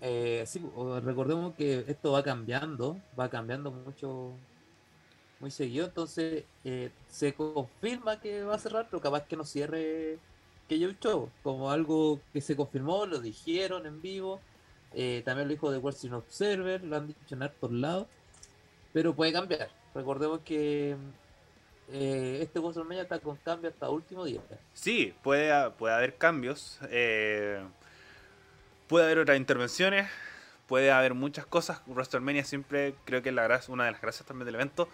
eh, 0.00 0.44
sí, 0.46 0.64
recordemos 1.02 1.54
que 1.54 1.84
esto 1.88 2.12
va 2.12 2.22
cambiando, 2.22 2.98
va 3.18 3.28
cambiando 3.28 3.70
mucho, 3.70 4.32
muy 5.40 5.50
seguido. 5.50 5.86
Entonces, 5.86 6.44
eh, 6.64 6.90
se 7.08 7.34
confirma 7.34 8.20
que 8.20 8.42
va 8.44 8.54
a 8.54 8.58
cerrar, 8.58 8.86
pero 8.90 9.00
capaz 9.02 9.22
que 9.26 9.36
no 9.36 9.44
cierre 9.44 10.18
que 10.68 10.78
yo 10.78 10.90
Show, 11.00 11.30
como 11.42 11.70
algo 11.70 12.20
que 12.32 12.40
se 12.40 12.56
confirmó, 12.56 13.06
lo 13.06 13.20
dijeron 13.20 13.86
en 13.86 14.00
vivo. 14.02 14.40
eh, 14.92 15.22
también 15.24 15.48
lo 15.48 15.52
dijo 15.54 15.70
The 15.70 15.78
Wrestling 15.78 16.12
Observer, 16.12 16.82
lo 16.84 16.96
han 16.96 17.08
dicho 17.08 17.34
en 17.34 17.42
hartos 17.42 17.70
lados, 17.72 18.06
pero 18.92 19.14
puede 19.14 19.32
cambiar. 19.32 19.70
Recordemos 19.94 20.40
que 20.44 20.96
eh, 21.92 22.40
este 22.42 22.58
WrestleMania 22.58 23.02
está 23.02 23.20
con 23.20 23.36
cambio 23.36 23.70
hasta 23.70 23.88
último 23.88 24.24
día. 24.24 24.40
Sí, 24.74 25.14
puede, 25.22 25.70
puede 25.72 25.94
haber 25.94 26.16
cambios. 26.16 26.78
eh, 26.90 27.60
puede 28.88 29.06
haber 29.06 29.18
otras 29.18 29.36
intervenciones. 29.36 30.08
Puede 30.66 30.90
haber 30.90 31.14
muchas 31.14 31.46
cosas. 31.46 31.80
WrestleMania 31.86 32.44
siempre 32.44 32.94
creo 33.04 33.22
que 33.22 33.28
es 33.28 33.34
la 33.34 33.60
una 33.68 33.84
de 33.84 33.92
las 33.92 34.00
gracias 34.00 34.26
también 34.26 34.46
del 34.46 34.56
evento. 34.56 34.88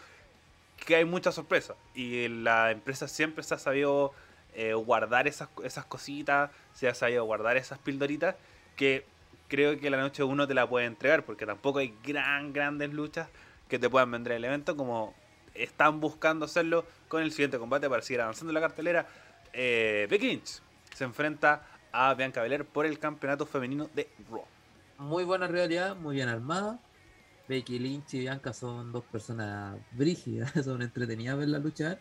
Que 0.85 0.97
hay 0.97 1.05
muchas 1.05 1.35
sorpresas. 1.35 1.77
Y 1.95 2.29
la 2.29 2.71
empresa 2.71 3.09
siempre 3.09 3.43
se 3.43 3.55
ha 3.55 3.59
sabido 3.59 4.13
eh, 4.55 4.75
guardar 4.75 5.27
esas, 5.29 5.49
esas 5.65 5.87
cositas. 5.87 6.51
Se 6.75 6.89
ha 6.89 6.95
sabido 6.95 7.25
guardar 7.25 7.57
esas 7.57 7.79
pildoritas. 7.79 8.37
Que 8.77 9.07
creo 9.49 9.79
que 9.81 9.89
la 9.89 9.97
noche 9.97 10.23
uno 10.25 10.47
te 10.47 10.53
la 10.53 10.69
puede 10.69 10.85
entregar. 10.85 11.25
Porque 11.25 11.47
tampoco 11.47 11.79
hay 11.79 11.95
gran, 12.05 12.53
grandes 12.53 12.93
luchas 12.93 13.29
que 13.69 13.79
te 13.79 13.89
puedan 13.89 14.11
vender 14.11 14.35
el 14.35 14.45
evento. 14.45 14.77
Como 14.77 15.15
están 15.55 16.01
buscando 16.01 16.45
hacerlo 16.45 16.85
con 17.09 17.23
el 17.23 17.31
siguiente 17.31 17.59
combate 17.59 17.89
para 17.89 18.03
seguir 18.03 18.21
avanzando 18.21 18.51
en 18.51 18.55
la 18.55 18.61
cartelera. 18.61 19.07
Eh, 19.53 20.07
Becky 20.11 20.29
Lynch 20.29 20.61
se 20.95 21.05
enfrenta 21.05 21.67
a 21.93 22.15
Bianca 22.15 22.43
Belair 22.43 22.65
por 22.65 22.87
el 22.87 22.99
campeonato 22.99 23.47
femenino 23.47 23.89
de 23.95 24.09
Raw. 24.31 24.45
Muy 24.99 25.25
buena 25.25 25.47
realidad, 25.47 25.97
muy 25.97 26.17
bien 26.17 26.29
armada. 26.29 26.79
Becky 27.49 27.79
Lynch 27.79 28.15
y 28.15 28.21
Bianca 28.21 28.53
son 28.53 28.93
dos 28.93 29.05
personas 29.05 29.77
brígidas, 29.93 30.53
son 30.65 30.83
entretenidas 30.83 31.37
verla 31.37 31.59
luchar. 31.59 32.01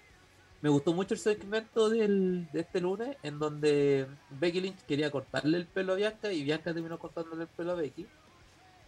Me 0.62 0.70
gustó 0.70 0.94
mucho 0.94 1.16
el 1.16 1.20
segmento 1.20 1.90
del, 1.90 2.48
de 2.52 2.62
este 2.62 2.80
lunes 2.82 3.18
en 3.24 3.40
donde 3.40 4.08
Becky 4.30 4.62
Lynch 4.62 4.86
quería 4.86 5.10
cortarle 5.10 5.58
el 5.58 5.66
pelo 5.66 5.94
a 5.94 5.96
Bianca 5.96 6.32
y 6.32 6.44
Bianca 6.44 6.72
terminó 6.74 7.00
cortándole 7.00 7.44
el 7.44 7.48
pelo 7.50 7.72
a 7.72 7.76
Becky, 7.76 8.06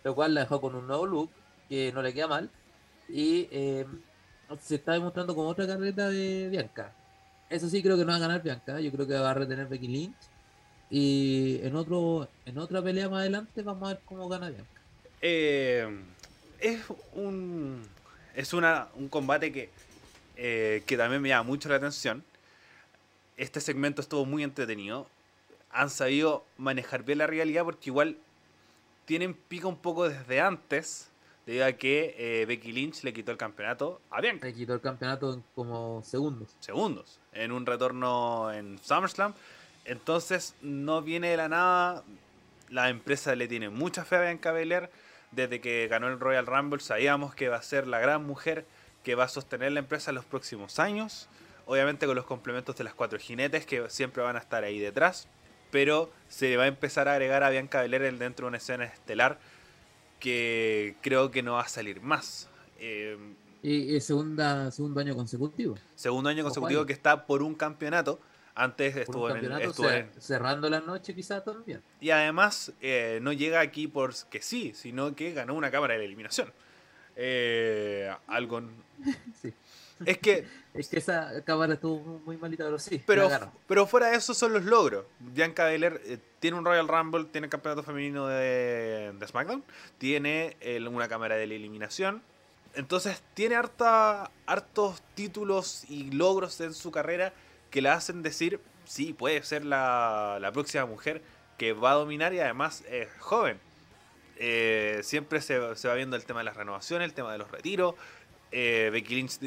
lo 0.03 0.13
cual 0.15 0.35
la 0.35 0.41
dejó 0.41 0.61
con 0.61 0.75
un 0.75 0.85
nuevo 0.85 1.07
look 1.07 1.31
que 1.67 1.91
no 1.91 2.01
le 2.03 2.13
queda 2.13 2.27
mal. 2.27 2.51
Y 3.09 3.47
eh, 3.51 3.87
se 4.61 4.75
está 4.75 4.93
demostrando 4.93 5.35
como 5.35 5.49
otra 5.49 5.67
carreta 5.67 6.09
de 6.09 6.49
Bianca. 6.49 6.93
Eso 7.49 7.69
sí, 7.69 7.83
creo 7.83 7.97
que 7.97 8.03
no 8.03 8.11
va 8.11 8.17
a 8.17 8.19
ganar 8.19 8.41
Bianca. 8.41 8.79
Yo 8.79 8.91
creo 8.91 9.07
que 9.07 9.13
va 9.13 9.31
a 9.31 9.33
retener 9.33 9.67
Becky 9.67 9.87
Lynch. 9.87 10.15
Y 10.89 11.59
en 11.63 11.75
otro 11.75 12.27
en 12.45 12.57
otra 12.57 12.81
pelea 12.81 13.09
más 13.09 13.21
adelante 13.21 13.61
vamos 13.63 13.83
a 13.83 13.93
ver 13.93 14.01
cómo 14.05 14.27
gana 14.29 14.49
Bianca. 14.49 14.81
Eh, 15.21 15.87
es 16.59 16.81
un 17.13 17.81
es 18.35 18.53
una, 18.53 18.87
un 18.95 19.09
combate 19.09 19.51
que, 19.51 19.69
eh, 20.35 20.83
que 20.85 20.97
también 20.97 21.21
me 21.21 21.29
llama 21.29 21.43
mucho 21.43 21.69
la 21.69 21.75
atención. 21.75 22.23
Este 23.37 23.61
segmento 23.61 24.01
estuvo 24.01 24.25
muy 24.25 24.43
entretenido. 24.43 25.07
Han 25.71 25.89
sabido 25.89 26.45
manejar 26.57 27.03
bien 27.03 27.19
la 27.19 27.27
realidad 27.27 27.63
porque 27.63 27.89
igual 27.89 28.17
tienen 29.05 29.33
pico 29.33 29.67
un 29.67 29.77
poco 29.77 30.07
desde 30.09 30.39
antes, 30.39 31.09
debido 31.45 31.65
a 31.65 31.73
que 31.73 32.15
eh, 32.17 32.45
Becky 32.45 32.71
Lynch 32.71 33.03
le 33.03 33.13
quitó 33.13 33.31
el 33.31 33.37
campeonato 33.37 34.01
a 34.09 34.21
Bianca. 34.21 34.47
Le 34.47 34.53
quitó 34.53 34.73
el 34.73 34.81
campeonato 34.81 35.33
en 35.33 35.43
como 35.55 36.01
segundos. 36.03 36.55
segundos 36.59 37.19
en 37.33 37.51
un 37.51 37.65
retorno 37.65 38.51
en 38.51 38.79
SummerSlam. 38.79 39.33
Entonces 39.85 40.55
no 40.61 41.01
viene 41.01 41.29
de 41.29 41.37
la 41.37 41.49
nada. 41.49 42.03
La 42.69 42.89
empresa 42.89 43.35
le 43.35 43.47
tiene 43.47 43.69
mucha 43.69 44.05
fe 44.05 44.15
a 44.15 44.21
Bianca 44.21 44.51
Belair. 44.51 44.89
Desde 45.31 45.59
que 45.59 45.87
ganó 45.87 46.07
el 46.07 46.19
Royal 46.19 46.45
Rumble 46.45 46.79
sabíamos 46.79 47.33
que 47.33 47.49
va 47.49 47.57
a 47.57 47.61
ser 47.61 47.87
la 47.87 47.99
gran 47.99 48.23
mujer 48.23 48.65
que 49.03 49.15
va 49.15 49.25
a 49.25 49.27
sostener 49.27 49.71
la 49.71 49.79
empresa 49.79 50.11
en 50.11 50.15
los 50.15 50.25
próximos 50.25 50.79
años. 50.79 51.27
Obviamente 51.65 52.05
con 52.05 52.15
los 52.15 52.25
complementos 52.25 52.75
de 52.75 52.83
las 52.83 52.93
cuatro 52.93 53.19
jinetes 53.19 53.65
que 53.65 53.89
siempre 53.89 54.23
van 54.23 54.35
a 54.35 54.39
estar 54.39 54.63
ahí 54.63 54.79
detrás. 54.79 55.27
Pero 55.71 56.11
se 56.29 56.55
va 56.55 56.63
a 56.63 56.67
empezar 56.67 57.07
a 57.07 57.13
agregar 57.13 57.43
a 57.43 57.49
Bianca 57.49 57.81
Belair 57.81 58.17
dentro 58.17 58.45
de 58.45 58.49
una 58.49 58.57
escena 58.57 58.85
estelar 58.85 59.39
que 60.23 60.95
creo 61.01 61.29
que 61.31 61.43
no 61.43 61.53
va 61.53 61.63
a 61.63 61.67
salir 61.67 61.99
más. 62.01 62.47
Eh, 62.79 63.17
Y, 63.61 63.95
y 63.95 63.99
segunda, 63.99 64.71
segundo 64.71 65.01
año 65.01 65.15
consecutivo. 65.15 65.75
segundo 65.95 66.29
año 66.29 66.43
consecutivo 66.43 66.85
que 66.85 66.93
está 66.93 67.25
por 67.25 67.43
un 67.43 67.55
campeonato. 67.55 68.19
Antes 68.55 68.95
estuvo 68.95 69.29
en 69.29 69.35
el. 69.37 69.41
campeonato, 69.41 69.69
estuvo 69.71 69.87
cer- 69.89 69.99
en 69.99 70.09
el- 70.15 70.21
cerrando 70.21 70.69
la 70.69 70.79
noche 70.79 71.13
quizás 71.13 71.43
también. 71.43 71.81
y 71.99 72.11
además 72.11 72.71
eh, 72.81 73.19
no 73.21 73.33
llega 73.33 73.59
aquí 73.59 73.87
porque 73.87 74.41
sí, 74.41 74.71
sino 74.75 75.13
que 75.15 75.33
ganó 75.33 75.55
una 75.55 75.69
cámara 75.71 75.97
de 75.97 76.05
eliminación. 76.05 76.51
Eh, 77.15 78.09
algo. 78.27 78.61
Sí. 79.41 79.53
Es 80.05 80.17
que, 80.19 80.47
Es 80.73 80.87
que 80.87 80.97
esa 80.97 81.43
cámara 81.45 81.75
estuvo 81.75 82.19
muy 82.25 82.35
malita, 82.37 82.63
pero 82.63 82.79
sí. 82.79 83.01
pero, 83.05 83.29
pero 83.67 83.85
fuera 83.85 84.09
de 84.09 84.17
eso 84.17 84.33
son 84.33 84.53
los 84.53 84.63
logros. 84.65 85.05
Bianca 85.19 85.65
Belair 85.65 86.01
eh, 86.05 86.17
tiene 86.39 86.57
un 86.57 86.65
Royal 86.65 86.87
Rumble, 86.87 87.25
tiene 87.25 87.45
el 87.45 87.51
campeonato 87.51 87.83
femenino 87.83 88.25
de, 88.27 89.11
de 89.13 89.27
SmackDown, 89.27 89.63
tiene 89.99 90.57
el- 90.61 90.87
una 90.87 91.07
cámara 91.07 91.35
de 91.35 91.45
la 91.45 91.53
eliminación. 91.53 92.23
Entonces 92.73 93.21
tiene 93.35 93.53
harta, 93.55 94.31
hartos 94.47 95.03
títulos 95.13 95.83
y 95.89 96.09
logros 96.09 96.59
en 96.59 96.73
su 96.73 96.89
carrera 96.89 97.33
que 97.69 97.83
la 97.83 97.93
hacen 97.93 98.23
decir, 98.23 98.59
sí, 98.85 99.13
puede 99.13 99.43
ser 99.43 99.63
la, 99.65 100.39
la 100.41 100.51
próxima 100.51 100.87
mujer 100.87 101.21
que 101.59 101.73
va 101.73 101.91
a 101.91 101.95
dominar 101.95 102.33
y 102.33 102.39
además 102.39 102.83
es 102.89 103.09
joven. 103.19 103.59
Eh, 104.37 105.01
siempre 105.03 105.39
se, 105.41 105.75
se 105.75 105.87
va 105.87 105.93
viendo 105.93 106.15
el 106.15 106.25
tema 106.25 106.39
de 106.39 106.45
las 106.45 106.57
renovaciones, 106.57 107.07
el 107.07 107.13
tema 107.13 107.31
de 107.31 107.37
los 107.37 107.51
retiros. 107.51 107.93
Eh, 108.51 108.89
Becky 108.91 109.15
Lynch 109.15 109.39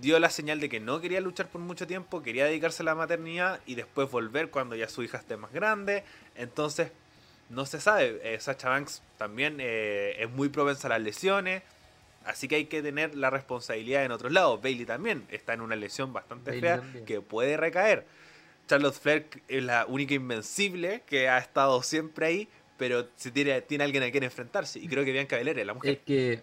dio 0.00 0.18
la 0.18 0.30
señal 0.30 0.60
de 0.60 0.68
que 0.68 0.80
no 0.80 1.00
quería 1.00 1.20
luchar 1.20 1.48
por 1.48 1.60
mucho 1.60 1.86
tiempo, 1.86 2.22
quería 2.22 2.46
dedicarse 2.46 2.82
a 2.82 2.86
la 2.86 2.94
maternidad 2.94 3.60
y 3.66 3.74
después 3.74 4.10
volver 4.10 4.50
cuando 4.50 4.76
ya 4.76 4.88
su 4.88 5.02
hija 5.02 5.18
esté 5.18 5.36
más 5.36 5.52
grande. 5.52 6.04
Entonces, 6.34 6.90
no 7.50 7.66
se 7.66 7.80
sabe. 7.80 8.20
Eh, 8.22 8.40
Sacha 8.40 8.68
Banks 8.68 9.02
también 9.16 9.58
eh, 9.60 10.16
es 10.18 10.30
muy 10.30 10.48
propensa 10.48 10.88
a 10.88 10.90
las 10.90 11.00
lesiones. 11.00 11.62
Así 12.24 12.46
que 12.46 12.56
hay 12.56 12.64
que 12.66 12.82
tener 12.82 13.14
la 13.14 13.30
responsabilidad 13.30 14.04
en 14.04 14.12
otros 14.12 14.32
lados. 14.32 14.60
Bailey 14.60 14.84
también 14.84 15.24
está 15.30 15.54
en 15.54 15.62
una 15.62 15.76
lesión 15.76 16.12
bastante 16.12 16.60
fea 16.60 16.78
también. 16.78 17.06
que 17.06 17.20
puede 17.20 17.56
recaer. 17.56 18.04
Charlotte 18.66 18.94
Flair 18.94 19.26
es 19.48 19.62
la 19.62 19.86
única 19.86 20.12
invencible 20.12 21.02
que 21.06 21.30
ha 21.30 21.38
estado 21.38 21.82
siempre 21.82 22.26
ahí, 22.26 22.48
pero 22.76 23.08
si 23.16 23.30
tiene, 23.30 23.62
tiene 23.62 23.84
alguien 23.84 24.02
a 24.02 24.10
quien 24.10 24.24
enfrentarse. 24.24 24.78
Y 24.78 24.88
creo 24.88 25.06
que 25.06 25.12
Bianca 25.12 25.36
Belair 25.36 25.58
es 25.58 25.66
la 25.66 25.72
mujer. 25.72 25.92
Es 25.92 25.98
que, 26.00 26.42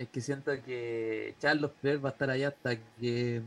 es 0.00 0.08
que 0.08 0.20
siento 0.22 0.50
que 0.64 1.34
Charles 1.40 1.70
Flair 1.80 2.02
va 2.02 2.08
a 2.08 2.12
estar 2.12 2.30
allá 2.30 2.48
hasta 2.48 2.76
que 2.98 3.42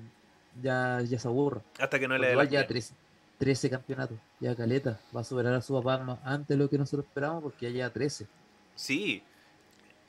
ya, 0.61 1.01
ya 1.01 1.17
se 1.17 1.27
aburra. 1.27 1.61
hasta 1.79 1.97
que 1.99 2.07
no 2.07 2.15
le 2.17 2.35
dé 2.35 2.47
ya 2.47 2.67
13, 2.67 2.93
13 3.39 3.69
campeonatos, 3.71 4.17
ya 4.39 4.55
caleta. 4.55 4.99
Va 5.15 5.21
a 5.21 5.23
superar 5.23 5.53
a 5.55 5.61
su 5.61 5.73
papá 5.81 6.19
antes 6.23 6.47
de 6.49 6.63
lo 6.63 6.69
que 6.69 6.77
nosotros 6.77 7.05
esperamos 7.07 7.41
porque 7.41 7.65
ya 7.65 7.71
lleva 7.71 7.89
13. 7.89 8.27
Sí. 8.75 9.23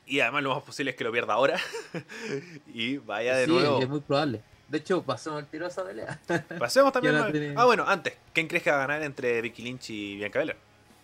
Y 0.05 0.19
además 0.19 0.43
lo 0.43 0.53
más 0.53 0.63
posible 0.63 0.91
es 0.91 0.97
que 0.97 1.03
lo 1.03 1.11
pierda 1.11 1.33
ahora. 1.33 1.59
y 2.73 2.97
vaya 2.97 3.37
de 3.37 3.45
Sí, 3.45 3.51
nuevo. 3.51 3.81
es 3.81 3.89
muy 3.89 4.01
probable. 4.01 4.41
De 4.69 4.77
hecho, 4.77 5.01
pasamos 5.01 5.39
el 5.41 5.47
tiro 5.47 5.65
a 5.65 5.69
esa 5.69 5.83
pelea. 5.83 6.19
Pasemos 6.59 6.93
también. 6.93 7.15
Tiene. 7.31 7.53
Ah, 7.57 7.65
bueno, 7.65 7.85
antes. 7.87 8.13
¿Quién 8.33 8.47
crees 8.47 8.63
que 8.63 8.69
va 8.69 8.77
a 8.77 8.87
ganar 8.87 9.01
entre 9.01 9.41
Becky 9.41 9.63
Lynch 9.63 9.89
y 9.89 10.15
Bianca 10.17 10.39
Belair? 10.39 10.57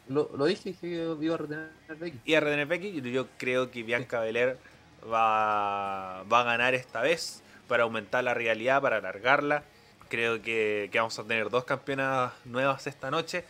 Lo, 0.07 0.29
lo 0.35 0.45
dije 0.45 0.73
que 0.79 1.15
iba 1.19 1.33
a 1.33 1.37
retener 1.37 1.69
Becky. 1.99 2.19
Y 2.25 2.33
a 2.35 2.39
retener 2.39 2.67
Becky, 2.67 3.01
yo 3.01 3.27
creo 3.37 3.71
que 3.71 3.81
Bianca 3.83 4.19
Belair 4.19 4.57
va, 5.05 6.23
va 6.23 6.41
a 6.41 6.43
ganar 6.43 6.73
esta 6.73 7.01
vez 7.01 7.41
para 7.67 7.83
aumentar 7.83 8.23
la 8.23 8.33
realidad, 8.33 8.81
para 8.81 8.97
alargarla. 8.97 9.63
Creo 10.09 10.41
que, 10.41 10.89
vamos 10.93 11.17
a 11.17 11.23
tener 11.23 11.49
dos 11.49 11.63
campeonas 11.63 12.33
nuevas 12.43 12.85
esta 12.85 13.09
noche 13.09 13.45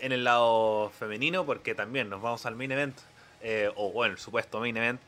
en 0.00 0.10
el 0.10 0.24
lado 0.24 0.90
femenino, 0.98 1.46
porque 1.46 1.74
también 1.74 2.10
nos 2.10 2.20
vamos 2.20 2.44
al 2.44 2.56
main 2.56 2.72
event, 2.72 2.98
eh, 3.40 3.70
o 3.76 3.92
bueno, 3.92 4.16
supuesto 4.16 4.58
main 4.58 4.76
event, 4.76 5.00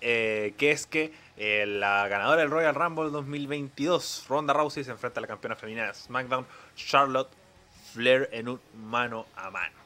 eh, 0.00 0.54
que 0.56 0.70
es 0.70 0.86
que 0.86 1.12
eh, 1.36 1.66
la 1.66 2.08
ganadora 2.08 2.40
del 2.40 2.50
Royal 2.50 2.74
Rumble 2.74 3.10
2022, 3.10 4.24
Ronda 4.26 4.54
Rousey, 4.54 4.82
se 4.84 4.90
enfrenta 4.90 5.20
a 5.20 5.22
la 5.22 5.26
campeona 5.26 5.54
femenina 5.54 5.86
de 5.86 5.92
SmackDown, 5.92 6.46
Charlotte 6.76 7.30
Flair, 7.92 8.30
en 8.32 8.48
un 8.48 8.60
mano 8.74 9.26
a 9.36 9.50
mano. 9.50 9.85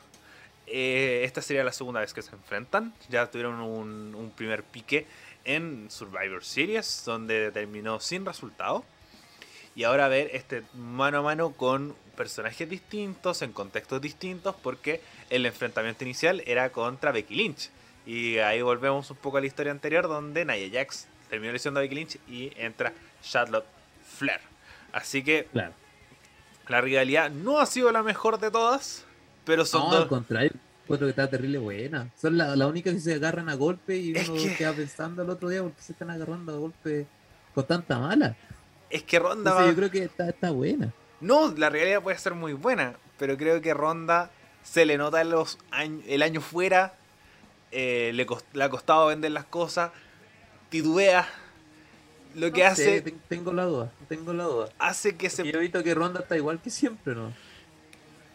Eh, 0.73 1.23
esta 1.25 1.43
sería 1.43 1.65
la 1.65 1.73
segunda 1.73 2.01
vez 2.01 2.15
que 2.15 2.23
se 2.23 2.33
enfrentan. 2.35 2.95
Ya 3.09 3.29
tuvieron 3.31 3.61
un, 3.61 4.15
un 4.15 4.31
primer 4.31 4.63
pique 4.63 5.07
en 5.45 5.91
Survivor 5.91 6.45
Series, 6.45 7.03
donde 7.05 7.51
terminó 7.51 7.99
sin 8.01 8.25
resultado. 8.25 8.85
Y 9.75 9.85
ahora 9.85 10.09
ver 10.09 10.31
este 10.33 10.63
mano 10.75 11.19
a 11.19 11.23
mano 11.23 11.53
con 11.53 11.97
personajes 12.17 12.69
distintos, 12.69 13.43
en 13.43 13.53
contextos 13.53 14.01
distintos, 14.01 14.55
porque 14.63 15.01
el 15.31 15.47
enfrentamiento 15.47 16.05
inicial 16.05 16.43
era 16.47 16.71
contra 16.71 17.13
Becky 17.13 17.35
Lynch. 17.35 17.71
Y 18.07 18.39
ahí 18.39 18.63
volvemos 18.63 19.11
un 19.11 19.17
poco 19.17 19.39
a 19.39 19.41
la 19.41 19.47
historia 19.47 19.73
anterior, 19.73 20.07
donde 20.09 20.45
Nia 20.45 20.69
Jax 20.73 21.07
terminó 21.29 21.53
lesionando 21.53 21.81
a 21.81 21.83
Becky 21.83 21.95
Lynch 21.95 22.19
y 22.29 22.53
entra 22.57 22.93
Charlotte 23.23 23.67
Flair. 24.19 24.41
Así 24.93 25.23
que 25.23 25.45
Claro. 25.53 25.73
la 26.69 26.81
rivalidad 26.81 27.31
no 27.31 27.61
ha 27.61 27.67
sido 27.67 27.91
la 27.93 28.03
mejor 28.03 28.39
de 28.41 28.51
todas, 28.51 29.05
pero 29.45 29.65
son 29.65 29.83
No, 29.83 29.91
dos. 29.91 30.03
al 30.03 30.09
contrario. 30.09 30.53
Encuentro 30.85 31.07
que 31.07 31.11
está 31.11 31.31
terrible 31.31 31.59
buena. 31.59 32.11
Son 32.21 32.37
la, 32.37 32.57
la 32.57 32.67
única 32.67 32.91
que 32.93 32.99
se 32.99 33.15
agarran 33.15 33.49
a 33.49 33.55
golpe 33.55 33.97
y 33.97 34.17
Es 34.17 34.29
uno 34.29 34.43
que- 34.43 34.57
queda 34.57 34.73
pensando 34.73 35.23
el 35.23 35.31
otro 35.31 35.49
día 35.49 35.63
porque 35.63 35.81
se 35.83 35.93
están 35.93 36.11
agarrando 36.11 36.53
a 36.53 36.57
golpe 36.57 37.07
con 37.55 37.65
tanta 37.67 37.99
mala. 37.99 38.37
Es 38.91 39.05
que 39.05 39.19
Ronda 39.21 39.51
Entonces 39.53 39.63
va- 39.63 39.71
yo 39.71 39.77
creo 39.77 39.91
que 39.91 40.05
está, 40.05 40.29
está 40.29 40.51
buena. 40.51 40.93
No, 41.21 41.55
la 41.57 41.69
realidad 41.71 42.03
puede 42.03 42.19
ser 42.19 42.35
muy 42.35 42.55
buena, 42.55 42.95
pero 43.19 43.37
creo 43.37 43.61
que 43.61 43.73
Ronda 43.73 44.31
se 44.65 44.85
le 44.85 44.99
nota 44.99 45.23
los 45.23 45.59
el 46.09 46.23
año 46.23 46.41
fuera, 46.41 46.95
eh, 47.71 48.11
le, 48.15 48.27
ha 48.65 48.69
costado 48.69 49.07
vender 49.07 49.31
las 49.31 49.45
cosas, 49.45 49.93
titubea, 50.71 51.29
lo 52.35 52.51
que 52.53 52.63
No 52.65 52.69
hace 52.69 52.85
sé, 52.85 53.01
te- 53.03 53.15
tengo 53.29 53.53
la 53.53 53.65
duda, 53.65 53.93
tengo 54.09 54.33
la 54.33 54.45
duda. 54.45 54.69
hace 54.79 55.17
que 55.17 55.31
se 55.31 55.45
Yo 55.51 55.59
he 55.59 55.63
visto 55.63 55.83
que 55.85 55.95
Ronda 55.95 56.21
está 56.21 56.37
igual 56.37 56.61
que 56.61 56.71
siempre, 56.71 57.15
¿no? 57.15 57.33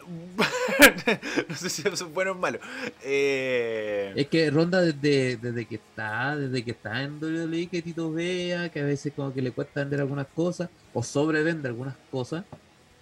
no 1.48 1.54
sé 1.56 1.70
si 1.70 1.82
eso 1.82 2.06
es 2.06 2.12
bueno 2.14 2.32
o 2.32 2.34
malo. 2.34 2.58
Eh, 3.02 4.12
Es 4.16 4.28
que 4.28 4.50
Ronda 4.50 4.80
desde, 4.80 5.36
desde 5.36 5.64
que 5.66 5.76
está, 5.76 6.36
desde 6.36 6.64
que 6.64 6.70
está 6.72 7.02
en 7.02 7.18
WWE, 7.20 7.66
que 7.68 7.82
Tito 7.82 8.12
vea, 8.12 8.68
que 8.70 8.80
a 8.80 8.84
veces 8.84 9.12
como 9.14 9.32
que 9.32 9.42
le 9.42 9.52
cuesta 9.52 9.80
vender 9.80 10.00
algunas 10.00 10.26
cosas, 10.28 10.68
o 10.92 11.02
sobrevende 11.02 11.68
algunas 11.68 11.96
cosas, 12.10 12.44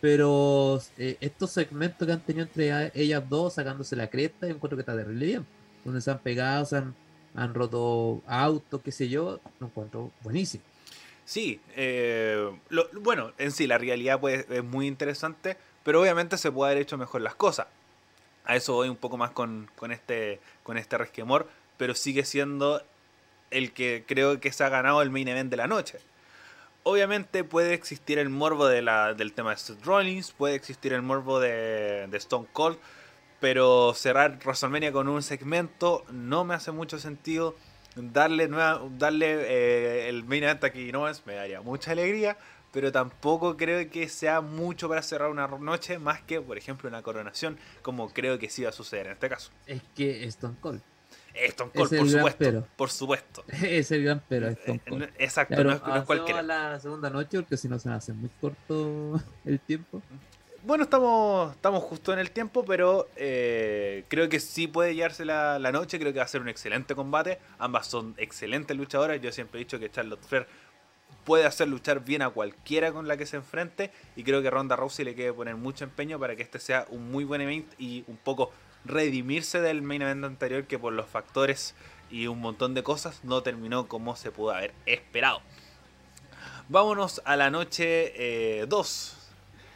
pero 0.00 0.80
eh, 0.98 1.16
estos 1.20 1.50
segmentos 1.50 2.06
que 2.06 2.12
han 2.12 2.20
tenido 2.20 2.44
entre 2.44 2.90
ellas 2.94 3.22
dos, 3.28 3.54
sacándose 3.54 3.96
la 3.96 4.08
cresta, 4.08 4.46
yo 4.46 4.54
encuentro 4.54 4.76
que 4.76 4.82
está 4.82 4.96
terrible 4.96 5.26
bien. 5.26 5.46
Donde 5.84 6.00
se 6.00 6.10
han 6.10 6.18
pegado, 6.18 6.64
se 6.64 6.76
han, 6.78 6.94
han 7.34 7.52
roto 7.54 8.22
autos, 8.26 8.80
qué 8.82 8.92
sé 8.92 9.08
yo, 9.08 9.40
lo 9.60 9.66
encuentro 9.66 10.10
buenísimo. 10.22 10.62
Sí, 11.26 11.60
eh, 11.76 12.50
lo- 12.68 12.86
bueno, 13.00 13.32
en 13.38 13.50
sí 13.50 13.66
la 13.66 13.78
realidad 13.78 14.20
pues, 14.20 14.44
es 14.50 14.62
muy 14.64 14.86
interesante, 14.86 15.56
pero 15.84 16.00
obviamente 16.00 16.36
se 16.38 16.50
puede 16.50 16.72
haber 16.72 16.82
hecho 16.82 16.98
mejor 16.98 17.20
las 17.20 17.36
cosas. 17.36 17.68
A 18.44 18.56
eso 18.56 18.74
voy 18.74 18.88
un 18.88 18.96
poco 18.96 19.16
más 19.16 19.30
con, 19.30 19.70
con 19.76 19.92
este, 19.92 20.40
con 20.64 20.76
este 20.76 20.98
resquemor, 20.98 21.48
pero 21.76 21.94
sigue 21.94 22.24
siendo 22.24 22.82
el 23.50 23.72
que 23.72 24.04
creo 24.06 24.40
que 24.40 24.52
se 24.52 24.64
ha 24.64 24.68
ganado 24.68 25.00
el 25.02 25.10
main 25.10 25.28
event 25.28 25.50
de 25.50 25.56
la 25.56 25.66
noche. 25.66 25.98
Obviamente 26.82 27.44
puede 27.44 27.72
existir 27.72 28.18
el 28.18 28.28
morbo 28.28 28.66
de 28.66 28.82
la, 28.82 29.14
del 29.14 29.32
tema 29.32 29.52
de 29.52 29.56
Seth 29.56 29.84
Rollins, 29.84 30.32
puede 30.32 30.54
existir 30.54 30.92
el 30.92 31.00
morbo 31.00 31.40
de, 31.40 32.06
Stone 32.12 32.46
Cold, 32.52 32.76
pero 33.40 33.94
cerrar 33.94 34.38
WrestleMania 34.44 34.92
con 34.92 35.08
un 35.08 35.22
segmento 35.22 36.04
no 36.10 36.44
me 36.44 36.54
hace 36.54 36.72
mucho 36.72 36.98
sentido. 36.98 37.56
Darle, 37.96 38.48
nueva, 38.48 38.82
darle 38.98 39.36
eh, 39.46 40.08
el 40.08 40.24
main 40.24 40.42
event 40.42 40.64
aquí 40.64 40.90
no 40.92 41.08
es, 41.08 41.24
me 41.26 41.34
daría 41.34 41.60
mucha 41.62 41.92
alegría, 41.92 42.36
pero 42.74 42.92
tampoco 42.92 43.56
creo 43.56 43.88
que 43.88 44.08
sea 44.10 44.42
mucho 44.42 44.88
para 44.88 45.00
cerrar 45.00 45.30
una 45.30 45.46
noche, 45.46 45.98
más 45.98 46.20
que, 46.20 46.40
por 46.42 46.58
ejemplo, 46.58 46.88
una 46.90 47.00
coronación, 47.02 47.56
como 47.80 48.12
creo 48.12 48.38
que 48.38 48.50
sí 48.50 48.62
va 48.64 48.68
a 48.68 48.72
suceder 48.72 49.06
en 49.06 49.12
este 49.12 49.28
caso. 49.30 49.50
Es 49.64 49.80
que 49.94 50.24
Stone 50.24 50.56
Cold. 50.60 50.82
Stone 51.34 51.70
Es 51.74 51.80
Cold, 51.88 51.92
el 51.94 51.98
por 52.00 52.08
supuesto. 52.10 52.38
pero. 52.38 52.66
Por 52.76 52.90
supuesto. 52.90 53.44
es 53.62 53.90
el 53.92 54.04
gran 54.04 54.22
pero, 54.28 54.48
Stone 54.48 54.80
Eh, 54.84 54.88
Cold. 54.90 55.00
no- 55.02 55.08
Exacto, 55.18 55.54
Claro, 55.54 55.70
no 55.70 55.76
es, 55.76 55.82
no 55.82 55.96
es 55.96 56.02
cualquiera. 56.04 56.42
la 56.42 56.78
segunda 56.80 57.08
noche 57.10 57.38
porque 57.40 57.56
si 57.56 57.68
no 57.68 57.78
se 57.78 57.88
hace 57.90 58.12
muy 58.12 58.28
corto 58.40 59.20
el 59.44 59.58
tiempo. 59.60 60.02
Bueno, 60.66 60.84
estamos, 60.84 61.52
estamos 61.54 61.82
justo 61.82 62.12
en 62.14 62.18
el 62.20 62.30
tiempo, 62.30 62.64
pero 62.64 63.06
eh, 63.16 64.04
creo 64.08 64.30
que 64.30 64.40
sí 64.40 64.66
puede 64.66 64.94
llevarse 64.94 65.26
la, 65.26 65.58
la 65.58 65.70
noche. 65.72 65.98
Creo 65.98 66.10
que 66.14 66.20
va 66.20 66.24
a 66.24 66.28
ser 66.28 66.40
un 66.40 66.48
excelente 66.48 66.94
combate. 66.94 67.38
Ambas 67.58 67.86
son 67.86 68.14
excelentes 68.16 68.74
luchadoras. 68.74 69.20
Yo 69.20 69.30
siempre 69.30 69.60
he 69.60 69.64
dicho 69.64 69.78
que 69.78 69.90
Charlotte 69.90 70.24
Flair 70.24 70.46
puede 71.24 71.46
hacer 71.46 71.68
luchar 71.68 72.04
bien 72.04 72.22
a 72.22 72.30
cualquiera 72.30 72.92
con 72.92 73.08
la 73.08 73.16
que 73.16 73.26
se 73.26 73.36
enfrente. 73.36 73.90
Y 74.16 74.24
creo 74.24 74.42
que 74.42 74.50
Ronda 74.50 74.76
Rousey 74.76 75.04
le 75.04 75.14
quiere 75.14 75.32
poner 75.32 75.56
mucho 75.56 75.84
empeño 75.84 76.18
para 76.18 76.36
que 76.36 76.42
este 76.42 76.58
sea 76.58 76.86
un 76.90 77.10
muy 77.10 77.24
buen 77.24 77.40
event 77.40 77.66
y 77.78 78.04
un 78.06 78.16
poco 78.16 78.52
redimirse 78.84 79.60
del 79.60 79.82
main 79.82 80.02
event 80.02 80.24
anterior 80.24 80.64
que 80.64 80.78
por 80.78 80.92
los 80.92 81.06
factores 81.06 81.74
y 82.10 82.26
un 82.26 82.40
montón 82.40 82.74
de 82.74 82.82
cosas 82.82 83.24
no 83.24 83.42
terminó 83.42 83.88
como 83.88 84.16
se 84.16 84.30
pudo 84.30 84.52
haber 84.52 84.74
esperado. 84.86 85.40
Vámonos 86.68 87.20
a 87.24 87.36
la 87.36 87.50
noche 87.50 88.64
2 88.68 89.16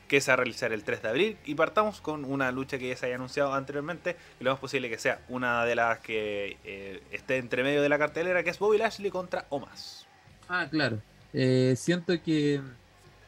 que 0.08 0.20
se 0.20 0.30
va 0.30 0.34
a 0.34 0.36
realizar 0.36 0.72
el 0.72 0.82
3 0.82 1.02
de 1.02 1.08
abril 1.08 1.38
y 1.44 1.54
partamos 1.54 2.00
con 2.00 2.24
una 2.24 2.50
lucha 2.50 2.78
que 2.78 2.88
ya 2.88 2.96
se 2.96 3.06
haya 3.06 3.16
anunciado 3.16 3.52
anteriormente 3.52 4.16
lo 4.40 4.50
más 4.50 4.58
posible 4.58 4.88
que 4.88 4.98
sea 4.98 5.20
una 5.28 5.64
de 5.64 5.74
las 5.74 5.98
que 5.98 6.56
eh, 6.64 7.02
esté 7.12 7.36
entre 7.36 7.62
medio 7.62 7.82
de 7.82 7.88
la 7.90 7.98
cartelera 7.98 8.42
que 8.42 8.50
es 8.50 8.58
Bobby 8.58 8.78
Lashley 8.78 9.10
contra 9.10 9.46
Omas. 9.50 10.06
Ah, 10.48 10.66
claro. 10.70 11.00
Eh, 11.40 11.76
siento 11.76 12.20
que 12.20 12.60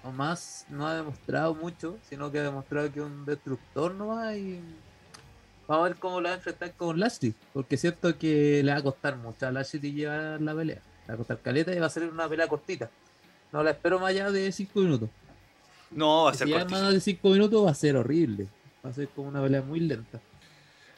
Omas 0.03 0.67
no 0.69 0.85
ha 0.85 0.97
demostrado 0.97 1.55
mucho, 1.55 1.97
sino 2.09 2.33
que 2.33 2.41
ha 2.41 2.43
demostrado 2.43 2.93
que 2.93 2.99
es 2.99 3.07
un 3.07 3.25
destructor 3.25 3.95
nomás 3.95 4.35
y 4.37 4.61
vamos 5.69 5.85
a 5.87 5.89
ver 5.91 5.97
cómo 5.99 6.21
lo 6.21 6.29
va 6.29 6.33
a 6.35 6.39
enfrentar 6.39 6.73
con 6.75 6.99
Lashley, 6.99 7.35
porque 7.53 7.77
siento 7.77 8.19
que 8.19 8.65
le 8.65 8.73
va 8.73 8.79
a 8.79 8.83
costar 8.83 9.17
mucho 9.17 9.47
a 9.47 9.53
Lashley 9.53 9.93
llevar 9.93 10.41
la 10.41 10.53
pelea. 10.57 10.83
Le 11.03 11.07
va 11.07 11.15
a 11.15 11.17
costar 11.19 11.39
caleta 11.39 11.73
y 11.73 11.79
va 11.79 11.87
a 11.87 11.91
ser 11.91 12.03
una 12.11 12.29
pelea 12.29 12.49
cortita. 12.49 12.91
No 13.53 13.63
la 13.63 13.71
espero 13.71 14.01
más 14.01 14.11
allá 14.11 14.33
de 14.33 14.51
5 14.51 14.81
minutos. 14.81 15.09
No, 15.93 16.25
va 16.25 16.31
a 16.31 16.33
Si 16.33 16.39
ser 16.41 16.49
ya 16.49 16.59
cortísimo. 16.59 16.81
más 16.83 16.93
de 16.93 17.01
5 17.01 17.29
minutos 17.31 17.65
va 17.65 17.71
a 17.71 17.75
ser 17.75 17.97
horrible. 17.97 18.49
Va 18.85 18.91
a 18.91 18.93
ser 18.93 19.07
como 19.11 19.29
una 19.29 19.41
pelea 19.41 19.63
muy 19.63 19.79
lenta. 19.79 20.21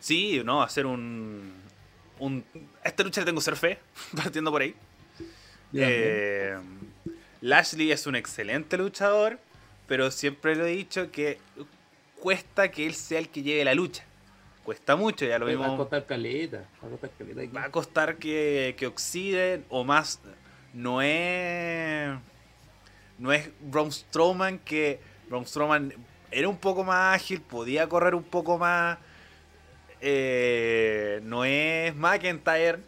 Sí, 0.01 0.41
no, 0.43 0.59
va 0.59 0.65
a 0.65 0.69
ser 0.71 0.87
un, 0.87 1.53
un... 2.21 2.43
a 2.83 2.89
Esta 2.89 3.03
lucha 3.03 3.21
le 3.21 3.27
tengo 3.27 3.43
ser 3.43 3.57
fe, 3.57 3.79
partiendo 4.17 4.51
por 4.51 4.63
ahí. 4.63 4.75
También. 5.73 6.92
Lashley 7.43 7.91
es 7.93 8.07
un 8.07 8.15
excelente 8.17 8.79
luchador, 8.79 9.39
pero 9.87 10.11
siempre 10.11 10.55
lo 10.57 10.65
he 10.65 10.71
dicho 10.71 11.11
que 11.11 11.39
cuesta 12.19 12.71
que 12.71 12.87
él 12.87 12.95
sea 12.95 13.19
el 13.19 13.29
que 13.29 13.43
lleve 13.43 13.65
la 13.65 13.75
lucha. 13.75 14.05
Cuesta 14.65 14.95
mucho, 14.95 15.27
ya 15.27 15.41
lo 15.41 15.47
va 15.47 15.51
a 15.51 15.55
vimos. 15.55 15.77
costar 15.77 16.07
caleta. 16.07 16.65
Va 16.83 16.87
a 16.87 16.91
costar 16.93 17.11
caleta. 17.19 17.53
Va 17.53 17.65
a 17.65 17.71
costar 17.71 18.17
que, 18.17 18.77
que 18.79 18.87
oxiden 18.87 19.65
o 19.69 19.83
más. 19.83 20.21
No 20.73 21.03
es. 21.03 22.11
No 23.19 23.33
es 23.33 23.51
Braun 23.61 23.91
Strowman 23.91 24.61
que. 24.61 25.01
Braun 25.29 25.45
Strowman 25.47 25.93
era 26.31 26.49
un 26.49 26.57
poco 26.59 26.85
más 26.85 27.17
ágil, 27.17 27.41
podía 27.41 27.89
correr 27.89 28.15
un 28.15 28.23
poco 28.23 28.57
más. 28.57 28.99
Eh, 30.01 31.21
no 31.25 31.45
es 31.45 31.95
McIntyre, 31.97 32.79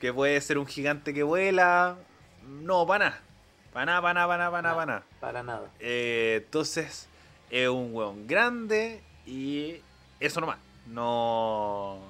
que 0.00 0.12
puede 0.12 0.40
ser 0.40 0.56
un 0.56 0.66
gigante 0.66 1.12
que 1.12 1.22
vuela. 1.22 1.98
No, 2.46 2.86
para 2.86 3.10
nada. 3.10 3.22
Para 3.78 3.86
nada, 3.86 4.02
para 4.02 4.14
nada, 4.14 4.26
para 4.26 4.38
nada, 4.38 4.50
para 4.50 4.62
nada, 4.62 4.74
para 4.74 4.86
nada. 4.86 5.04
Para 5.20 5.42
nada. 5.44 5.70
Eh, 5.78 6.40
entonces, 6.44 7.08
es 7.48 7.68
un 7.68 7.94
hueón 7.94 8.26
grande 8.26 9.00
y 9.24 9.76
eso 10.18 10.40
nomás. 10.40 10.58
No, 10.88 12.00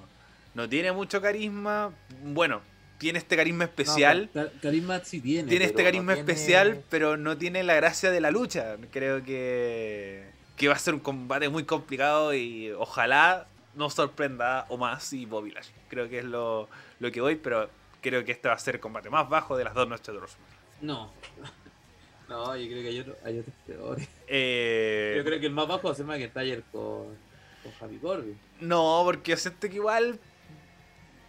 no 0.54 0.66
tiene 0.66 0.92
mucho 0.92 1.20
carisma. 1.20 1.90
Bueno, 2.22 2.62
tiene 2.96 3.18
este 3.18 3.36
carisma 3.36 3.64
especial. 3.64 4.30
No, 4.32 4.44
ca- 4.46 4.52
carisma 4.62 5.00
sí 5.04 5.20
tiene. 5.20 5.46
tiene 5.50 5.66
este 5.66 5.82
no 5.82 5.86
carisma 5.88 6.14
tiene- 6.14 6.32
especial, 6.32 6.82
pero 6.88 7.18
no 7.18 7.36
tiene 7.36 7.62
la 7.62 7.74
gracia 7.74 8.10
de 8.10 8.20
la 8.22 8.30
lucha. 8.30 8.76
Creo 8.90 9.22
que, 9.22 10.24
que 10.56 10.68
va 10.68 10.74
a 10.74 10.78
ser 10.78 10.94
un 10.94 11.00
combate 11.00 11.50
muy 11.50 11.64
complicado 11.64 12.32
y 12.32 12.70
ojalá 12.70 13.46
nos 13.74 13.92
sorprenda 13.92 14.64
o 14.70 14.78
más 14.78 15.12
y 15.12 15.26
Bobby 15.26 15.50
Lashley. 15.50 15.74
Creo 15.90 16.08
que 16.08 16.20
es 16.20 16.24
lo, 16.24 16.66
lo 16.98 17.12
que 17.12 17.20
voy, 17.20 17.36
pero 17.36 17.68
creo 18.00 18.24
que 18.24 18.32
este 18.32 18.48
va 18.48 18.54
a 18.54 18.58
ser 18.58 18.76
el 18.76 18.80
combate 18.80 19.10
más 19.10 19.28
bajo 19.28 19.54
de 19.54 19.64
las 19.64 19.74
dos 19.74 19.86
noches 19.86 20.06
de 20.06 20.14
WrestleMania. 20.18 20.56
No. 20.80 21.12
No, 22.28 22.56
yo 22.56 22.66
creo 22.68 22.82
que 22.82 22.88
hay, 22.88 23.00
otro, 23.00 23.16
hay 23.24 23.38
otros 23.38 23.54
peores. 23.66 24.08
Eh, 24.26 25.14
Yo 25.16 25.24
creo 25.24 25.40
que 25.40 25.46
el 25.46 25.52
más 25.52 25.66
bajo 25.66 25.88
va 25.88 25.92
a 25.92 25.96
ser 25.96 26.04
McIntyre 26.04 26.62
con, 26.70 27.06
con 27.62 27.72
Javi 27.80 27.96
Corbin. 27.98 28.38
No, 28.60 29.00
porque 29.04 29.30
yo 29.30 29.36
siento 29.36 29.68
que 29.68 29.74
igual. 29.76 30.18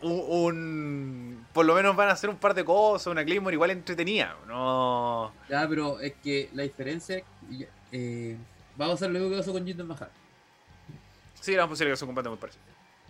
Un, 0.01 0.11
un- 0.27 1.45
Por 1.53 1.65
lo 1.65 1.73
menos 1.75 1.95
van 1.95 2.09
a 2.09 2.13
hacer 2.13 2.29
un 2.29 2.37
par 2.37 2.53
de 2.53 2.63
cosas, 2.65 3.07
una 3.07 3.23
Claymore 3.25 3.53
igual 3.53 3.71
entretenida. 3.71 4.35
No. 4.47 5.31
Ya, 5.49 5.67
pero 5.67 5.99
es 5.99 6.13
que 6.23 6.49
la 6.53 6.63
diferencia 6.63 7.17
es 7.17 7.23
que, 7.57 7.67
eh, 7.91 8.37
vamos 8.77 8.93
a 8.93 8.95
hacer 8.95 9.11
lo 9.11 9.19
mismo 9.19 9.31
que 9.33 9.37
pasó 9.39 9.53
con 9.53 9.65
Jinder 9.65 9.85
Mahal. 9.85 10.09
Sí, 11.39 11.55
la 11.55 11.67
posible 11.67 11.91
que 11.91 11.97
sea 11.97 12.05
un 12.05 12.09
combate 12.09 12.29
muy 12.29 12.37
parecido. 12.37 12.63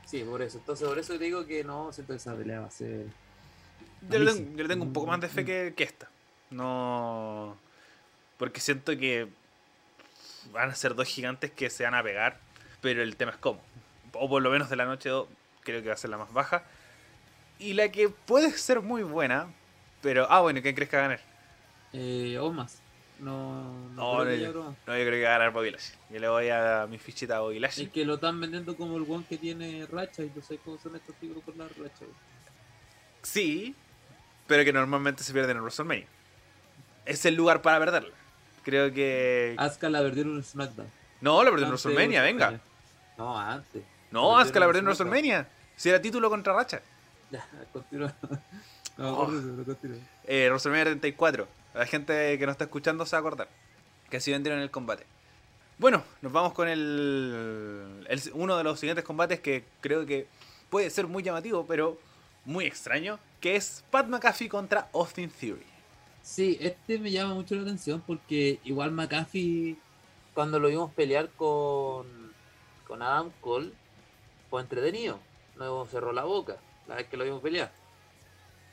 Sí, 0.06 0.24
por 0.24 0.42
eso. 0.42 0.58
Entonces, 0.60 0.88
por 0.88 0.98
eso 1.00 1.14
te 1.18 1.24
digo 1.26 1.46
que 1.46 1.64
no, 1.64 1.92
siento 1.94 2.14
que 2.14 2.18
esa 2.18 2.36
pelea 2.36 2.62
va 2.62 2.68
a 2.68 2.72
ser. 2.72 3.06
Yo 4.10 4.20
le, 4.20 4.32
tengo, 4.34 4.52
yo 4.58 4.64
le 4.64 4.70
tengo 4.70 4.84
un 4.86 4.94
poco 4.94 5.08
más 5.08 5.20
de 5.22 5.28
fe 5.30 5.44
que, 5.46 5.74
que 5.76 5.84
esta. 5.84 6.10
No. 6.52 7.56
Porque 8.40 8.62
siento 8.62 8.98
que 8.98 9.28
van 10.52 10.70
a 10.70 10.76
ser 10.76 10.96
dos 10.96 11.08
gigantes 11.08 11.52
que 11.52 11.70
se 11.70 11.84
van 11.84 11.94
a 11.94 12.02
pegar, 12.02 12.40
pero 12.82 13.04
el 13.04 13.16
tema 13.18 13.32
es 13.32 13.38
cómo. 13.38 13.62
O 14.14 14.28
por 14.28 14.42
lo 14.42 14.50
menos 14.50 14.70
de 14.70 14.78
la 14.78 14.86
noche 14.86 15.10
2, 15.10 15.28
creo 15.62 15.82
que 15.84 15.90
va 15.90 15.94
a 15.94 15.98
ser 15.98 16.10
la 16.10 16.18
más 16.18 16.34
baja. 16.34 16.64
Y 17.60 17.74
la 17.74 17.92
que 17.92 18.10
puede 18.10 18.52
ser 18.54 18.82
muy 18.82 19.04
buena, 19.04 19.54
pero. 20.02 20.26
Ah, 20.32 20.40
bueno, 20.40 20.62
¿quién 20.62 20.74
crees 20.74 20.90
que 20.90 20.96
va 20.96 21.04
a 21.04 21.08
ganar? 21.10 21.22
Eh, 21.94 22.38
o 22.40 22.52
más. 22.52 22.82
No, 23.20 23.90
no, 23.90 24.16
No, 24.16 24.24
creo 24.24 24.38
no, 24.38 24.54
yo-. 24.54 24.64
No, 24.64 24.76
creo 24.86 25.12
que 25.12 25.24
va 25.24 25.30
a 25.30 25.38
ganar 25.38 25.52
Bobby 25.52 25.72
Lashley. 25.72 26.00
Yo 26.10 26.20
le 26.20 26.30
voy 26.30 26.50
a 26.50 26.88
mi 26.90 26.98
fichita 26.98 27.36
a 27.36 27.40
Bobby 27.42 27.60
Lashley. 27.60 27.88
Es 27.88 27.92
que 27.92 28.06
lo 28.06 28.16
están 28.16 28.40
vendiendo 28.40 28.78
como 28.78 28.96
el 28.96 29.06
one 29.08 29.26
que 29.28 29.38
tiene 29.38 29.86
racha 29.88 30.24
y 30.24 30.32
no 30.34 30.42
sé 30.42 30.58
cómo 30.64 30.78
son 30.78 30.96
estos 30.96 31.14
tigres 31.16 31.44
con 31.44 31.58
la 31.58 31.68
racha. 31.68 32.06
Sí, 33.22 33.76
pero 34.48 34.64
que 34.64 34.72
normalmente 34.72 35.24
se 35.24 35.34
pierden 35.34 35.58
en 35.58 35.64
WrestleMania. 35.64 36.08
Es 37.06 37.26
el 37.26 37.36
lugar 37.36 37.62
para 37.62 37.80
perderla. 37.80 38.16
Creo 38.64 38.94
que. 38.94 39.56
Asuka 39.58 39.90
la 39.90 40.00
perdieron 40.02 40.36
en 40.38 40.44
SmackDown. 40.44 40.88
No, 41.22 41.44
la 41.44 41.50
perdió 41.52 41.66
en 41.66 41.72
WrestleMania, 41.72 42.22
venga. 42.22 42.60
No, 43.18 43.38
antes. 43.38 43.84
No, 44.12 44.36
La 44.38 44.44
Asuka 44.44 44.60
la 44.60 44.66
perdió 44.68 44.80
en 44.80 44.84
en. 44.86 44.88
WrestleMania. 44.88 45.48
Si 45.76 45.90
era 45.90 46.02
título 46.02 46.30
contra 46.30 46.54
Racha. 46.54 46.82
Ya, 47.32 47.46
continúa. 47.72 48.14
No, 48.98 49.14
Oh. 49.20 49.26
continúa. 49.26 49.98
Eh, 50.26 50.48
WrestleMania 50.50 50.86
34. 50.86 51.48
La 51.76 51.86
gente 51.86 52.38
que 52.40 52.46
nos 52.46 52.54
está 52.54 52.64
escuchando 52.66 53.06
se 53.06 53.12
va 53.16 53.18
a 53.18 53.22
acordar. 53.22 53.48
Que 54.10 54.18
así 54.18 54.32
vendieron 54.32 54.60
el 54.62 54.72
combate. 54.72 55.06
Bueno, 55.78 56.04
nos 56.22 56.32
vamos 56.34 56.54
con 56.54 56.68
el, 56.68 58.06
el- 58.10 58.22
uno 58.34 58.58
de 58.58 58.64
los 58.64 58.80
siguientes 58.80 59.06
combates 59.06 59.40
que 59.40 59.64
creo 59.80 60.06
que 60.06 60.28
puede 60.70 60.90
ser 60.90 61.08
muy 61.08 61.24
llamativo, 61.24 61.66
pero 61.68 61.98
muy 62.46 62.66
extraño, 62.66 63.20
que 63.40 63.56
es 63.56 63.84
Pat 63.92 64.08
McAfee 64.08 64.50
contra 64.50 64.90
Austin 64.94 65.30
Theory. 65.30 65.66
Sí, 66.30 66.60
este 66.62 67.00
me 67.00 67.10
llama 67.10 67.34
mucho 67.34 67.56
la 67.56 67.64
atención 67.64 68.04
porque 68.06 68.60
igual 68.64 68.92
McAfee, 68.92 69.76
cuando 70.36 70.60
lo 70.60 70.68
vimos 70.68 70.94
pelear 70.94 71.30
con, 71.32 72.06
con 72.88 73.02
Adam 73.02 73.32
Cole, 73.42 73.72
fue 74.48 74.62
entretenido. 74.62 75.20
No 75.58 75.88
cerró 75.88 76.14
la 76.14 76.26
boca 76.26 76.58
la 76.88 76.98
vez 76.98 77.08
que 77.08 77.18
lo 77.18 77.24
vimos 77.24 77.42
pelear. 77.42 77.72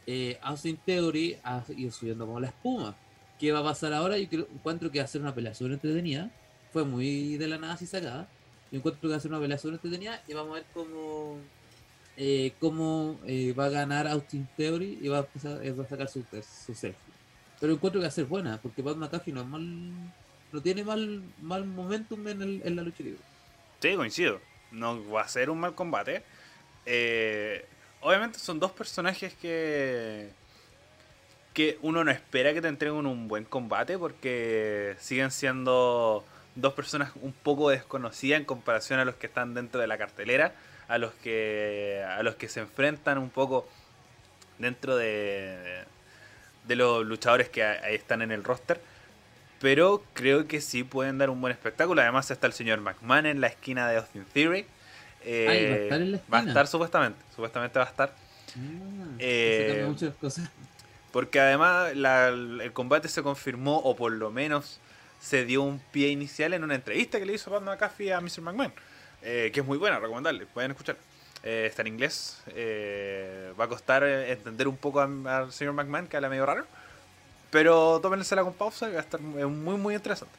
Eh, 0.06 0.38
Austin 0.42 0.76
Theory 0.84 1.38
ha 1.44 1.64
ido 1.74 1.90
subiendo 1.90 2.26
como 2.26 2.40
la 2.40 2.48
espuma. 2.48 2.94
¿Qué 3.40 3.52
va 3.52 3.60
a 3.60 3.64
pasar 3.64 3.94
ahora? 3.94 4.18
Yo 4.18 4.28
creo, 4.28 4.46
encuentro 4.52 4.90
que 4.90 4.98
va 4.98 5.06
a 5.06 5.08
ser 5.08 5.22
una 5.22 5.34
pelea 5.34 5.54
súper 5.54 5.72
entretenida. 5.72 6.30
Fue 6.74 6.84
muy 6.84 7.38
de 7.38 7.48
la 7.48 7.56
nada 7.56 7.72
así 7.72 7.86
sacada. 7.86 8.28
Yo 8.70 8.78
encuentro 8.80 9.00
que 9.00 9.08
va 9.08 9.16
a 9.16 9.20
ser 9.20 9.30
una 9.30 9.40
pelea 9.40 9.56
súper 9.56 9.76
entretenida 9.76 10.22
y 10.28 10.34
vamos 10.34 10.52
a 10.52 10.54
ver 10.56 10.66
cómo, 10.74 11.38
eh, 12.18 12.52
cómo 12.60 13.18
eh, 13.24 13.54
va 13.54 13.64
a 13.64 13.70
ganar 13.70 14.06
Austin 14.08 14.46
Theory 14.58 14.98
y 15.00 15.08
va 15.08 15.20
a, 15.20 15.20
empezar, 15.20 15.62
a 15.66 15.88
sacar 15.88 16.08
su, 16.10 16.22
su. 16.22 16.74
Pero 17.60 17.72
encuentro 17.72 18.00
que 18.00 18.04
va 18.06 18.08
a 18.08 18.12
ser 18.12 18.26
buena, 18.26 18.60
porque 18.60 18.82
Pat 18.82 18.96
McAfee 18.96 19.32
no, 19.32 19.40
es 19.40 19.46
mal, 19.46 20.12
no 20.52 20.60
tiene 20.62 20.84
mal, 20.84 21.22
mal 21.40 21.64
momentum 21.64 22.26
en, 22.28 22.42
el, 22.42 22.62
en 22.64 22.76
la 22.76 22.82
lucha 22.82 23.02
libre. 23.02 23.20
Sí, 23.80 23.94
coincido. 23.94 24.40
No 24.70 25.08
va 25.10 25.22
a 25.22 25.28
ser 25.28 25.48
un 25.50 25.60
mal 25.60 25.74
combate. 25.74 26.22
Eh, 26.84 27.64
obviamente 28.00 28.38
son 28.38 28.60
dos 28.60 28.72
personajes 28.72 29.34
que 29.34 30.30
que 31.56 31.78
uno 31.80 32.04
no 32.04 32.10
espera 32.10 32.52
que 32.52 32.60
te 32.60 32.68
entreguen 32.68 33.06
un 33.06 33.28
buen 33.28 33.44
combate 33.44 33.96
porque 33.96 34.94
siguen 34.98 35.30
siendo 35.30 36.22
dos 36.54 36.74
personas 36.74 37.12
un 37.22 37.32
poco 37.32 37.70
desconocidas 37.70 38.38
en 38.38 38.44
comparación 38.44 39.00
a 39.00 39.06
los 39.06 39.14
que 39.14 39.26
están 39.26 39.54
dentro 39.54 39.80
de 39.80 39.86
la 39.86 39.96
cartelera, 39.96 40.52
a 40.86 40.98
los 40.98 41.14
que 41.14 42.04
a 42.06 42.22
los 42.22 42.34
que 42.34 42.48
se 42.48 42.60
enfrentan 42.60 43.16
un 43.16 43.30
poco 43.30 43.66
dentro 44.58 44.98
de 44.98 45.84
de 46.66 46.76
los 46.76 47.04
luchadores 47.04 47.48
que 47.48 47.64
están 47.90 48.22
en 48.22 48.32
el 48.32 48.44
roster. 48.44 48.80
Pero 49.60 50.04
creo 50.12 50.46
que 50.46 50.60
sí 50.60 50.84
pueden 50.84 51.18
dar 51.18 51.30
un 51.30 51.40
buen 51.40 51.52
espectáculo. 51.52 52.02
Además 52.02 52.30
está 52.30 52.46
el 52.46 52.52
señor 52.52 52.80
McMahon 52.80 53.26
en 53.26 53.40
la 53.40 53.46
esquina 53.46 53.88
de 53.88 53.96
Austin 53.96 54.24
Theory. 54.32 54.66
Eh, 55.24 55.46
va 55.46 55.52
a 55.52 55.56
estar 55.56 56.00
en 56.02 56.10
la 56.12 56.16
esquina. 56.18 56.38
Va 56.38 56.44
a 56.44 56.48
estar 56.48 56.66
supuestamente. 56.66 57.18
Supuestamente 57.34 57.78
va 57.78 57.84
a 57.84 57.88
estar. 57.88 58.12
Ah, 58.56 59.16
eh, 59.18 59.84
muchas 59.88 60.14
cosas. 60.14 60.50
Porque 61.10 61.40
además 61.40 61.92
el 61.92 62.70
combate 62.74 63.08
se 63.08 63.22
confirmó, 63.22 63.78
o 63.78 63.96
por 63.96 64.12
lo 64.12 64.30
menos 64.30 64.80
se 65.20 65.46
dio 65.46 65.62
un 65.62 65.80
pie 65.90 66.08
inicial 66.08 66.52
en 66.52 66.62
una 66.62 66.74
entrevista 66.74 67.18
que 67.18 67.24
le 67.24 67.32
hizo 67.32 67.50
Pat 67.50 67.62
McAfee 67.62 68.12
a 68.12 68.20
Mr. 68.20 68.42
McMahon. 68.42 68.72
Eh, 69.22 69.50
que 69.52 69.60
es 69.60 69.66
muy 69.66 69.78
buena, 69.78 69.98
recomendarle, 69.98 70.46
pueden 70.46 70.72
escuchar. 70.72 70.96
Eh, 71.46 71.66
está 71.66 71.82
en 71.82 71.88
inglés. 71.88 72.42
Eh, 72.48 73.52
va 73.58 73.64
a 73.64 73.68
costar 73.68 74.04
entender 74.04 74.68
un 74.68 74.76
poco 74.76 75.00
al 75.00 75.52
señor 75.52 75.72
McMahon, 75.72 76.08
que 76.08 76.16
habla 76.16 76.28
medio 76.28 76.44
raro. 76.44 76.66
Pero 77.50 78.00
tómensela 78.00 78.42
con 78.42 78.52
pausa 78.52 78.88
va 78.88 78.98
a 78.98 79.00
estar 79.00 79.20
muy, 79.20 79.76
muy 79.78 79.94
interesante. 79.94 80.34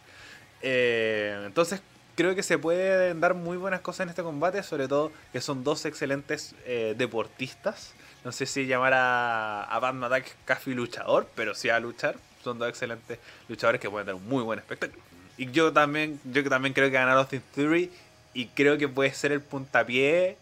entonces, 0.61 1.81
creo 2.15 2.35
que 2.35 2.43
se 2.43 2.57
pueden 2.57 3.19
dar 3.21 3.33
muy 3.33 3.57
buenas 3.57 3.81
cosas 3.81 4.01
en 4.01 4.09
este 4.09 4.21
combate, 4.21 4.61
sobre 4.63 4.87
todo 4.87 5.11
que 5.31 5.41
son 5.41 5.63
dos 5.63 5.85
excelentes 5.85 6.53
deportistas 6.97 7.93
no 8.27 8.33
sé 8.33 8.45
si 8.45 8.65
llamar 8.65 8.93
a, 8.93 9.63
a 9.63 9.79
Batman 9.79 10.11
Attack 10.11 10.35
casi 10.43 10.73
luchador, 10.73 11.29
pero 11.33 11.55
sí 11.55 11.69
a 11.69 11.79
luchar. 11.79 12.17
Son 12.43 12.59
dos 12.59 12.67
excelentes 12.67 13.19
luchadores 13.47 13.79
que 13.79 13.89
pueden 13.89 14.05
dar 14.05 14.15
un 14.15 14.27
muy 14.27 14.43
buen 14.43 14.59
espectáculo. 14.59 15.01
Y 15.37 15.49
yo 15.51 15.71
también, 15.71 16.19
yo 16.25 16.43
también 16.49 16.73
creo 16.73 16.87
que 16.87 16.93
ganar 16.93 17.17
Austin 17.17 17.41
Theory 17.55 17.89
y 18.33 18.47
creo 18.47 18.77
que 18.77 18.89
puede 18.89 19.13
ser 19.13 19.31
el 19.31 19.39
puntapié 19.39 20.37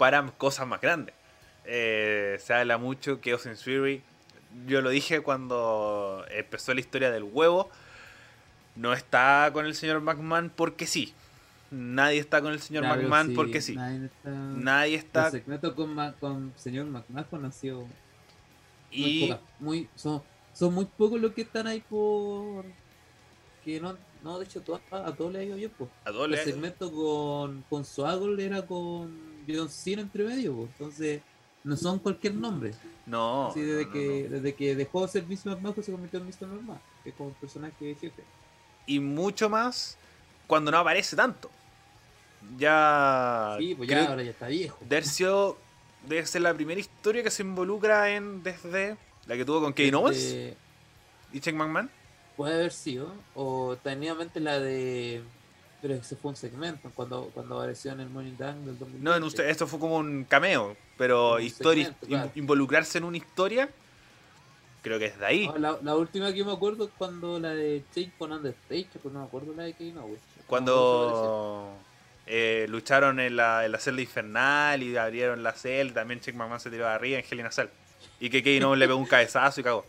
para 0.00 0.26
cosas 0.38 0.66
más 0.66 0.80
grandes. 0.80 1.14
Eh, 1.66 2.38
se 2.42 2.54
habla 2.54 2.78
mucho 2.78 3.20
que 3.20 3.32
Austin 3.32 3.52
Theory, 3.54 4.02
yo 4.66 4.80
lo 4.80 4.88
dije 4.88 5.20
cuando 5.20 6.24
empezó 6.30 6.72
la 6.72 6.80
historia 6.80 7.10
del 7.10 7.22
huevo, 7.22 7.68
no 8.76 8.94
está 8.94 9.50
con 9.52 9.66
el 9.66 9.74
señor 9.74 10.00
McMahon 10.00 10.50
porque 10.56 10.86
sí. 10.86 11.12
Nadie 11.70 12.18
está 12.18 12.40
con 12.40 12.54
el 12.54 12.60
señor 12.60 12.84
McMahon 12.84 13.34
porque 13.34 13.60
sí. 13.60 13.76
Nadie 14.24 14.96
está. 14.96 15.26
El 15.26 15.32
secreto 15.32 15.74
con, 15.74 15.94
con 16.18 16.54
señor 16.56 16.86
McMahon 16.86 17.44
ha 17.44 17.52
sido. 17.52 17.86
Y. 18.90 19.34
Muy, 19.58 19.86
son, 19.96 20.22
son 20.54 20.72
muy 20.72 20.86
pocos 20.86 21.20
los 21.20 21.34
que 21.34 21.42
están 21.42 21.66
ahí 21.66 21.84
por. 21.90 22.64
Que 23.66 23.78
no, 23.78 23.98
no 24.24 24.38
de 24.38 24.46
hecho, 24.46 24.62
a, 24.90 25.12
todos 25.12 25.30
les 25.30 25.42
ha 25.42 25.44
ido 25.44 25.56
bien. 25.56 25.72
Pues. 25.76 25.90
A 26.06 26.10
todos 26.10 26.26
El 26.26 26.38
segmento 26.38 26.90
con, 26.90 27.64
con 27.68 27.84
Swaggle 27.84 28.42
era 28.42 28.64
con 28.64 29.29
John 29.56 29.68
Cena 29.68 30.02
entre 30.02 30.24
medio. 30.24 30.54
Pues. 30.54 30.70
Entonces, 30.72 31.22
no 31.64 31.76
son 31.76 31.98
cualquier 31.98 32.34
nombre. 32.34 32.72
No. 33.06 33.48
Así 33.48 33.60
desde, 33.60 33.90
que, 33.90 34.28
desde 34.28 34.54
que 34.54 34.74
dejó 34.74 35.02
de 35.02 35.08
ser 35.08 35.24
Mr. 35.24 35.46
McMahon 35.46 35.74
se 35.82 35.92
convirtió 35.92 36.20
en 36.20 36.26
Mr. 36.26 36.46
McMahon. 36.46 36.80
Que 37.02 37.10
es 37.10 37.14
como 37.16 37.30
personaje 37.32 37.94
jefe. 38.00 38.22
Y 38.86 39.00
mucho 39.00 39.48
más 39.48 39.96
cuando 40.46 40.70
no 40.70 40.78
aparece 40.78 41.16
tanto. 41.16 41.50
Ya. 42.58 43.56
Sí, 43.58 43.74
pues 43.74 43.88
ya 43.88 44.08
ahora 44.08 44.22
ya 44.22 44.30
está 44.30 44.48
viejo. 44.48 44.78
Dercio 44.88 45.56
debe 46.08 46.26
ser 46.26 46.42
la 46.42 46.54
primera 46.54 46.80
historia 46.80 47.22
que 47.22 47.30
se 47.30 47.42
involucra 47.42 48.10
en 48.10 48.42
desde 48.42 48.96
la 49.26 49.36
que 49.36 49.44
tuvo 49.44 49.60
con 49.60 49.72
Kevin 49.72 49.94
Owens 49.96 50.34
y 51.32 51.40
Chuck 51.40 51.54
McMahon. 51.54 51.90
Puede 52.36 52.54
haber 52.54 52.72
sido, 52.72 53.12
o 53.34 53.76
técnicamente 53.82 54.40
la 54.40 54.58
de. 54.58 55.22
Pero 55.82 55.94
ese 55.94 56.16
fue 56.16 56.30
un 56.30 56.36
segmento 56.36 56.90
cuando, 56.94 57.30
cuando 57.32 57.56
apareció 57.56 57.92
en 57.92 58.00
el 58.00 58.10
Morning 58.10 58.36
Down 58.36 58.66
del 58.66 58.78
2020. 58.78 58.98
No, 59.02 59.16
en 59.16 59.22
usted, 59.22 59.48
esto 59.48 59.66
fue 59.66 59.78
como 59.78 59.96
un 59.96 60.24
cameo, 60.24 60.76
pero 60.98 61.40
historia, 61.40 61.94
involucrarse 62.34 62.98
en 62.98 63.04
una 63.04 63.16
historia, 63.16 63.70
creo 64.82 64.98
que 64.98 65.06
es 65.06 65.18
de 65.18 65.26
ahí. 65.26 65.50
la, 65.58 65.96
última 65.96 66.32
que 66.32 66.44
me 66.44 66.52
acuerdo 66.52 66.84
es 66.84 66.90
cuando 66.98 67.40
la 67.40 67.54
de 67.54 67.82
Change 67.94 68.12
con 68.18 68.32
Undertaker, 68.32 69.00
pues 69.00 69.14
no 69.14 69.20
me 69.20 69.26
acuerdo 69.26 69.54
la 69.54 69.62
de 69.62 69.72
Kevin 69.72 69.98
Owens. 69.98 70.20
Cuando. 70.46 71.76
Eh, 72.32 72.66
lucharon 72.68 73.18
en 73.18 73.34
la, 73.34 73.64
en 73.64 73.72
la 73.72 73.78
celda 73.78 74.02
infernal 74.02 74.80
y 74.84 74.96
abrieron 74.96 75.42
la 75.42 75.52
celda. 75.52 76.02
También 76.02 76.20
Chick 76.20 76.36
McMahon 76.36 76.60
se 76.60 76.70
tiró 76.70 76.84
de 76.84 76.90
arriba 76.90 77.18
en 77.18 77.24
Hell 77.28 77.40
in 77.40 77.50
Cell. 77.50 77.66
Y 78.20 78.30
que 78.30 78.40
Kevin 78.40 78.78
le 78.78 78.86
pegó 78.86 79.00
un 79.00 79.06
cabezazo 79.06 79.60
y 79.60 79.64
cagó. 79.64 79.84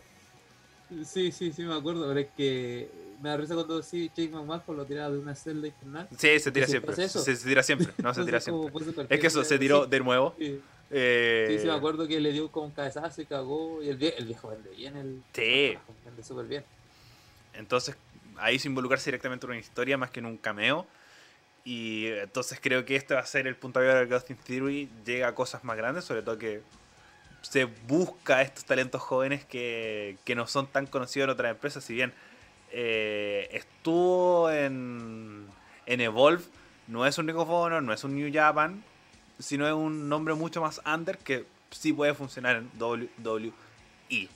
Sí, 1.04 1.30
sí, 1.30 1.52
sí, 1.52 1.62
me 1.62 1.74
acuerdo. 1.74 2.08
Pero 2.08 2.18
es 2.18 2.26
que 2.36 2.90
me 3.22 3.28
da 3.28 3.36
risa 3.36 3.54
cuando 3.54 3.82
sí, 3.82 4.10
Chick 4.14 4.32
McMahon 4.32 4.76
lo 4.76 4.84
tiraba 4.84 5.10
de 5.10 5.18
una 5.18 5.34
celda 5.34 5.68
infernal. 5.68 6.08
Sí, 6.18 6.38
se 6.40 6.50
tira 6.50 6.66
siempre. 6.66 7.08
Se, 7.08 7.36
tira 7.36 7.62
siempre. 7.62 7.88
No, 8.02 8.12
se 8.12 8.24
tira 8.24 8.40
siempre. 8.40 8.72
Es 9.08 9.20
que 9.20 9.26
eso 9.26 9.44
se 9.44 9.58
tiró 9.58 9.86
de 9.86 10.00
nuevo. 10.00 10.34
Sí. 10.38 10.60
Eh... 10.90 11.46
Sí, 11.48 11.58
sí, 11.60 11.66
me 11.66 11.72
acuerdo 11.72 12.06
que 12.06 12.20
le 12.20 12.32
dio 12.32 12.50
como 12.50 12.66
un 12.66 12.72
cabezazo 12.72 13.22
y 13.22 13.26
cagó. 13.26 13.82
Y 13.82 13.88
el, 13.88 13.96
viejo, 13.96 14.16
el 14.18 14.26
viejo 14.26 14.48
vende 14.48 14.70
bien. 14.70 14.96
El, 14.96 15.22
sí. 15.32 15.78
Vende 16.04 16.22
súper 16.22 16.46
bien. 16.46 16.64
Entonces, 17.54 17.96
ahí 18.36 18.58
se 18.58 18.68
involucrarse 18.68 19.10
directamente 19.10 19.46
en 19.46 19.52
una 19.52 19.60
historia 19.60 19.96
más 19.96 20.10
que 20.10 20.20
en 20.20 20.26
un 20.26 20.36
cameo 20.36 20.86
y 21.64 22.06
entonces 22.06 22.58
creo 22.60 22.84
que 22.84 22.96
este 22.96 23.14
va 23.14 23.20
a 23.20 23.26
ser 23.26 23.46
el 23.46 23.54
punto 23.56 23.78
de 23.80 23.86
vista 23.86 24.04
de 24.04 24.14
Austin 24.14 24.36
Theory. 24.36 24.88
Llega 25.04 25.28
a 25.28 25.34
cosas 25.34 25.62
más 25.62 25.76
grandes, 25.76 26.04
sobre 26.04 26.22
todo 26.22 26.38
que 26.38 26.62
se 27.42 27.64
busca 27.64 28.38
a 28.38 28.42
estos 28.42 28.64
talentos 28.64 29.00
jóvenes 29.00 29.44
que, 29.44 30.16
no 30.34 30.46
son 30.46 30.66
tan 30.66 30.86
conocidos 30.86 31.26
en 31.26 31.30
otras 31.30 31.50
empresas. 31.52 31.84
Si 31.84 31.94
bien 31.94 32.12
eh, 32.72 33.48
estuvo 33.52 34.50
en, 34.50 35.46
en 35.86 36.00
Evolve, 36.00 36.42
no 36.88 37.06
es 37.06 37.18
un 37.18 37.26
Nico 37.26 37.70
no 37.80 37.92
es 37.92 38.04
un 38.04 38.14
New 38.14 38.32
Japan, 38.32 38.82
sino 39.38 39.66
es 39.66 39.72
un 39.72 40.08
nombre 40.08 40.34
mucho 40.34 40.60
más 40.60 40.80
under 40.86 41.18
que 41.18 41.44
sí 41.70 41.92
puede 41.92 42.14
funcionar 42.14 42.56
en 42.56 42.70
WWE. 42.80 44.28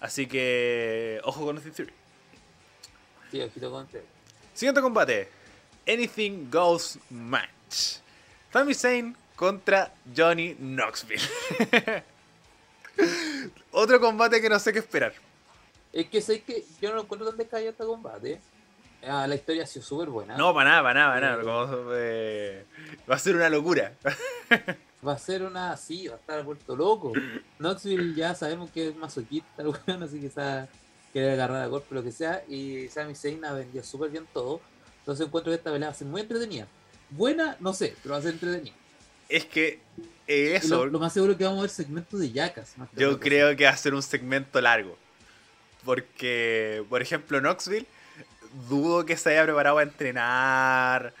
Así 0.00 0.26
que, 0.26 1.20
ojo 1.24 1.44
con 1.44 1.56
Austin 1.56 1.72
Theory. 1.72 1.92
Sí, 3.30 3.60
con 3.60 3.88
Siguiente 4.54 4.80
combate. 4.80 5.28
Anything 5.86 6.50
Goes 6.50 6.98
Match. 7.10 7.98
Sami 8.52 8.74
Zayn 8.74 9.16
contra 9.36 9.92
Johnny 10.16 10.54
Knoxville. 10.54 11.22
Otro 13.72 14.00
combate 14.00 14.40
que 14.40 14.48
no 14.48 14.58
sé 14.58 14.72
qué 14.72 14.78
esperar. 14.80 15.12
Es 15.92 16.08
que 16.08 16.20
sé 16.20 16.42
que 16.42 16.64
yo 16.80 16.90
no 16.90 16.96
lo 16.96 17.02
encuentro 17.02 17.28
tan 17.28 17.38
descabellado 17.38 17.72
este 17.72 17.84
combate. 17.84 18.40
Ah, 19.06 19.26
la 19.26 19.36
historia 19.36 19.62
ha 19.62 19.66
sido 19.66 19.84
súper 19.84 20.08
buena. 20.08 20.36
No, 20.36 20.52
para 20.52 20.70
nada, 20.70 20.82
para 20.82 21.00
nada, 21.00 21.42
para 21.42 21.66
nada. 21.66 21.82
Eh, 21.94 22.64
va 23.08 23.14
a 23.14 23.18
ser 23.18 23.36
una 23.36 23.48
locura. 23.48 23.92
va 25.06 25.12
a 25.12 25.18
ser 25.18 25.42
una. 25.44 25.76
Sí, 25.76 26.08
va 26.08 26.14
a 26.14 26.18
estar 26.18 26.42
vuelto 26.42 26.74
loco. 26.74 27.12
Knoxville 27.58 28.14
ya 28.14 28.34
sabemos 28.34 28.70
que 28.70 28.88
es 28.88 28.96
masoquista, 28.96 29.62
así 30.02 30.20
que 30.20 30.30
sabe 30.30 30.68
quiere 31.12 31.32
agarrar 31.32 31.62
a 31.62 31.66
golpe, 31.66 31.94
lo 31.94 32.02
que 32.02 32.12
sea. 32.12 32.42
Y 32.48 32.88
Sami 32.88 33.14
Zayn 33.14 33.44
ha 33.44 33.52
vendido 33.52 33.84
súper 33.84 34.10
bien 34.10 34.26
todo. 34.32 34.60
Entonces 35.00 35.26
encuentro 35.26 35.50
que 35.50 35.56
esta 35.56 35.70
pelea 35.70 35.88
va 35.88 35.94
a 35.94 35.96
ser 35.96 36.06
muy 36.06 36.20
entretenida. 36.20 36.66
Buena, 37.10 37.56
no 37.60 37.72
sé, 37.72 37.96
pero 38.02 38.12
va 38.12 38.18
a 38.18 38.22
ser 38.22 38.34
entretenida. 38.34 38.74
Es 39.28 39.44
que 39.44 39.80
eh, 40.26 40.56
eso. 40.56 40.86
Lo, 40.86 40.98
más 40.98 41.12
seguro 41.12 41.32
es 41.32 41.38
que 41.38 41.44
vamos 41.44 41.60
a 41.60 41.62
ver 41.62 41.70
segmentos 41.70 42.20
de 42.20 42.30
yacas. 42.30 42.74
Yo 42.96 43.18
creo 43.18 43.56
que 43.56 43.64
va 43.64 43.70
a 43.70 43.76
ser 43.76 43.94
un 43.94 44.02
segmento 44.02 44.60
largo. 44.60 44.96
Porque, 45.84 46.84
por 46.88 47.02
ejemplo, 47.02 47.40
Knoxville, 47.40 47.86
dudo 48.68 49.04
que 49.06 49.16
se 49.16 49.30
haya 49.30 49.44
preparado 49.44 49.78
a 49.78 49.82
entrenar, 49.82 51.12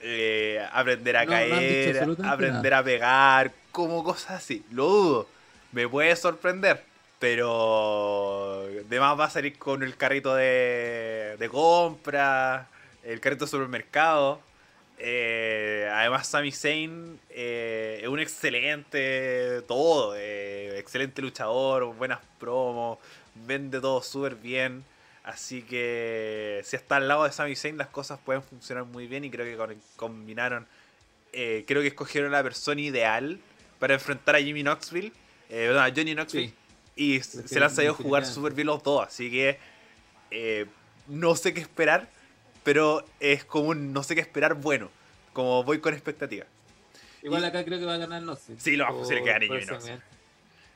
eh, 0.00 0.64
aprender 0.72 1.16
a 1.16 1.26
caer, 1.26 2.08
aprender 2.24 2.74
a 2.74 2.82
pegar, 2.82 3.52
como 3.70 4.04
cosas 4.04 4.42
así. 4.42 4.64
Lo 4.70 4.88
dudo. 4.88 5.28
Me 5.72 5.88
puede 5.88 6.14
sorprender, 6.16 6.84
Pero 7.18 8.66
además 8.86 9.18
va 9.18 9.24
a 9.24 9.30
salir 9.30 9.56
con 9.56 9.82
el 9.82 9.96
carrito 9.96 10.34
de, 10.34 11.36
de 11.38 11.48
compra, 11.48 12.68
el 13.04 13.20
carrito 13.20 13.46
de 13.46 13.50
supermercado. 13.50 14.40
Eh, 15.04 15.90
además, 15.92 16.28
Sami 16.28 16.52
Zayn 16.52 17.18
eh, 17.30 18.00
es 18.02 18.08
un 18.08 18.20
excelente 18.20 19.62
todo, 19.62 20.14
eh, 20.16 20.78
excelente 20.78 21.20
luchador, 21.20 21.92
buenas 21.96 22.20
promos, 22.38 22.98
vende 23.34 23.80
todo 23.80 24.02
súper 24.02 24.36
bien. 24.36 24.84
Así 25.24 25.62
que 25.62 26.60
si 26.64 26.76
está 26.76 26.96
al 26.96 27.08
lado 27.08 27.24
de 27.24 27.32
Sami 27.32 27.54
Zayn, 27.54 27.78
las 27.78 27.88
cosas 27.88 28.18
pueden 28.24 28.42
funcionar 28.42 28.84
muy 28.84 29.06
bien 29.06 29.24
y 29.24 29.30
creo 29.30 29.68
que 29.68 29.76
combinaron. 29.96 30.66
creo 31.32 31.80
que 31.80 31.88
escogieron 31.88 32.32
la 32.32 32.42
persona 32.42 32.80
ideal 32.80 33.38
para 33.78 33.94
enfrentar 33.94 34.36
a 34.36 34.40
Jimmy 34.40 34.62
Knoxville, 34.62 35.12
a 35.50 35.90
Johnny 35.94 36.14
Knoxville. 36.14 36.52
Y 36.96 37.20
se 37.20 37.58
le 37.58 37.64
han 37.64 37.70
sabido 37.74 37.94
jugar 37.94 38.26
súper 38.26 38.52
bien 38.52 38.66
los 38.66 38.82
dos. 38.82 39.06
Así 39.06 39.30
que 39.30 39.58
no 41.06 41.36
sé 41.36 41.54
qué 41.54 41.60
esperar 41.60 42.08
pero 42.62 43.04
es 43.20 43.44
como 43.44 43.70
un 43.70 43.92
no 43.92 44.02
sé 44.02 44.14
qué 44.14 44.20
esperar 44.20 44.54
bueno. 44.54 44.90
Como 45.32 45.64
voy 45.64 45.80
con 45.80 45.94
expectativa. 45.94 46.44
Igual 47.22 47.44
acá 47.44 47.64
creo 47.64 47.78
que 47.78 47.86
va 47.86 47.94
a 47.94 47.98
ganar 47.98 48.22
Knoxville. 48.22 48.60
Sí, 48.60 48.76
lo 48.76 48.84
va 48.84 48.90
a 48.90 49.08
que 49.08 49.20
gane 49.22 49.46
Jimmy 49.46 49.64
Knoxville. 49.64 50.02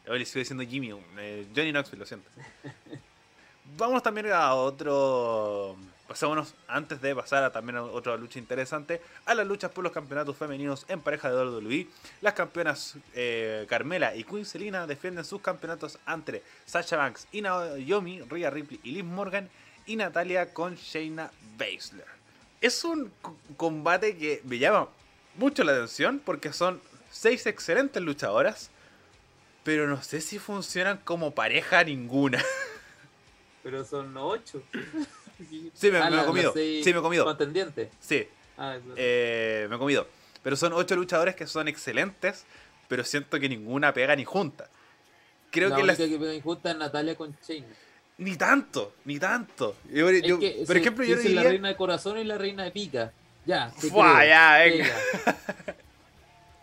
Hoy 0.09 0.20
le 0.20 0.24
sigo 0.24 0.38
diciendo 0.38 0.64
Jimmy, 0.64 0.92
eh, 1.18 1.46
Johnny 1.54 1.72
Knoxville, 1.72 1.98
lo 1.98 2.07
siento. 2.07 2.30
Vamos 3.76 4.02
también 4.02 4.32
a 4.32 4.54
otro. 4.54 5.76
Pasémonos, 6.07 6.54
antes 6.68 7.00
de 7.00 7.16
pasar 7.16 7.42
a 7.42 7.50
también 7.50 7.78
a 7.78 7.82
otra 7.82 8.16
lucha 8.16 8.38
interesante, 8.38 9.02
a 9.24 9.34
las 9.34 9.44
luchas 9.44 9.72
por 9.72 9.82
los 9.82 9.92
campeonatos 9.92 10.36
femeninos 10.36 10.86
en 10.88 11.00
pareja 11.00 11.28
de 11.28 11.36
WWE. 11.36 11.88
Las 12.20 12.34
campeonas 12.34 12.94
eh, 13.14 13.66
Carmela 13.68 14.14
y 14.14 14.22
Queen 14.22 14.44
Selina 14.44 14.86
defienden 14.86 15.24
sus 15.24 15.40
campeonatos 15.40 15.98
ante 16.07 16.44
Sasha 16.64 16.96
Banks 16.96 17.26
y 17.32 17.42
Naomi, 17.42 18.20
Rhea 18.22 18.50
Ripley 18.50 18.78
y 18.84 18.92
Liv 18.92 19.04
Morgan 19.04 19.50
y 19.84 19.96
Natalia 19.96 20.54
con 20.54 20.76
Shayna 20.76 21.32
Baszler. 21.59 22.07
Es 22.61 22.84
un 22.84 23.11
combate 23.57 24.16
que 24.16 24.40
me 24.44 24.59
llama 24.59 24.88
mucho 25.36 25.64
la 25.64 25.72
atención 25.72 26.22
porque 26.24 26.52
son 26.52 26.80
seis 27.11 27.46
excelentes 27.46 28.00
luchadoras, 28.00 28.70
pero 29.67 29.89
no 29.89 30.01
sé 30.01 30.21
si 30.21 30.39
funcionan 30.39 30.99
como 30.99 31.33
pareja 31.33 31.83
ninguna. 31.83 32.43
Pero 33.64 33.85
son 33.85 34.17
ocho. 34.17 34.62
Sí, 35.75 35.91
me, 35.91 35.99
he 35.99 36.25
comido. 36.25 36.53
Sí, 36.53 36.83
me 36.85 36.91
he 36.93 37.03
comido. 37.03 37.25
Contendiente. 37.25 37.91
Sí. 37.99 38.29
Ah, 38.57 38.77
eh, 38.95 39.67
me 39.69 39.75
he 39.75 39.79
comido. 39.81 40.07
Pero 40.45 40.55
son 40.55 40.73
ocho 40.73 40.95
luchadores 40.95 41.35
que 41.35 41.49
son 41.49 41.67
excelentes, 41.67 42.45
pero 42.87 43.03
siento 43.03 43.41
que 43.41 43.49
ninguna 43.49 43.93
pega 43.93 44.14
ni 44.14 44.25
junta. 44.25 44.71
Creo 45.51 45.75
que 45.75 45.83
la 45.83 45.97
que 45.97 46.07
pega 46.17 46.33
ni 46.33 46.41
junta 46.41 46.71
es 46.71 46.77
Natalia 46.77 47.17
con 47.17 47.37
Shayna. 47.45 47.67
Ni 48.19 48.37
tanto, 48.37 48.95
ni 49.05 49.19
tanto. 49.19 49.75
por 50.64 50.77
ejemplo, 50.77 51.05
yo 51.05 51.17
diría... 51.17 51.43
la 51.43 51.49
reina 51.51 51.69
de 51.71 51.77
corazón 51.77 52.19
y 52.19 52.25
la 52.25 52.39
reina 52.39 52.62
de 52.62 52.71
pica. 52.71 53.12
Ya, 53.45 53.71
Fua, 53.71 54.25
ya, 54.25 54.59
venga. 54.59 54.95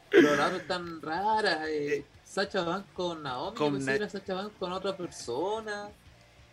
Pero 0.09 0.35
las 0.37 0.53
están 0.53 1.01
raras. 1.01 1.67
Eh, 1.67 1.97
eh, 1.97 2.05
Sacha 2.33 2.63
Banks 2.63 2.87
con 2.93 3.21
Naomi, 3.21 3.55
con 3.55 3.79
Sacha 3.79 4.33
Banks 4.33 4.55
con 4.57 4.71
otra 4.71 4.97
persona. 4.97 5.89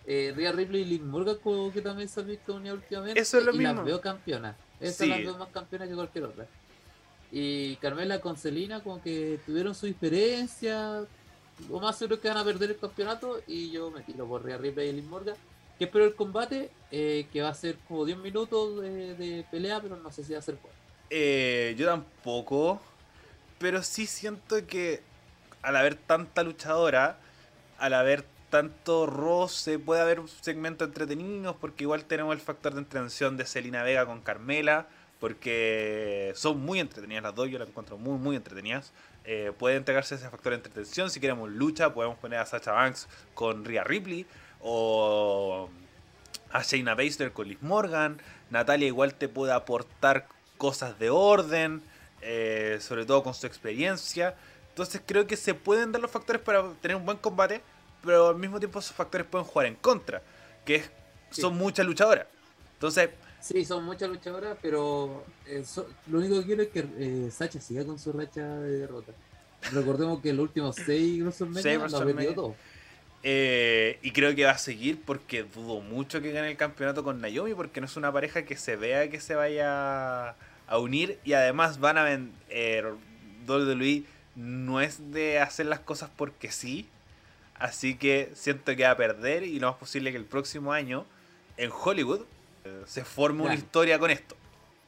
Eh, 0.06 0.32
Rhea 0.36 0.52
Ripley 0.52 0.82
y 0.82 0.84
Liv 0.84 1.02
Morgan, 1.02 1.36
que 1.72 1.80
también 1.80 2.06
se 2.06 2.20
han 2.20 2.26
visto 2.26 2.54
unidas 2.54 2.78
últimamente. 2.78 3.18
Eso 3.18 3.38
es 3.38 3.44
lo 3.44 3.54
y 3.54 3.58
mismo. 3.58 3.74
las 3.74 3.84
veo 3.84 4.00
campeonas. 4.00 4.56
Esas 4.78 5.08
las 5.08 5.20
veo 5.20 5.38
más 5.38 5.48
campeonas 5.48 5.88
que 5.88 5.94
cualquier 5.94 6.24
otra. 6.24 6.46
Y 7.32 7.76
Carmela 7.76 8.20
con 8.20 8.36
Celina, 8.36 8.82
como 8.82 9.00
que 9.02 9.40
tuvieron 9.46 9.74
su 9.74 9.86
diferencia, 9.86 11.06
lo 11.68 11.80
más 11.80 11.96
seguro 11.96 12.16
es 12.16 12.20
que 12.20 12.28
van 12.28 12.38
a 12.38 12.44
perder 12.44 12.70
el 12.70 12.78
campeonato 12.78 13.40
y 13.46 13.70
yo 13.70 13.90
me 13.90 14.02
tiro 14.02 14.26
por 14.26 14.44
Rhea 14.44 14.58
Ripley 14.58 14.90
y 14.90 14.92
Liv 14.92 15.04
Morgan. 15.04 15.36
Que 15.78 15.84
espero 15.84 16.04
el 16.04 16.14
combate, 16.14 16.70
eh, 16.90 17.26
que 17.32 17.40
va 17.40 17.48
a 17.48 17.54
ser 17.54 17.76
como 17.88 18.04
10 18.04 18.18
minutos 18.18 18.82
de, 18.82 19.46
pelea, 19.50 19.80
pero 19.80 19.96
no 19.96 20.12
sé 20.12 20.24
si 20.24 20.34
va 20.34 20.40
a 20.40 20.42
ser 20.42 20.56
bueno. 20.56 20.76
Eh, 21.08 21.74
yo 21.78 21.86
tampoco, 21.86 22.82
pero 23.58 23.82
sí 23.82 24.06
siento 24.06 24.66
que 24.66 25.08
al 25.62 25.76
haber 25.76 25.94
tanta 25.94 26.42
luchadora, 26.42 27.18
al 27.78 27.94
haber 27.94 28.24
tanto 28.50 29.06
roce, 29.06 29.78
puede 29.78 30.00
haber 30.00 30.20
un 30.20 30.28
segmento 30.28 30.84
entretenido, 30.84 31.56
porque 31.56 31.84
igual 31.84 32.04
tenemos 32.04 32.34
el 32.34 32.40
factor 32.40 32.74
de 32.74 32.80
entretención 32.80 33.36
de 33.36 33.46
Selina 33.46 33.82
Vega 33.82 34.06
con 34.06 34.20
Carmela, 34.20 34.86
porque 35.20 36.32
son 36.34 36.60
muy 36.60 36.80
entretenidas 36.80 37.22
las 37.22 37.34
dos, 37.34 37.48
yo 37.48 37.58
las 37.58 37.68
encuentro 37.68 37.96
muy, 37.98 38.18
muy 38.18 38.36
entretenidas. 38.36 38.92
Eh, 39.24 39.52
puede 39.58 39.76
entregarse 39.76 40.14
ese 40.14 40.28
factor 40.28 40.50
de 40.50 40.56
entretención. 40.56 41.10
Si 41.10 41.20
queremos 41.20 41.50
lucha, 41.50 41.92
podemos 41.92 42.18
poner 42.18 42.38
a 42.38 42.46
Sacha 42.46 42.72
Banks 42.72 43.06
con 43.34 43.64
Rhea 43.64 43.84
Ripley 43.84 44.26
o 44.60 45.68
a 46.50 46.62
Shayna 46.62 46.94
Baszler 46.94 47.32
con 47.32 47.48
Liz 47.48 47.62
Morgan. 47.62 48.18
Natalia 48.50 48.86
igual 48.86 49.14
te 49.14 49.28
puede 49.28 49.52
aportar 49.52 50.26
cosas 50.56 50.98
de 50.98 51.10
orden, 51.10 51.82
eh, 52.22 52.78
sobre 52.80 53.04
todo 53.04 53.22
con 53.22 53.34
su 53.34 53.46
experiencia. 53.46 54.34
Entonces 54.80 55.02
creo 55.04 55.26
que 55.26 55.36
se 55.36 55.52
pueden 55.52 55.92
dar 55.92 56.00
los 56.00 56.10
factores 56.10 56.40
para 56.40 56.72
tener 56.80 56.96
un 56.96 57.04
buen 57.04 57.18
combate, 57.18 57.60
pero 58.02 58.28
al 58.28 58.36
mismo 58.36 58.58
tiempo 58.58 58.78
esos 58.78 58.96
factores 58.96 59.26
pueden 59.26 59.46
jugar 59.46 59.66
en 59.66 59.74
contra, 59.74 60.22
que 60.64 60.82
son 61.30 61.58
muchas 61.58 61.84
luchadoras. 61.84 62.26
Entonces... 62.72 63.10
Sí, 63.42 63.62
son 63.66 63.84
muchas 63.84 64.08
luchadoras, 64.08 64.56
pero 64.62 65.22
eh, 65.46 65.62
lo 66.06 66.18
único 66.18 66.40
que 66.40 66.46
quiero 66.46 66.62
es 66.62 66.68
que 66.70 66.86
eh, 66.96 67.30
Sacha 67.30 67.60
siga 67.60 67.84
con 67.84 67.98
su 67.98 68.10
racha 68.10 68.40
de 68.40 68.78
derrota. 68.78 69.12
Recordemos 69.70 70.22
que 70.22 70.32
los 70.32 70.44
últimos 70.44 70.76
seis 70.76 71.20
WrestleMania 71.20 71.78
los 71.80 71.92
ha 71.92 72.04
vendido 72.04 72.32
todo. 72.32 72.56
Eh, 73.22 73.98
y 74.00 74.12
creo 74.12 74.34
que 74.34 74.46
va 74.46 74.52
a 74.52 74.58
seguir 74.58 75.02
porque 75.04 75.42
dudo 75.42 75.82
mucho 75.82 76.22
que 76.22 76.32
gane 76.32 76.52
el 76.52 76.56
campeonato 76.56 77.04
con 77.04 77.20
Naomi 77.20 77.52
porque 77.52 77.82
no 77.82 77.86
es 77.86 77.98
una 77.98 78.10
pareja 78.10 78.46
que 78.46 78.56
se 78.56 78.76
vea 78.76 79.10
que 79.10 79.20
se 79.20 79.34
vaya 79.34 80.30
a 80.30 80.78
unir 80.78 81.18
y 81.22 81.34
además 81.34 81.80
van 81.80 81.98
a 81.98 82.04
vender 82.04 82.32
eh, 82.48 82.82
WWE 83.46 84.04
no 84.40 84.80
es 84.80 85.12
de 85.12 85.38
hacer 85.38 85.66
las 85.66 85.80
cosas 85.80 86.10
porque 86.16 86.50
sí 86.50 86.88
así 87.54 87.96
que 87.96 88.30
siento 88.34 88.74
que 88.74 88.84
va 88.84 88.92
a 88.92 88.96
perder 88.96 89.42
y 89.42 89.60
lo 89.60 89.70
más 89.70 89.76
posible 89.76 90.10
que 90.12 90.16
el 90.16 90.24
próximo 90.24 90.72
año 90.72 91.04
en 91.56 91.70
Hollywood 91.70 92.22
se 92.86 93.04
forme 93.04 93.42
una 93.42 93.54
historia 93.54 93.98
con 93.98 94.10
esto 94.10 94.36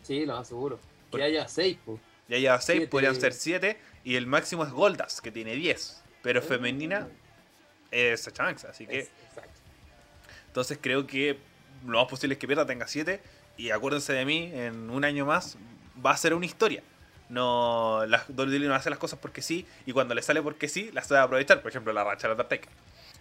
Sí, 0.03 0.27
lo 0.27 0.37
aseguro. 0.37 0.79
Ya 1.13 1.25
haya 1.25 1.49
6, 1.49 1.79
pues. 1.85 2.01
Ya 2.29 2.39
lleva 2.39 2.61
6, 2.61 2.89
podrían 2.89 3.15
ser 3.15 3.33
7. 3.33 3.79
Y 4.05 4.17
el 4.17 4.27
máximo 4.27 4.65
es 4.65 4.71
Goldas, 4.71 5.21
que 5.21 5.31
tiene 5.31 5.55
10. 5.55 6.03
Pero 6.23 6.43
femenina 6.43 7.09
es 7.91 8.23
Sacha 8.23 8.49
así 8.49 8.87
que. 8.87 9.01
exacto. 9.01 9.51
Entonces 10.47 10.79
creo 10.81 11.07
que 11.07 11.39
lo 11.87 11.99
más 11.99 12.09
posible 12.09 12.35
es 12.35 12.39
que 12.39 12.47
pierda 12.47 12.67
tenga 12.67 12.87
7. 12.87 13.21
Y 13.57 13.71
acuérdense 13.71 14.13
de 14.13 14.25
mí, 14.25 14.51
en 14.53 14.91
un 14.91 15.05
año 15.05 15.27
más 15.27 15.57
va 16.05 16.13
a 16.13 16.17
ser 16.17 16.35
una 16.35 16.47
historia. 16.47 16.83
No, 17.33 18.05
las 18.07 18.29
WWE 18.29 18.69
no 18.69 18.75
hace 18.75 18.91
las 18.91 18.99
cosas 18.99 19.19
porque 19.19 19.41
sí, 19.41 19.67
y 19.87 19.93
cuando 19.93 20.15
le 20.15 20.21
sale 20.21 20.43
porque 20.43 20.69
sí, 20.69 20.91
las 20.93 21.11
a 21.11 21.23
aprovechar. 21.23 21.63
Por 21.63 21.71
ejemplo, 21.71 21.91
la 21.95 22.05
racha 22.05 22.29
de 22.29 22.33
Undertaker. 22.33 22.69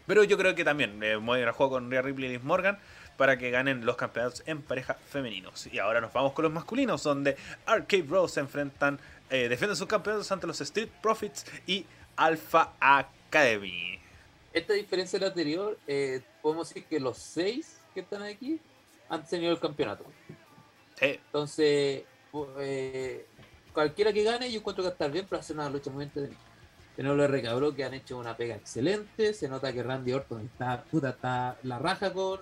Pero 0.05 0.25
yo 0.25 0.37
creo 0.37 0.53
que 0.53 0.65
también, 0.65 1.01
eh, 1.01 1.15
voy 1.15 1.41
a 1.41 1.53
juego 1.53 1.71
con 1.71 1.89
Rhea 1.89 2.01
Ripley 2.01 2.29
y 2.29 2.33
Liz 2.33 2.43
Morgan 2.43 2.77
para 3.15 3.37
que 3.37 3.51
ganen 3.51 3.85
los 3.85 3.95
campeonatos 3.95 4.43
en 4.47 4.61
pareja 4.63 4.95
femeninos. 4.95 5.65
Y 5.67 5.79
ahora 5.79 6.01
nos 6.01 6.11
vamos 6.11 6.33
con 6.33 6.43
los 6.43 6.51
masculinos, 6.51 7.03
donde 7.03 7.37
Arcade 7.65 8.03
Bros 8.03 8.33
se 8.33 8.41
enfrentan, 8.41 8.99
eh, 9.29 9.47
defienden 9.47 9.77
sus 9.77 9.87
campeonatos 9.87 10.29
ante 10.29 10.45
los 10.45 10.59
Street 10.59 10.89
Profits 11.01 11.45
y 11.65 11.85
Alpha 12.17 12.73
Academy. 12.81 13.97
Esta 14.51 14.73
diferencia 14.73 15.19
de 15.19 15.25
la 15.25 15.29
anterior, 15.29 15.79
eh, 15.87 16.21
podemos 16.41 16.67
decir 16.67 16.83
que 16.83 16.99
los 16.99 17.17
seis 17.17 17.79
que 17.93 18.01
están 18.01 18.23
aquí 18.23 18.59
han 19.07 19.25
tenido 19.25 19.53
el 19.53 19.59
campeonato. 19.59 20.03
Entonces, 20.99 22.03
eh, 22.59 23.25
cualquiera 23.73 24.13
que 24.13 24.23
gane, 24.23 24.51
yo 24.51 24.59
encuentro 24.59 24.83
que 24.83 24.89
estar 24.89 25.11
bien 25.11 25.25
para 25.25 25.41
hacer 25.41 25.55
una 25.55 25.69
lucha 25.69 25.91
muy 25.91 26.03
entretenida. 26.03 26.39
Tenemos 26.95 27.17
los 27.17 27.29
recabros 27.29 27.73
que 27.73 27.83
han 27.83 27.93
hecho 27.93 28.17
una 28.17 28.35
pega 28.35 28.55
excelente. 28.55 29.33
Se 29.33 29.47
nota 29.47 29.71
que 29.71 29.81
Randy 29.81 30.11
Orton 30.13 30.41
está, 30.41 30.83
puta, 30.83 31.09
está 31.09 31.57
la 31.63 31.79
raja 31.79 32.13
con, 32.13 32.39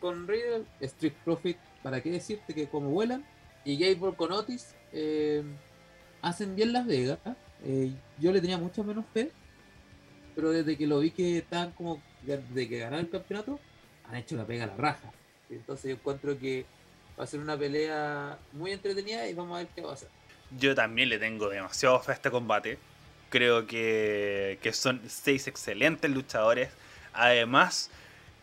con 0.00 0.26
Riddle, 0.26 0.64
Street 0.80 1.14
Profit, 1.24 1.56
para 1.82 2.02
qué 2.02 2.10
decirte 2.10 2.54
que 2.54 2.68
como 2.68 2.90
vuelan, 2.90 3.24
y 3.64 3.78
Gable 3.78 4.16
con 4.16 4.32
Otis, 4.32 4.74
eh, 4.92 5.42
hacen 6.22 6.56
bien 6.56 6.72
Las 6.72 6.86
Vegas. 6.86 7.18
Eh, 7.64 7.92
yo 8.18 8.32
le 8.32 8.40
tenía 8.40 8.58
mucho 8.58 8.84
menos 8.84 9.04
fe, 9.12 9.30
pero 10.34 10.50
desde 10.50 10.76
que 10.76 10.86
lo 10.86 11.00
vi 11.00 11.10
que 11.10 11.38
estaban 11.38 11.72
como, 11.72 12.02
de 12.22 12.68
que 12.68 12.78
ganaron 12.78 13.00
el 13.00 13.10
campeonato, 13.10 13.60
han 14.08 14.16
hecho 14.16 14.36
la 14.36 14.46
pega 14.46 14.64
a 14.64 14.68
la 14.68 14.76
raja. 14.76 15.12
Entonces 15.50 15.90
yo 15.90 15.96
encuentro 15.96 16.38
que 16.38 16.66
va 17.18 17.24
a 17.24 17.26
ser 17.26 17.40
una 17.40 17.56
pelea 17.56 18.38
muy 18.52 18.72
entretenida 18.72 19.28
y 19.28 19.34
vamos 19.34 19.56
a 19.56 19.58
ver 19.58 19.68
qué 19.74 19.82
va 19.82 19.90
a 19.90 19.94
hacer. 19.94 20.17
Yo 20.56 20.74
también 20.74 21.08
le 21.08 21.18
tengo 21.18 21.48
demasiado 21.48 22.00
fe 22.00 22.12
a 22.12 22.14
este 22.14 22.30
combate. 22.30 22.78
Creo 23.30 23.66
que, 23.66 24.58
que 24.62 24.72
son 24.72 25.02
seis 25.08 25.46
excelentes 25.46 26.10
luchadores. 26.10 26.70
Además, 27.12 27.90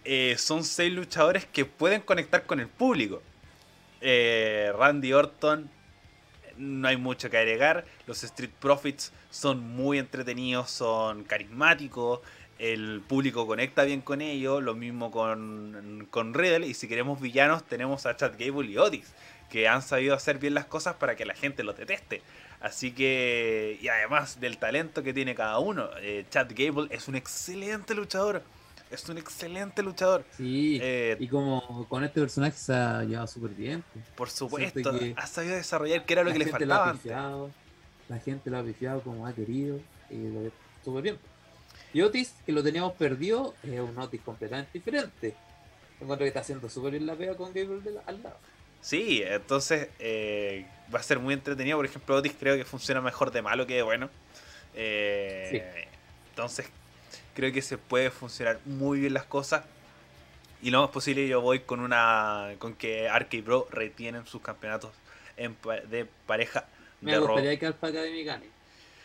eh, 0.03 0.35
son 0.37 0.63
seis 0.63 0.93
luchadores 0.93 1.45
que 1.45 1.65
pueden 1.65 2.01
conectar 2.01 2.45
con 2.45 2.59
el 2.59 2.67
público. 2.67 3.23
Eh, 4.01 4.71
Randy 4.77 5.13
Orton, 5.13 5.69
no 6.57 6.87
hay 6.87 6.97
mucho 6.97 7.29
que 7.31 7.37
agregar. 7.37 7.85
Los 8.05 8.23
Street 8.23 8.51
Profits 8.59 9.11
son 9.31 9.59
muy 9.59 9.97
entretenidos, 9.97 10.69
son 10.69 11.23
carismáticos. 11.23 12.19
el 12.59 13.01
público 13.07 13.47
conecta 13.47 13.83
bien 13.83 14.01
con 14.01 14.21
ellos, 14.21 14.63
lo 14.63 14.75
mismo 14.75 15.11
con, 15.11 16.07
con 16.09 16.33
Riddle, 16.33 16.67
y 16.67 16.73
si 16.73 16.87
queremos 16.87 17.19
villanos 17.19 17.65
tenemos 17.65 18.05
a 18.05 18.15
Chad 18.15 18.33
Gable 18.39 18.69
y 18.71 18.77
Otis, 18.77 19.13
que 19.55 19.69
han 19.69 19.81
sabido 19.81 20.13
hacer 20.13 20.37
bien 20.37 20.53
las 20.53 20.65
cosas 20.65 20.95
para 20.95 21.15
que 21.15 21.23
la 21.23 21.33
gente 21.33 21.63
los 21.63 21.77
deteste. 21.77 22.21
Así 22.59 22.91
que, 22.91 23.79
y 23.81 23.87
además 23.87 24.41
del 24.41 24.57
talento 24.57 25.01
que 25.01 25.13
tiene 25.13 25.33
cada 25.33 25.59
uno, 25.59 25.87
eh, 26.01 26.25
Chad 26.29 26.47
Gable 26.53 26.93
es 26.93 27.07
un 27.07 27.15
excelente 27.15 27.95
luchador. 27.95 28.43
Es 28.91 29.07
un 29.07 29.17
excelente 29.17 29.81
luchador. 29.81 30.25
Sí, 30.35 30.77
eh, 30.81 31.15
y 31.21 31.29
como 31.29 31.87
con 31.87 32.03
este 32.03 32.19
personaje 32.19 32.57
se 32.57 32.73
ha 32.73 33.05
llevado 33.05 33.27
súper 33.27 33.51
bien. 33.51 33.81
Pues. 33.93 34.05
Por 34.09 34.29
supuesto, 34.29 34.91
ha 35.15 35.25
sabido 35.25 35.55
desarrollar 35.55 36.03
que 36.03 36.11
era 36.11 36.23
lo 36.25 36.33
que 36.33 36.39
le 36.39 36.47
faltaba. 36.47 36.93
la 38.09 38.19
gente 38.19 38.49
lo 38.49 38.57
ha 38.57 38.63
pifiado 38.63 38.99
como 39.03 39.25
ha 39.25 39.31
querido 39.31 39.79
y 40.09 40.17
lo 40.17 40.51
súper 40.83 41.01
bien. 41.01 41.17
Y 41.93 42.01
Otis, 42.01 42.35
que 42.45 42.51
lo 42.51 42.61
teníamos 42.61 42.91
perdido, 42.95 43.55
es 43.63 43.79
un 43.79 43.97
Otis 43.97 44.19
completamente 44.19 44.71
diferente. 44.73 45.33
Encuentro 46.01 46.25
que 46.25 46.27
está 46.27 46.41
haciendo 46.41 46.67
súper 46.67 46.91
bien 46.91 47.05
la 47.05 47.15
pega 47.15 47.35
con 47.37 47.53
Gable 47.53 47.79
al 48.05 48.21
lado. 48.21 48.37
Sí, 48.85 49.23
entonces 49.25 49.89
eh, 49.97 50.63
va 50.93 50.99
a 50.99 51.03
ser 51.03 51.17
muy 51.17 51.33
entretenido. 51.33 51.75
Por 51.75 51.87
ejemplo, 51.87 52.15
Otis 52.17 52.33
creo 52.39 52.55
que 52.55 52.65
funciona 52.65 53.01
mejor 53.01 53.31
de 53.31 53.41
malo 53.41 53.65
que 53.65 53.73
de 53.73 53.81
bueno. 53.81 54.11
Eh, 54.75 55.87
entonces, 56.29 56.67
creo 57.33 57.51
que 57.51 57.63
se 57.63 57.79
puede 57.79 58.11
funcionar 58.11 58.59
muy 58.65 58.99
bien 58.99 59.15
las 59.15 59.23
cosas. 59.23 59.63
Y 60.61 60.69
lo 60.69 60.81
más 60.81 60.91
posible 60.91 61.27
yo 61.27 61.41
voy 61.41 61.61
con 61.61 61.79
una 61.79 62.53
con 62.59 62.75
que 62.75 63.09
Arcade 63.09 63.41
Bro 63.41 63.67
retienen 63.71 64.27
sus 64.27 64.43
campeonatos 64.43 64.91
de 65.35 66.07
pareja 66.27 66.65
Me 67.01 67.17
gustaría 67.17 67.57
que 67.57 67.65
Alpha 67.65 67.87
Academy 67.87 68.23
gane. 68.23 68.45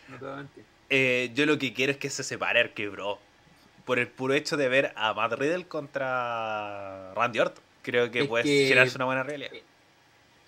No 0.09 0.47
eh, 0.91 1.31
yo 1.33 1.47
lo 1.47 1.57
que 1.57 1.73
quiero 1.73 1.91
es 1.91 1.97
que 1.97 2.11
se 2.11 2.23
separe 2.23 2.59
Arcade 2.59 2.89
Bro. 2.89 3.17
Por 3.85 3.97
el 3.97 4.07
puro 4.07 4.35
hecho 4.35 4.57
de 4.57 4.69
ver 4.69 4.93
a 4.95 5.15
Matt 5.15 5.33
Riddle 5.33 5.65
contra 5.65 7.15
Randy 7.15 7.39
Orton. 7.39 7.63
Creo 7.81 8.11
que 8.11 8.25
puede 8.25 8.43
generarse 8.43 8.95
una 8.97 9.05
buena 9.05 9.23
realidad. 9.23 9.49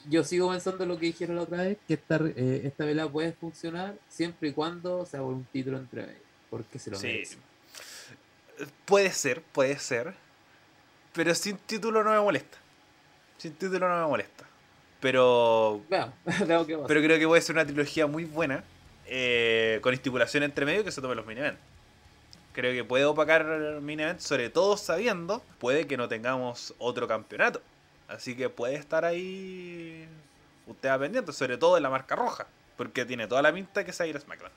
Yo 0.09 0.23
sigo 0.23 0.49
pensando 0.49 0.85
lo 0.85 0.97
que 0.99 1.07
dijeron 1.07 1.37
la 1.37 1.43
otra 1.43 1.63
vez, 1.63 1.77
que 1.87 1.93
esta, 1.95 2.17
eh, 2.17 2.61
esta 2.65 2.85
vela 2.85 3.07
puede 3.07 3.31
funcionar 3.33 3.95
siempre 4.09 4.49
y 4.49 4.53
cuando 4.53 5.05
sea 5.05 5.21
un 5.21 5.45
título 5.45 5.77
entre 5.77 6.03
ellos. 6.03 6.15
Porque 6.49 6.79
se 6.79 6.91
lo 6.91 6.97
sí. 6.97 7.23
Puede 8.85 9.11
ser, 9.11 9.41
puede 9.41 9.79
ser. 9.79 10.13
Pero 11.13 11.33
sin 11.35 11.57
título 11.57 12.03
no 12.03 12.11
me 12.11 12.19
molesta. 12.19 12.57
Sin 13.37 13.53
título 13.53 13.87
no 13.87 14.01
me 14.01 14.07
molesta. 14.07 14.45
Pero. 14.99 15.81
pero 15.89 17.01
creo 17.01 17.19
que 17.19 17.27
puede 17.27 17.41
ser 17.41 17.55
una 17.55 17.65
trilogía 17.65 18.07
muy 18.07 18.25
buena. 18.25 18.63
Eh, 19.05 19.79
con 19.81 19.93
estipulación 19.93 20.43
entre 20.43 20.65
medio 20.65 20.83
que 20.83 20.91
se 20.91 21.01
tomen 21.01 21.17
los 21.17 21.25
mini. 21.25 21.41
Creo 22.53 22.71
que 22.71 22.83
puede 22.83 23.05
opacar 23.05 23.81
mini 23.81 24.03
events, 24.03 24.23
sobre 24.23 24.49
todo 24.49 24.77
sabiendo, 24.77 25.43
puede 25.59 25.87
que 25.87 25.97
no 25.97 26.07
tengamos 26.07 26.73
otro 26.77 27.07
campeonato. 27.07 27.61
Así 28.13 28.35
que 28.35 28.49
puede 28.49 28.75
estar 28.75 29.05
ahí 29.05 30.07
usted 30.67 30.89
va 30.89 30.99
pendiente, 30.99 31.33
sobre 31.33 31.57
todo 31.57 31.77
en 31.77 31.83
la 31.83 31.89
marca 31.89 32.15
roja, 32.15 32.47
porque 32.77 33.05
tiene 33.05 33.27
toda 33.27 33.41
la 33.41 33.53
pinta 33.53 33.83
que 33.83 33.91
es 33.91 33.99
ir 34.01 34.19
SmackDown. 34.19 34.51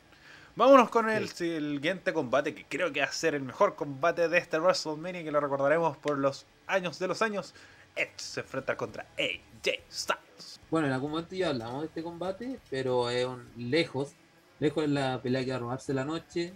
Vámonos 0.54 0.88
con 0.88 1.10
el 1.10 1.28
siguiente 1.28 2.12
combate, 2.12 2.54
que 2.54 2.64
creo 2.64 2.92
que 2.92 3.00
va 3.00 3.06
a 3.06 3.12
ser 3.12 3.34
el 3.34 3.42
mejor 3.42 3.74
combate 3.76 4.28
de 4.28 4.38
este 4.38 4.58
WrestleMania, 4.58 5.22
que 5.22 5.30
lo 5.30 5.40
recordaremos 5.40 5.96
por 5.98 6.16
los 6.18 6.46
años 6.66 6.98
de 6.98 7.08
los 7.08 7.20
años. 7.20 7.54
Edge 7.94 8.12
se 8.16 8.40
enfrenta 8.40 8.76
contra 8.76 9.06
AJ 9.18 9.80
Styles. 9.90 10.60
Bueno, 10.70 10.86
en 10.86 10.92
algún 10.94 11.10
momento 11.10 11.34
ya 11.34 11.48
hablamos 11.48 11.82
de 11.82 11.86
este 11.88 12.02
combate, 12.02 12.58
pero 12.70 13.10
es 13.10 13.26
un 13.26 13.48
lejos 13.56 14.14
Lejos 14.58 14.84
de 14.84 14.88
la 14.88 15.20
pelea 15.20 15.44
que 15.44 15.50
va 15.50 15.56
a 15.56 15.60
robarse 15.60 15.92
la 15.92 16.04
noche. 16.04 16.54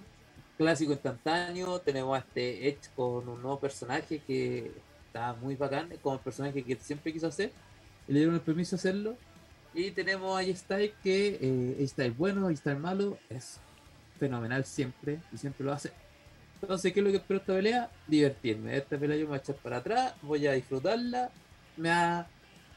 Clásico 0.56 0.92
instantáneo. 0.92 1.80
Tenemos 1.80 2.16
a 2.16 2.20
este 2.20 2.68
Edge 2.68 2.88
con 2.96 3.28
un 3.28 3.42
nuevo 3.42 3.60
personaje 3.60 4.22
que 4.26 4.72
está 5.10 5.34
muy 5.34 5.56
bacán. 5.56 5.90
Como 6.02 6.18
personaje 6.18 6.62
que 6.62 6.76
siempre 6.76 7.12
quiso 7.12 7.26
hacer. 7.26 7.52
Le 8.06 8.20
dieron 8.20 8.34
el 8.34 8.40
permiso 8.40 8.76
de 8.76 8.80
hacerlo. 8.80 9.16
Y 9.74 9.90
tenemos 9.90 10.36
a 10.36 10.40
A-Style 10.40 10.94
que 11.02 11.38
eh, 11.40 11.84
A-Style 11.84 12.14
bueno, 12.16 12.48
A-Style 12.48 12.78
malo. 12.78 13.18
Es 13.28 13.58
fenomenal 14.18 14.64
siempre. 14.64 15.20
Y 15.32 15.38
siempre 15.38 15.66
lo 15.66 15.72
hace. 15.72 15.90
Entonces, 16.62 16.92
¿qué 16.92 17.00
es 17.00 17.04
lo 17.04 17.10
que 17.10 17.16
espero 17.18 17.40
esta 17.40 17.54
pelea? 17.54 17.90
Divertirme. 18.06 18.76
Esta 18.76 18.98
pelea 18.98 19.16
yo 19.16 19.24
me 19.24 19.30
voy 19.30 19.38
a 19.38 19.40
echar 19.40 19.56
para 19.56 19.78
atrás. 19.78 20.14
Voy 20.22 20.46
a 20.46 20.52
disfrutarla. 20.52 21.30
Me 21.76 21.90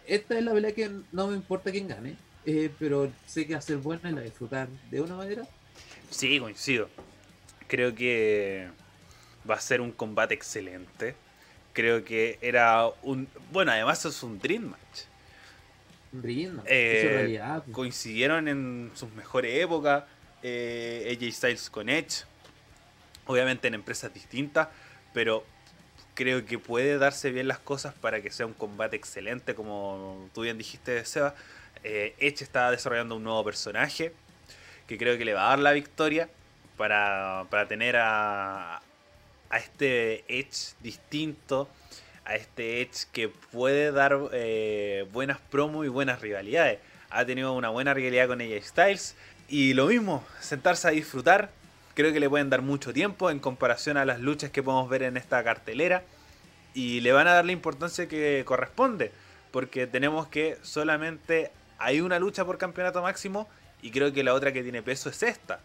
Esta 0.08 0.38
es 0.38 0.44
la 0.44 0.54
pelea 0.54 0.74
que 0.74 0.90
no 1.12 1.28
me 1.28 1.36
importa 1.36 1.72
quién 1.72 1.88
gane 1.88 2.16
eh, 2.46 2.70
pero 2.78 3.12
sé 3.26 3.48
que 3.48 3.60
ser 3.62 3.78
buena 3.78 4.10
y 4.10 4.14
la 4.14 4.22
disfrutar 4.22 4.68
de 4.92 5.02
una 5.02 5.16
manera. 5.16 5.44
Sí, 6.10 6.40
coincido. 6.40 6.90
Creo 7.68 7.96
que 7.96 8.68
va 9.50 9.56
a 9.56 9.62
ser 9.62 9.82
un 9.82 9.92
combate 9.92 10.34
excelente. 10.34 11.16
Creo 11.74 12.04
que 12.06 12.38
era 12.42 12.88
un. 13.02 13.28
Bueno, 13.52 13.72
además 13.72 14.06
es 14.06 14.22
un 14.24 14.40
Dream 14.40 14.64
Match. 14.70 15.06
Un 16.14 16.22
Dream 16.22 16.56
Match. 16.58 16.66
Eh, 16.70 17.40
pues. 17.40 17.76
Coincidieron 17.76 18.48
en 18.48 18.92
sus 18.94 19.12
mejores 19.14 19.62
épocas. 19.62 20.04
Eh, 20.44 21.18
AJ 21.18 21.34
Styles 21.34 21.70
con 21.70 21.90
Edge. 21.90 22.26
Obviamente 23.26 23.68
en 23.68 23.74
empresas 23.74 24.14
distintas. 24.14 24.68
Pero 25.14 25.44
creo 26.14 26.46
que 26.46 26.60
puede 26.60 26.98
darse 26.98 27.32
bien 27.32 27.48
las 27.48 27.60
cosas 27.60 27.94
para 27.94 28.22
que 28.22 28.32
sea 28.32 28.46
un 28.46 28.54
combate 28.54 28.96
excelente, 28.96 29.56
como 29.56 30.30
tú 30.34 30.42
bien 30.42 30.58
dijiste, 30.58 31.04
Seba. 31.06 31.36
Eh, 31.84 32.16
Edge 32.20 32.44
está 32.44 32.72
desarrollando 32.72 33.16
un 33.16 33.24
nuevo 33.24 33.44
personaje 33.44 34.14
que 34.88 34.98
creo 34.98 35.18
que 35.18 35.26
le 35.26 35.34
va 35.34 35.48
a 35.48 35.50
dar 35.50 35.60
la 35.60 35.72
victoria 35.72 36.30
para, 36.78 37.46
tener 37.68 37.96
a, 37.98 38.82
a 39.54 39.58
este 39.58 40.26
Edge 40.28 40.74
distinto, 40.82 41.70
a 42.26 42.34
este 42.34 42.82
Edge 42.82 43.06
que 43.12 43.30
puede 43.30 43.92
dar 43.92 44.18
eh, 44.32 45.06
buenas 45.14 45.38
promos 45.52 45.86
y 45.86 45.90
buenas 45.90 46.22
rivalidades. 46.22 46.80
Ha 47.12 47.24
tenido 47.24 47.54
una 47.54 47.70
buena 47.70 47.94
rivalidad 47.94 48.28
con 48.28 48.42
AJ 48.42 48.64
Styles 48.64 49.16
y 49.48 49.76
lo 49.76 49.86
mismo, 49.86 50.26
sentarse 50.40 50.88
a 50.88 50.92
disfrutar. 50.92 51.52
Creo 51.94 52.12
que 52.12 52.20
le 52.20 52.28
pueden 52.28 52.50
dar 52.50 52.64
mucho 52.64 52.94
tiempo 52.94 53.30
en 53.30 53.38
comparación 53.38 53.96
a 53.98 54.06
las 54.06 54.20
luchas 54.20 54.50
que 54.50 54.64
podemos 54.64 54.90
ver 54.90 55.04
en 55.04 55.18
esta 55.18 55.44
cartelera 55.44 56.02
y 56.74 57.02
le 57.02 57.12
van 57.12 57.28
a 57.28 57.34
dar 57.34 57.46
la 57.46 57.52
importancia 57.52 58.08
que 58.08 58.42
corresponde 58.48 59.12
porque 59.52 59.86
tenemos 59.86 60.28
que 60.30 60.58
solamente 60.64 61.52
hay 61.78 62.02
una 62.02 62.18
lucha 62.18 62.44
por 62.44 62.58
campeonato 62.58 63.04
máximo 63.04 63.48
y 63.84 63.92
creo 63.92 64.12
que 64.12 64.24
la 64.24 64.34
otra 64.34 64.52
que 64.52 64.64
tiene 64.64 64.82
peso 64.82 65.12
es 65.12 65.22
esta. 65.22 65.60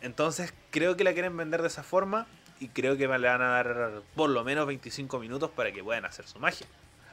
Entonces 0.00 0.52
creo 0.70 0.96
que 0.96 1.04
la 1.04 1.12
quieren 1.12 1.36
vender 1.36 1.62
de 1.62 1.68
esa 1.68 1.84
forma 1.84 2.26
y 2.62 2.68
creo 2.68 2.96
que 2.96 3.08
le 3.08 3.28
van 3.28 3.42
a 3.42 3.48
dar 3.48 4.02
por 4.14 4.30
lo 4.30 4.44
menos 4.44 4.68
25 4.68 5.18
minutos 5.18 5.50
para 5.50 5.72
que 5.72 5.82
puedan 5.82 6.04
hacer 6.04 6.28
su 6.28 6.38
magia. 6.38 6.64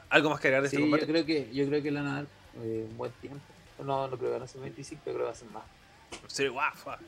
¿Algo 0.08 0.30
más 0.30 0.38
que 0.38 0.46
agregar 0.46 0.62
de 0.62 0.68
este 0.68 0.80
combate? 0.80 1.06
Yo 1.06 1.12
creo 1.12 1.26
que, 1.26 1.52
yo 1.52 1.66
creo 1.66 1.82
que 1.82 1.90
le 1.90 2.00
van 2.00 2.08
a 2.08 2.14
dar 2.14 2.26
eh, 2.62 2.86
un 2.88 2.96
buen 2.96 3.10
tiempo. 3.20 3.40
No, 3.80 4.06
no 4.06 4.16
creo 4.16 4.30
que 4.30 4.38
van 4.38 4.42
a 4.42 4.46
ser 4.46 4.60
25, 4.60 5.02
pero 5.04 5.16
creo 5.16 5.26
que 5.26 5.30
va 5.30 5.36
a 5.36 5.40
ser 5.40 5.50
más. 5.50 5.64
Sí, 6.28 6.46
guafa. 6.46 6.98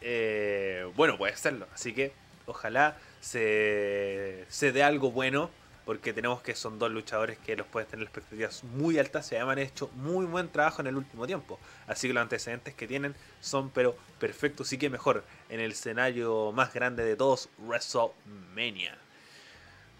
Eh, 0.00 0.90
bueno, 0.96 1.16
puede 1.16 1.36
serlo. 1.36 1.68
Así 1.72 1.92
que 1.92 2.12
ojalá 2.46 2.96
se, 3.20 4.44
se 4.48 4.72
dé 4.72 4.82
algo 4.82 5.12
bueno 5.12 5.50
porque 5.88 6.12
tenemos 6.12 6.42
que 6.42 6.54
son 6.54 6.78
dos 6.78 6.90
luchadores 6.90 7.38
que 7.38 7.56
los 7.56 7.66
pueden 7.66 7.88
tener 7.88 8.02
expectativas 8.04 8.62
muy 8.62 8.98
altas 8.98 9.32
y 9.32 9.36
además 9.36 9.54
han 9.54 9.62
hecho 9.62 9.88
muy 9.94 10.26
buen 10.26 10.50
trabajo 10.50 10.82
en 10.82 10.88
el 10.88 10.96
último 10.96 11.26
tiempo. 11.26 11.58
Así 11.86 12.08
que 12.08 12.12
los 12.12 12.20
antecedentes 12.20 12.74
que 12.74 12.86
tienen 12.86 13.14
son 13.40 13.70
pero 13.70 13.96
perfectos 14.20 14.70
y 14.74 14.76
que 14.76 14.90
mejor 14.90 15.24
en 15.48 15.60
el 15.60 15.72
escenario 15.72 16.52
más 16.52 16.74
grande 16.74 17.06
de 17.06 17.16
todos, 17.16 17.48
WrestleMania. 17.56 18.98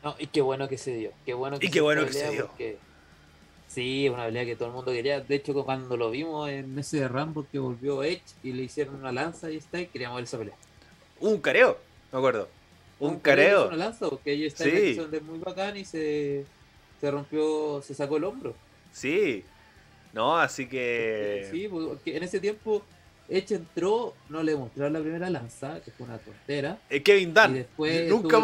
No, 0.05 0.15
y 0.19 0.27
qué 0.27 0.43
bueno 0.43 0.69
que 0.69 0.77
se 0.77 0.95
dio. 0.95 1.13
Qué 1.25 1.33
bueno 1.33 1.59
que 1.59 1.65
y 1.65 1.71
qué 1.71 1.81
bueno 1.81 2.05
que 2.05 2.13
se 2.13 2.33
dio. 2.33 2.51
Sí, 3.67 4.09
es 4.09 4.13
una 4.13 4.27
pelea 4.27 4.45
que 4.45 4.57
todo 4.57 4.69
el 4.69 4.75
mundo 4.75 4.93
quería. 4.93 5.23
De 5.23 5.37
hecho, 5.37 5.55
cuando 5.65 5.97
lo 5.97 6.11
vimos 6.11 6.51
en 6.51 6.79
ese 6.79 7.09
Rambo 7.09 7.47
que 7.51 7.59
volvió 7.59 8.03
Edge 8.03 8.21
y 8.43 8.53
le 8.53 8.65
hicieron 8.65 8.97
una 8.97 9.11
lanza 9.11 9.51
y 9.51 9.57
está, 9.57 9.83
queríamos 9.87 10.17
ver 10.17 10.25
esa 10.25 10.37
pelea. 10.37 10.55
Un 11.21 11.41
careo, 11.41 11.79
me 12.13 12.19
acuerdo 12.19 12.58
un 13.01 13.19
careo. 13.19 13.71
porque 14.01 14.33
ella 14.33 14.47
está 14.47 14.65
en 14.65 15.11
de 15.11 15.21
muy 15.21 15.39
bacán 15.39 15.77
y 15.77 15.85
se, 15.85 16.45
se 17.01 17.11
rompió, 17.11 17.83
se 17.83 17.95
sacó 17.95 18.17
el 18.17 18.25
hombro. 18.25 18.55
Sí, 18.93 19.45
no, 20.13 20.37
así 20.39 20.67
que. 20.67 21.49
Sí, 21.51 21.69
porque 21.69 22.17
en 22.17 22.23
ese 22.23 22.41
tiempo 22.41 22.83
Edge 23.29 23.55
entró, 23.55 24.15
no 24.29 24.43
le 24.43 24.57
mostraron 24.57 24.95
la 24.95 25.01
primera 25.01 25.29
lanza, 25.29 25.81
que 25.81 25.91
fue 25.91 26.07
una 26.07 26.19
tontera. 26.19 26.79
Eh, 26.89 27.03
Kevin 27.03 27.35
Dunn. 27.35 27.67
nunca, 28.09 28.39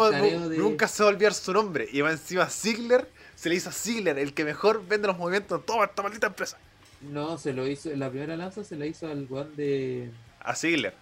nunca 0.57 0.87
se 0.87 1.03
va 1.03 1.09
a 1.09 1.13
olvidar 1.13 1.33
su 1.33 1.53
nombre. 1.53 1.87
Y 1.91 2.01
va 2.01 2.11
encima 2.11 2.47
Ziggler, 2.47 3.09
se 3.35 3.49
le 3.49 3.55
hizo 3.55 3.69
a 3.69 3.73
Ziggler, 3.73 4.19
el 4.19 4.33
que 4.33 4.45
mejor 4.45 4.85
vende 4.87 5.07
los 5.07 5.17
movimientos 5.17 5.59
en 5.59 5.65
toda 5.65 5.85
esta 5.85 6.03
maldita 6.03 6.27
empresa. 6.27 6.57
No, 7.01 7.37
se 7.37 7.53
lo 7.53 7.67
hizo, 7.67 7.89
la 7.95 8.09
primera 8.09 8.37
lanza 8.37 8.63
se 8.63 8.75
la 8.75 8.85
hizo 8.85 9.07
al 9.07 9.25
guan 9.25 9.55
de. 9.55 10.09
A 10.39 10.55
Ziggler. 10.55 10.93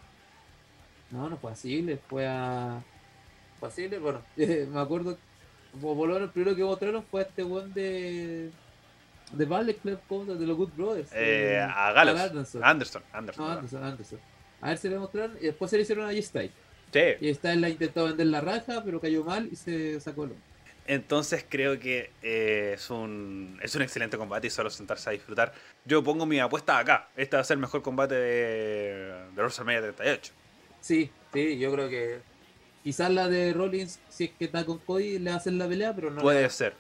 No, 1.12 1.30
no 1.30 1.38
fue 1.38 1.52
a 1.52 1.56
Ziggler, 1.56 2.00
fue 2.10 2.26
a 2.26 2.82
bueno, 4.00 4.22
me 4.36 4.80
acuerdo, 4.80 5.18
por 5.82 5.96
lo 5.96 6.14
menos 6.14 6.22
el 6.22 6.30
primero 6.30 6.56
que 6.56 6.64
mostraron 6.64 7.04
fue 7.04 7.22
a 7.22 7.24
este 7.24 7.44
one 7.44 7.74
de 7.74 8.52
de 9.34 9.46
Ballet 9.46 9.78
Club, 9.80 10.00
de 10.38 10.46
los 10.46 10.58
Good 10.58 10.72
Brothers. 10.76 11.10
Eh, 11.14 11.60
a 11.60 11.92
Gallows. 11.92 12.20
Anderson. 12.20 12.64
Anderson. 12.64 13.04
Anderson, 13.12 14.20
A 14.62 14.70
ver 14.70 14.78
si 14.78 14.90
le 14.90 15.00
mostraron 15.00 15.38
y 15.42 15.46
después 15.46 15.72
se 15.72 15.78
le 15.78 15.84
hicieron 15.84 16.08
a 16.08 16.12
G-Style. 16.12 16.52
Sí. 16.92 17.28
Y 17.28 17.34
Styles 17.34 17.58
la 17.58 17.70
intentó 17.70 18.06
vender 18.06 18.28
la 18.28 18.42
raja, 18.42 18.84
pero 18.86 19.02
cayó 19.02 19.24
mal 19.24 19.50
y 19.52 19.56
se 19.56 20.00
sacó 20.00 20.26
el 20.26 20.32
hombro. 20.32 20.54
Entonces 20.86 21.46
creo 21.48 21.80
que 21.80 22.12
eh, 22.22 22.74
es, 22.76 22.90
un, 22.90 23.58
es 23.64 23.74
un 23.74 23.82
excelente 23.82 24.18
combate 24.18 24.48
y 24.48 24.50
solo 24.50 24.70
sentarse 24.70 25.10
a 25.10 25.14
disfrutar. 25.14 25.54
Yo 25.86 26.04
pongo 26.04 26.26
mi 26.26 26.40
apuesta 26.40 26.78
acá. 26.78 27.10
Este 27.16 27.38
va 27.38 27.42
a 27.42 27.46
ser 27.46 27.56
el 27.56 27.62
mejor 27.62 27.82
combate 27.82 28.16
de, 28.16 29.14
de 29.34 29.42
WrestleMania 29.42 29.82
38. 29.82 30.34
Sí, 30.82 31.10
sí, 31.32 31.58
yo 31.58 31.72
creo 31.72 31.90
que 31.90 32.20
quizás 32.84 33.10
la 33.12 33.28
de 33.28 33.54
Rollins, 33.54 34.00
si 34.10 34.26
es 34.26 34.32
que 34.32 34.46
está 34.46 34.66
con 34.66 34.78
Cody, 34.80 35.20
le 35.20 35.32
hacen 35.32 35.58
la 35.58 35.68
pelea, 35.68 35.94
pero 35.96 36.12
no. 36.12 36.22
Puede 36.22 36.50
ser. 36.50 36.76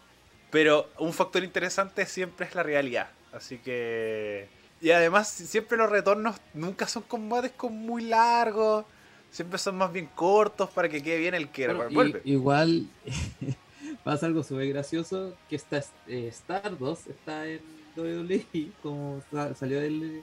Pero 0.51 0.89
un 0.99 1.13
factor 1.13 1.43
interesante 1.43 2.05
siempre 2.05 2.45
es 2.45 2.55
la 2.55 2.63
realidad. 2.63 3.09
Así 3.31 3.57
que... 3.57 4.47
Y 4.81 4.91
además 4.91 5.29
siempre 5.29 5.77
los 5.77 5.89
retornos 5.89 6.35
nunca 6.53 6.87
son 6.87 7.03
combates 7.03 7.51
con 7.51 7.73
muy 7.75 8.03
largos. 8.03 8.85
Siempre 9.31 9.57
son 9.57 9.77
más 9.77 9.91
bien 9.91 10.07
cortos 10.13 10.69
para 10.69 10.89
que 10.89 11.01
quede 11.01 11.17
bien 11.19 11.33
el 11.33 11.49
que 11.49 11.67
Bueno, 11.73 11.89
vuelve. 11.89 12.21
igual 12.25 12.85
pasa 14.03 14.25
algo 14.27 14.43
súper 14.43 14.67
gracioso 14.67 15.35
que 15.49 15.55
está 15.55 15.83
eh, 16.07 16.27
Stardust 16.27 17.07
está 17.09 17.47
en 17.47 17.61
WWE 17.95 18.67
como 18.83 19.23
sa- 19.31 19.55
salió 19.55 19.79
del, 19.79 20.21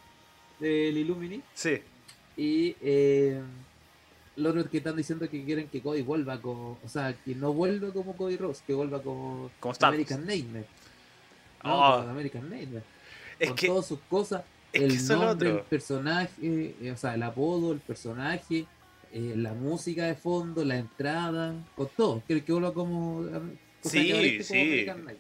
del 0.61 0.97
Illumini 0.99 1.43
Sí. 1.55 1.81
y 2.37 2.77
eh, 2.83 3.41
los 4.37 4.51
otros 4.51 4.69
que 4.69 4.79
están 4.79 4.97
diciendo 4.97 5.29
que 5.29 5.45
quieren 5.45 5.69
que 5.69 5.83
Cody 5.83 6.03
vuelva 6.03 6.41
como 6.41 6.79
o 6.85 6.89
sea 6.89 7.15
que 7.25 7.35
no 7.35 7.53
vuelva 7.53 7.93
como 7.93 8.17
Cody 8.17 8.37
Rose 8.37 8.63
que 8.67 8.75
vuelva 8.75 9.03
como. 9.03 9.51
American 9.81 10.27
Nightmare 10.27 10.67
no, 11.63 11.75
Oh. 11.75 11.97
como 11.99 12.11
American 12.11 12.49
Nightmare 12.49 12.85
Es 13.39 13.49
con 13.49 13.57
que, 13.57 13.67
todas 13.67 13.87
sus 13.87 13.99
cosas 14.09 14.43
el 14.73 14.89
que 14.89 14.95
es 14.95 15.11
nombre, 15.11 15.51
el 15.51 15.61
personaje, 15.63 16.75
eh, 16.81 16.93
o 16.93 16.97
sea, 16.97 17.15
el 17.15 17.23
apodo, 17.23 17.73
el 17.73 17.81
personaje, 17.81 18.67
eh, 19.13 19.35
la 19.37 19.53
música 19.53 20.07
de 20.07 20.15
fondo, 20.15 20.65
la 20.65 20.77
entrada, 20.77 21.55
con 21.75 21.89
todo. 21.97 22.23
Creo 22.27 22.45
que 22.45 22.53
vuelva 22.53 22.73
como. 22.73 23.25
Sí, 23.83 24.07
que 24.07 24.87
como 24.87 25.11
sí. 25.11 25.17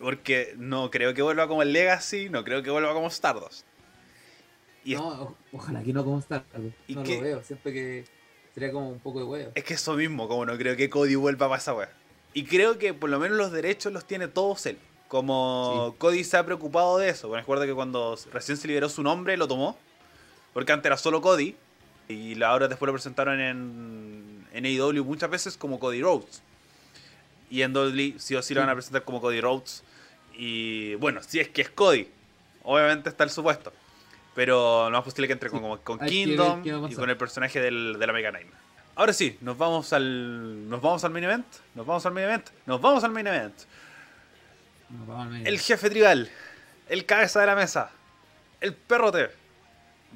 Porque 0.00 0.54
no 0.56 0.90
creo 0.90 1.14
que 1.14 1.22
vuelva 1.22 1.48
como 1.48 1.62
el 1.62 1.72
Legacy, 1.72 2.28
no 2.28 2.44
creo 2.44 2.62
que 2.62 2.70
vuelva 2.70 2.92
como 2.92 3.08
Stardust. 3.08 3.64
Y 4.88 4.94
No, 4.94 5.08
o- 5.08 5.36
ojalá 5.52 5.82
que 5.82 5.92
no 5.92 6.02
como 6.02 6.18
Star 6.18 6.44
¿Y 6.86 6.94
No 6.94 7.04
lo 7.04 7.20
veo, 7.20 7.42
siento 7.44 7.70
que 7.70 8.06
sería 8.54 8.72
como 8.72 8.88
un 8.88 9.00
poco 9.00 9.18
de 9.18 9.24
huevo. 9.26 9.52
Es 9.54 9.62
que 9.64 9.74
eso 9.74 9.92
mismo, 9.94 10.28
como 10.28 10.46
no 10.46 10.56
creo 10.56 10.76
que 10.76 10.88
Cody 10.88 11.14
vuelva 11.14 11.46
para 11.48 11.58
esa 11.60 11.74
wea. 11.74 11.90
Y 12.32 12.44
creo 12.44 12.78
que 12.78 12.94
por 12.94 13.10
lo 13.10 13.18
menos 13.18 13.36
los 13.36 13.52
derechos 13.52 13.92
los 13.92 14.06
tiene 14.06 14.28
todos 14.28 14.64
él. 14.66 14.78
Como 15.08 15.94
Cody 15.98 16.24
se 16.24 16.38
ha 16.38 16.44
preocupado 16.46 16.96
de 16.96 17.10
eso. 17.10 17.28
Bueno, 17.28 17.40
recuerda 17.42 17.66
que 17.66 17.74
cuando 17.74 18.18
recién 18.32 18.56
se 18.56 18.66
liberó 18.68 18.88
su 18.88 19.02
nombre 19.02 19.36
lo 19.36 19.46
tomó. 19.46 19.76
Porque 20.54 20.72
antes 20.72 20.86
era 20.86 20.96
solo 20.96 21.20
Cody. 21.20 21.54
Y 22.08 22.42
ahora 22.42 22.66
después 22.68 22.86
lo 22.86 22.94
presentaron 22.94 23.40
en, 23.40 24.46
en 24.52 24.64
AEW 24.64 25.04
muchas 25.04 25.28
veces 25.28 25.56
como 25.58 25.78
Cody 25.78 26.00
Rhodes. 26.00 26.42
Y 27.50 27.60
en 27.62 27.74
WWE 27.76 28.14
sí 28.18 28.34
o 28.36 28.42
sí 28.42 28.54
lo 28.54 28.60
van 28.60 28.70
a 28.70 28.74
presentar 28.74 29.04
como 29.04 29.20
Cody 29.20 29.40
Rhodes. 29.42 29.82
Y 30.34 30.94
bueno, 30.96 31.20
si 31.22 31.40
es 31.40 31.48
que 31.50 31.60
es 31.62 31.70
Cody. 31.70 32.08
Obviamente 32.62 33.08
está 33.10 33.24
el 33.24 33.30
supuesto. 33.30 33.72
Pero 34.38 34.88
lo 34.88 34.96
más 34.96 35.02
posible 35.02 35.26
que 35.26 35.32
entre 35.32 35.50
con, 35.50 35.60
Sí, 35.98 35.98
que 35.98 36.06
Kingdom 36.06 36.62
y 36.88 36.94
con 36.94 37.10
el 37.10 37.16
personaje 37.16 37.60
del, 37.60 37.96
del 37.98 38.08
American 38.08 38.34
Nightmare. 38.34 38.62
Ahora 38.94 39.12
sí, 39.12 39.36
nos 39.40 39.58
vamos 39.58 39.92
al. 39.92 40.70
Nos 40.70 40.80
vamos 40.80 41.02
al 41.02 41.10
main 41.10 41.24
event. 41.24 41.46
Nos 41.74 41.84
vamos 41.84 42.06
al 42.06 42.12
main 42.12 42.26
event. 42.26 42.46
Nos 42.64 42.80
vamos 42.80 43.02
al 43.02 43.10
main 43.10 43.26
event. 43.26 43.54
No, 44.90 45.06
vamos 45.06 45.26
al 45.26 45.32
medio. 45.32 45.48
El 45.48 45.58
jefe 45.58 45.90
tribal. 45.90 46.30
El 46.88 47.04
cabeza 47.04 47.40
de 47.40 47.46
la 47.46 47.56
mesa. 47.56 47.90
El 48.60 48.74
perrote. 48.74 49.30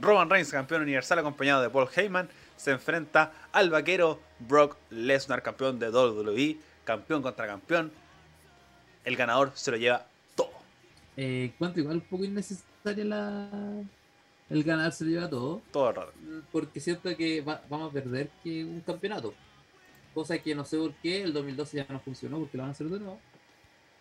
Roman 0.01 0.31
Reigns, 0.31 0.53
campeón 0.53 0.83
universal 0.83 1.18
acompañado 1.18 1.61
de 1.61 1.68
Paul 1.68 1.89
Heyman, 1.93 2.29
se 2.57 2.70
enfrenta 2.70 3.33
al 3.51 3.70
vaquero 3.70 4.20
Brock 4.39 4.77
Lesnar, 4.91 5.43
campeón 5.43 5.81
de 5.81 5.91
WWE, 5.91 6.59
campeón 6.85 7.23
contra 7.23 7.49
campeón. 7.49 7.91
El 9.05 9.16
ganador 9.16 9.51
se 9.55 9.73
lo 9.73 9.79
lleva 9.79 10.07
todo. 10.37 10.53
Eh, 11.16 11.51
encuentro 11.53 11.83
igual 11.83 11.97
un 11.97 12.03
poco 12.03 12.23
innecesaria 12.23 13.05
la. 13.05 13.49
El 14.53 14.64
ganar 14.64 14.92
se 14.92 15.05
lo 15.05 15.11
lleva 15.11 15.28
todo. 15.30 15.62
Todo 15.72 15.90
el 15.90 15.96
rato. 15.96 16.12
Porque 16.50 16.80
siento 16.80 17.14
que 17.16 17.40
va- 17.40 17.62
vamos 17.68 17.90
a 17.90 17.92
perder 17.92 18.30
que 18.42 18.64
un 18.64 18.80
campeonato. 18.80 19.34
Cosa 20.14 20.38
que 20.38 20.55
no 20.55 20.64
sé 20.64 20.76
por 20.78 20.92
qué, 20.94 21.22
el 21.22 21.32
2012 21.32 21.76
ya 21.78 21.86
no 21.88 21.98
funcionó 22.00 22.38
porque 22.38 22.57
lo 22.57 22.62
van 22.64 22.68
a 22.70 22.72
hacer 22.72 22.88
de 22.88 22.98
nuevo. 22.98 23.18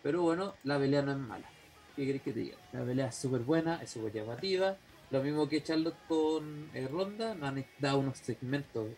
Pero 0.02 0.22
bueno, 0.22 0.54
la 0.64 0.78
pelea 0.78 1.02
no 1.02 1.12
es 1.12 1.18
mala. 1.18 1.48
¿Qué 1.96 2.06
querés 2.06 2.22
que 2.22 2.32
te 2.32 2.40
diga? 2.40 2.56
La 2.72 2.84
pelea 2.84 3.06
es 3.08 3.14
súper 3.14 3.40
buena, 3.40 3.82
es 3.82 3.90
súper 3.90 4.12
llamativa. 4.12 4.76
Lo 5.10 5.22
mismo 5.22 5.48
que 5.48 5.62
Charlotte 5.62 5.96
con 6.08 6.70
eh, 6.74 6.88
Ronda, 6.90 7.34
nos 7.34 7.48
han 7.50 7.64
dado 7.78 7.98
unos 7.98 8.18
segmentos 8.18 8.88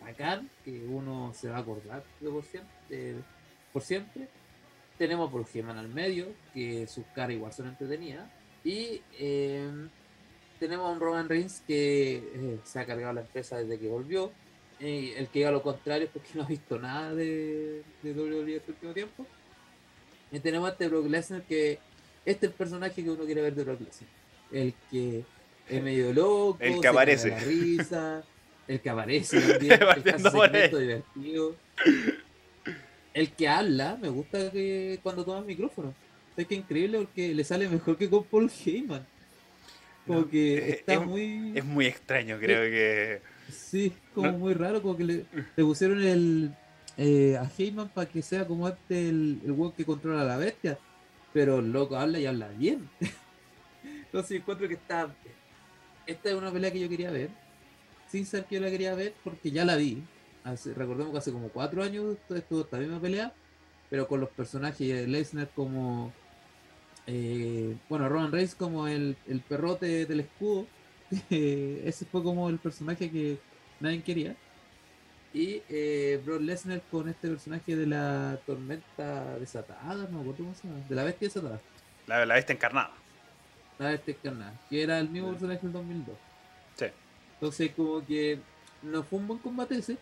bacán 0.00 0.48
que 0.64 0.86
uno 0.86 1.32
se 1.34 1.48
va 1.48 1.56
a 1.56 1.60
acordar 1.60 2.02
por 2.20 2.44
siempre. 2.44 3.16
por 3.72 3.82
siempre. 3.82 4.28
Tenemos 4.96 5.30
por 5.30 5.44
Geman 5.46 5.76
al 5.78 5.88
medio, 5.88 6.26
que 6.54 6.86
sus 6.88 7.04
caras 7.14 7.32
igual 7.36 7.52
son 7.52 7.68
entretenidas. 7.68 8.28
Y 8.64 9.00
eh, 9.18 9.70
tenemos 10.58 10.88
a 10.88 10.92
un 10.92 11.00
Roman 11.00 11.28
Reigns 11.28 11.62
que 11.66 12.16
eh, 12.16 12.58
se 12.64 12.78
ha 12.80 12.86
cargado 12.86 13.12
la 13.12 13.20
empresa 13.22 13.58
desde 13.58 13.78
que 13.78 13.88
volvió. 13.88 14.32
Y 14.80 15.10
el 15.12 15.26
que 15.28 15.40
diga 15.40 15.50
lo 15.50 15.62
contrario 15.62 16.06
es 16.06 16.12
porque 16.12 16.30
no 16.34 16.42
ha 16.44 16.46
visto 16.46 16.78
nada 16.78 17.14
de, 17.14 17.82
de 18.02 18.12
WWE 18.12 18.56
este 18.56 18.72
último 18.72 18.92
tiempo. 18.92 19.26
Y 20.30 20.40
tenemos 20.40 20.68
a 20.68 20.72
este 20.72 20.88
Brock 20.88 21.06
Lesnar 21.06 21.42
que 21.42 21.78
este 22.24 22.46
es 22.46 22.52
el 22.52 22.58
personaje 22.58 23.02
que 23.02 23.10
uno 23.10 23.24
quiere 23.24 23.40
ver 23.40 23.54
de 23.54 23.64
Brock 23.64 23.80
Lesnar. 23.80 24.10
El 24.52 24.74
que 24.90 25.24
es 25.68 25.82
medio 25.82 26.12
loco, 26.12 26.58
El 26.60 26.80
que 26.80 26.88
aparece. 26.88 27.28
la 27.30 27.38
risa, 27.40 28.24
el 28.66 28.80
que 28.80 28.90
aparece 28.90 29.40
también, 29.58 29.72
el 29.72 30.70
que 30.70 30.78
divertidos. 30.78 31.54
El 33.14 33.32
que 33.32 33.48
habla, 33.48 33.98
me 34.00 34.08
gusta 34.08 34.50
que 34.50 35.00
cuando 35.02 35.24
toma 35.24 35.40
el 35.40 35.44
micrófono. 35.44 35.94
Es 36.36 36.46
que 36.46 36.54
increíble 36.54 36.98
porque 36.98 37.34
le 37.34 37.42
sale 37.42 37.68
mejor 37.68 37.96
que 37.96 38.08
con 38.08 38.24
Paul 38.24 38.50
Heyman. 38.64 39.04
Como 40.08 40.28
que 40.28 40.58
es- 40.70 40.74
está 40.78 40.94
es- 40.94 41.06
muy. 41.06 41.52
Es 41.56 41.64
muy 41.64 41.86
extraño, 41.86 42.38
creo 42.38 42.62
que. 42.62 43.20
Sí, 43.52 43.92
como 44.14 44.32
No. 44.32 44.38
muy 44.38 44.54
raro, 44.54 44.82
como 44.82 44.96
que 44.96 45.04
le, 45.04 45.24
le 45.56 45.64
pusieron 45.64 46.02
el 46.02 46.50
eh, 46.96 47.36
a 47.38 47.48
Heyman 47.56 47.88
para 47.90 48.08
que 48.10 48.20
sea 48.22 48.44
como 48.46 48.68
este 48.68 49.08
el, 49.08 49.40
el 49.44 49.52
weón 49.52 49.72
que 49.72 49.84
controla 49.84 50.22
a 50.22 50.24
la 50.24 50.36
bestia. 50.36 50.78
Pero 51.32 51.60
el 51.60 51.70
loco 51.72 51.96
habla 51.96 52.18
y 52.18 52.26
habla 52.26 52.48
bien. 52.48 52.88
Entonces 53.84 54.38
encuentro 54.40 54.66
que 54.68 54.74
está. 54.74 55.14
Esta 56.06 56.30
es 56.30 56.34
una 56.34 56.50
pelea 56.50 56.72
que 56.72 56.80
yo 56.80 56.88
quería 56.88 57.10
ver. 57.10 57.30
Sin 58.10 58.24
ser 58.26 58.44
que 58.46 58.56
yo 58.56 58.62
la 58.62 58.70
quería 58.70 58.94
ver, 58.94 59.12
porque 59.22 59.50
ya 59.50 59.64
la 59.64 59.76
vi. 59.76 60.02
Hace- 60.44 60.72
recordemos 60.74 61.12
que 61.12 61.18
hace 61.18 61.32
como 61.32 61.48
cuatro 61.48 61.82
años 61.82 62.16
estuvo 62.34 62.62
esta 62.62 62.78
misma 62.78 63.00
pelea. 63.00 63.32
Pero 63.90 64.06
con 64.08 64.20
los 64.20 64.30
personajes 64.30 64.78
de 64.88 65.06
Lesnar 65.06 65.48
como. 65.54 66.12
Eh, 67.08 67.74
bueno, 67.88 68.08
Roman 68.08 68.30
Reigns 68.30 68.54
como 68.54 68.86
el, 68.86 69.16
el 69.26 69.40
perrote 69.40 70.06
del 70.06 70.20
escudo. 70.20 70.66
Eh, 71.30 71.84
ese 71.86 72.04
fue 72.04 72.22
como 72.22 72.50
el 72.50 72.58
personaje 72.58 73.10
que 73.10 73.38
nadie 73.80 74.02
quería. 74.02 74.36
Y 75.32 75.62
eh, 75.70 76.20
Brock 76.24 76.42
Lesnar 76.42 76.82
con 76.90 77.08
este 77.08 77.28
personaje 77.28 77.74
de 77.76 77.86
la 77.86 78.38
tormenta 78.44 79.38
desatada, 79.38 80.06
no 80.10 80.22
cómo 80.36 80.54
se 80.54 80.68
llama, 80.68 80.80
de 80.86 80.94
la 80.94 81.04
bestia 81.04 81.28
desatada, 81.28 81.60
La, 82.06 82.26
la 82.26 82.34
bestia 82.34 82.54
encarnada. 82.54 82.92
la 83.78 83.88
bestia 83.90 84.14
encarnada, 84.14 84.60
que 84.68 84.82
era 84.82 84.98
el 84.98 85.08
mismo 85.08 85.30
personaje 85.30 85.60
del 85.62 85.72
2002. 85.72 86.16
Sí. 86.76 86.86
Entonces, 87.34 87.70
como 87.74 88.04
que 88.04 88.38
no 88.82 89.02
fue 89.02 89.18
un 89.18 89.28
buen 89.28 89.38
combate 89.40 89.76
ese, 89.78 89.96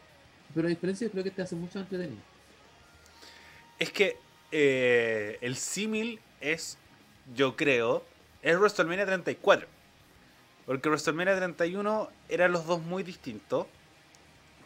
pero 0.55 0.67
a 0.67 0.71
diferencia, 0.71 1.09
creo 1.11 1.23
que 1.23 1.31
te 1.31 1.43
hace 1.43 1.55
mucho 1.55 1.79
entretenido. 1.79 2.23
Es 3.79 3.91
que 3.93 4.17
eh, 4.53 5.39
el 5.41 5.57
símil 5.57 6.19
es, 6.41 6.79
yo 7.35 7.57
creo, 7.57 8.05
es 8.43 8.57
WrestleMania 8.59 9.07
34. 9.07 9.67
Porque 10.67 10.89
WrestleMania 10.89 11.37
31 11.37 12.11
eran 12.29 12.53
los 12.53 12.67
dos 12.67 12.81
muy 12.83 13.03
distintos. 13.03 13.67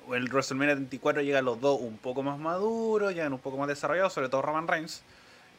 O 0.08 0.14
El 0.14 0.28
WrestleMania 0.28 0.74
34 0.74 1.22
llegan 1.22 1.44
los 1.44 1.60
dos 1.60 1.80
un 1.80 1.98
poco 1.98 2.22
más 2.22 2.38
maduros, 2.38 3.12
llegan 3.14 3.32
un 3.32 3.38
poco 3.38 3.56
más 3.58 3.68
desarrollados, 3.68 4.12
sobre 4.12 4.28
todo 4.28 4.42
Roman 4.42 4.66
Reigns. 4.68 5.02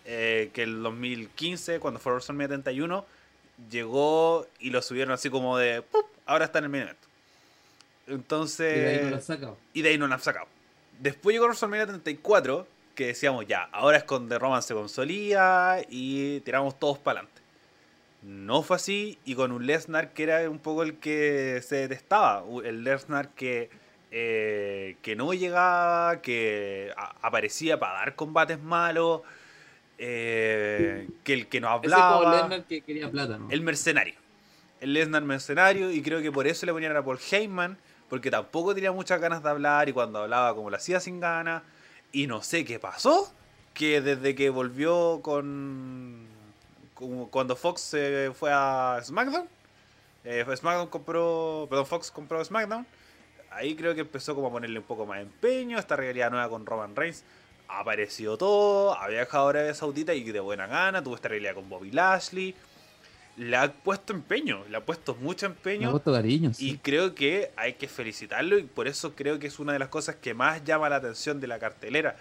eh, 0.05 0.49
que 0.53 0.63
el 0.63 0.81
2015, 0.81 1.79
cuando 1.79 1.99
fue 1.99 2.13
WrestleMania 2.13 2.47
31, 2.47 3.05
llegó 3.69 4.47
y 4.59 4.71
lo 4.71 4.81
subieron 4.81 5.13
así 5.13 5.29
como 5.29 5.57
de 5.59 5.83
¡pup! 5.83 6.05
ahora 6.25 6.45
está 6.45 6.57
en 6.57 6.65
el 6.65 6.69
main 6.71 6.83
event. 6.83 6.97
Entonces. 8.07 8.75
y 8.75 8.79
de 8.81 8.89
ahí 8.89 8.99
no 9.03 9.09
lo 9.11 9.15
han 9.15 9.21
sacado. 9.21 9.57
y 9.73 9.81
de 9.83 9.89
ahí 9.89 9.97
no 9.99 10.07
la 10.07 10.15
han 10.15 10.21
sacado. 10.21 10.47
Después 10.99 11.33
llegó 11.33 11.45
WrestleMania 11.45 11.85
34, 11.85 12.67
que 12.95 13.07
decíamos 13.07 13.45
ya, 13.47 13.69
ahora 13.71 13.97
es 13.97 14.05
The 14.05 14.39
Roman 14.39 14.61
se 14.61 14.73
consolida 14.73 15.81
y 15.89 16.39
tiramos 16.41 16.79
todos 16.79 16.97
para 16.97 17.19
adelante. 17.19 17.41
No 18.21 18.61
fue 18.61 18.75
así, 18.75 19.17
y 19.25 19.33
con 19.33 19.51
un 19.51 19.65
Lesnar 19.65 20.13
que 20.13 20.23
era 20.23 20.49
un 20.49 20.59
poco 20.59 20.83
el 20.83 20.95
que 20.95 21.61
se 21.63 21.77
detestaba, 21.77 22.43
el 22.63 22.83
Lesnar 22.83 23.29
que, 23.29 23.69
eh, 24.11 24.97
que 25.01 25.15
no 25.15 25.33
llegaba, 25.33 26.21
que 26.21 26.93
aparecía 27.21 27.79
para 27.79 27.93
dar 27.93 28.15
combates 28.15 28.61
malos, 28.61 29.21
eh, 29.97 31.07
que 31.23 31.33
el 31.33 31.47
que 31.47 31.59
no 31.61 31.67
Ese 31.67 31.75
hablaba 31.75 32.41
Lesnar 32.41 32.63
que 32.65 32.81
quería 32.81 33.09
plata, 33.09 33.37
¿no? 33.37 33.49
el 33.49 33.61
mercenario. 33.61 34.15
El 34.81 34.93
Lesnar 34.93 35.23
mercenario, 35.23 35.91
y 35.91 36.01
creo 36.01 36.21
que 36.21 36.31
por 36.31 36.45
eso 36.45 36.65
le 36.65 36.73
ponían 36.73 36.95
a 36.95 37.03
Paul 37.03 37.19
Heyman, 37.19 37.77
porque 38.07 38.29
tampoco 38.29 38.75
tenía 38.75 38.91
muchas 38.91 39.19
ganas 39.21 39.41
de 39.41 39.49
hablar 39.49 39.89
y 39.89 39.93
cuando 39.93 40.19
hablaba 40.19 40.53
como 40.53 40.69
lo 40.69 40.75
hacía 40.75 40.99
sin 40.99 41.19
ganas. 41.19 41.63
Y 42.11 42.27
no 42.27 42.41
sé 42.43 42.65
qué 42.65 42.79
pasó, 42.79 43.31
que 43.73 44.01
desde 44.01 44.35
que 44.35 44.49
volvió 44.49 45.21
con... 45.21 46.27
como 46.93 47.29
cuando 47.29 47.55
Fox 47.55 47.81
se 47.81 48.31
fue 48.33 48.51
a 48.53 48.99
SmackDown, 49.03 49.47
eh, 50.23 50.45
SmackDown 50.55 50.87
compró, 50.87 51.67
perdón, 51.69 51.85
Fox 51.85 52.11
compró 52.11 52.43
SmackDown, 52.43 52.85
ahí 53.49 53.75
creo 53.75 53.95
que 53.95 54.01
empezó 54.01 54.35
como 54.35 54.47
a 54.47 54.51
ponerle 54.51 54.79
un 54.79 54.85
poco 54.85 55.05
más 55.05 55.17
de 55.17 55.23
empeño, 55.23 55.79
esta 55.79 55.95
realidad 55.95 56.31
nueva 56.31 56.49
con 56.49 56.65
Roman 56.65 56.95
Reigns. 56.95 57.23
Ha 57.69 57.79
aparecido 57.79 58.37
todo, 58.37 58.93
había 58.93 59.19
viajado 59.19 59.47
a 59.47 59.49
Arabia 59.51 59.73
Saudita 59.73 60.13
y 60.13 60.23
de 60.23 60.39
buena 60.41 60.67
gana, 60.67 61.01
tuvo 61.01 61.15
esta 61.15 61.29
realidad 61.29 61.55
con 61.55 61.69
Bobby 61.69 61.91
Lashley 61.91 62.53
le 63.37 63.57
ha 63.57 63.71
puesto 63.71 64.13
empeño, 64.13 64.63
le 64.69 64.77
ha 64.77 64.85
puesto 64.85 65.15
mucho 65.15 65.45
ha 65.45 65.49
empeño. 65.49 65.91
puesto 65.91 66.13
cariño. 66.13 66.51
Y 66.59 66.77
creo 66.77 67.15
que 67.15 67.51
hay 67.55 67.73
que 67.73 67.87
felicitarlo 67.87 68.57
y 68.57 68.63
por 68.63 68.87
eso 68.87 69.13
creo 69.15 69.39
que 69.39 69.47
es 69.47 69.59
una 69.59 69.73
de 69.73 69.79
las 69.79 69.89
cosas 69.89 70.15
que 70.15 70.33
más 70.33 70.63
llama 70.63 70.89
la 70.89 70.97
atención 70.97 71.39
de 71.39 71.47
la 71.47 71.59
cartelera. 71.59 72.15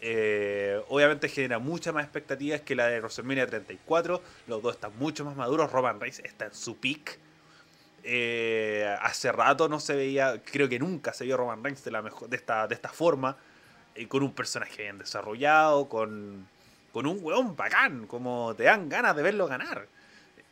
Eh, 0.00 0.80
obviamente 0.88 1.28
genera 1.28 1.58
muchas 1.58 1.92
más 1.92 2.04
expectativas 2.04 2.60
que 2.60 2.74
la 2.74 2.86
de 2.86 3.00
WrestleMania 3.00 3.46
34. 3.46 4.22
Los 4.46 4.62
dos 4.62 4.74
están 4.74 4.92
mucho 4.98 5.24
más 5.24 5.36
maduros. 5.36 5.70
Roman 5.72 6.00
Reigns 6.00 6.20
está 6.20 6.46
en 6.46 6.54
su 6.54 6.76
peak. 6.76 7.18
Eh, 8.04 8.96
hace 9.02 9.32
rato 9.32 9.68
no 9.68 9.80
se 9.80 9.94
veía, 9.94 10.40
creo 10.42 10.68
que 10.68 10.78
nunca 10.78 11.12
se 11.12 11.24
vio 11.24 11.36
Roman 11.36 11.62
Reigns 11.62 11.84
de, 11.84 11.90
la 11.90 12.00
mejor, 12.00 12.28
de, 12.28 12.36
esta, 12.36 12.66
de 12.66 12.74
esta 12.74 12.88
forma. 12.90 13.36
eh, 13.94 14.06
con 14.06 14.22
un 14.22 14.32
personaje 14.32 14.82
bien 14.82 14.98
desarrollado, 14.98 15.88
con, 15.88 16.46
con 16.92 17.06
un 17.06 17.18
weón 17.20 17.56
bacán, 17.56 18.06
como 18.06 18.54
te 18.56 18.64
dan 18.64 18.88
ganas 18.88 19.16
de 19.16 19.22
verlo 19.22 19.46
ganar. 19.46 19.86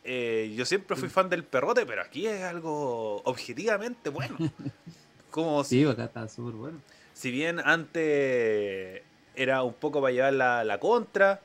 Eh, 0.09 0.53
yo 0.55 0.65
siempre 0.65 0.95
fui 0.95 1.09
fan 1.09 1.27
del 1.29 1.43
perrote, 1.43 1.85
pero 1.85 2.01
aquí 2.01 2.27
es 2.27 2.41
algo 2.43 3.21
objetivamente 3.25 4.09
bueno. 4.09 4.37
Como 5.31 5.63
si, 5.65 5.81
Sí, 5.83 5.85
acá 5.89 6.05
está 6.05 6.27
súper 6.29 6.53
bueno. 6.53 6.79
si 7.13 7.29
bien 7.29 7.59
antes 7.59 9.01
era 9.35 9.63
un 9.63 9.73
poco 9.73 9.99
para 10.01 10.13
llevar 10.13 10.33
la, 10.33 10.63
la 10.63 10.79
contra, 10.79 11.41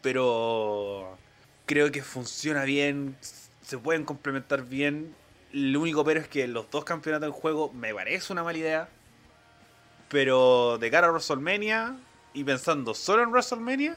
pero 0.00 1.18
creo 1.66 1.90
que 1.90 2.02
funciona 2.02 2.62
bien, 2.62 3.16
se 3.62 3.78
pueden 3.78 4.04
complementar 4.04 4.62
bien. 4.64 5.12
Lo 5.52 5.80
único 5.80 6.04
pero 6.04 6.20
es 6.20 6.28
que 6.28 6.46
los 6.46 6.70
dos 6.70 6.84
campeonatos 6.84 7.26
en 7.26 7.32
juego 7.32 7.72
me 7.72 7.92
parece 7.92 8.32
una 8.32 8.44
mala 8.44 8.58
idea. 8.58 8.88
Pero 10.08 10.78
de 10.78 10.90
cara 10.90 11.08
a 11.08 11.10
WrestleMania 11.10 11.96
y 12.32 12.44
pensando 12.44 12.94
solo 12.94 13.22
en 13.22 13.30
WrestleMania, 13.30 13.96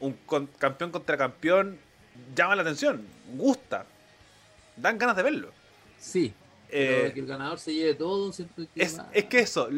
un 0.00 0.14
con- 0.26 0.46
campeón 0.58 0.90
contra 0.90 1.16
campeón 1.16 1.78
llama 2.34 2.56
la 2.56 2.62
atención, 2.62 3.06
gusta, 3.34 3.84
dan 4.76 4.98
ganas 4.98 5.16
de 5.16 5.22
verlo. 5.22 5.52
Sí. 5.98 6.32
Pero 6.70 7.06
Eh, 7.06 7.12
que 7.12 7.20
el 7.20 7.26
ganador 7.26 7.58
se 7.58 7.74
lleve 7.74 7.94
todo, 7.94 8.32
es, 8.76 8.98
es 9.12 9.24
que 9.24 9.40
eso, 9.40 9.68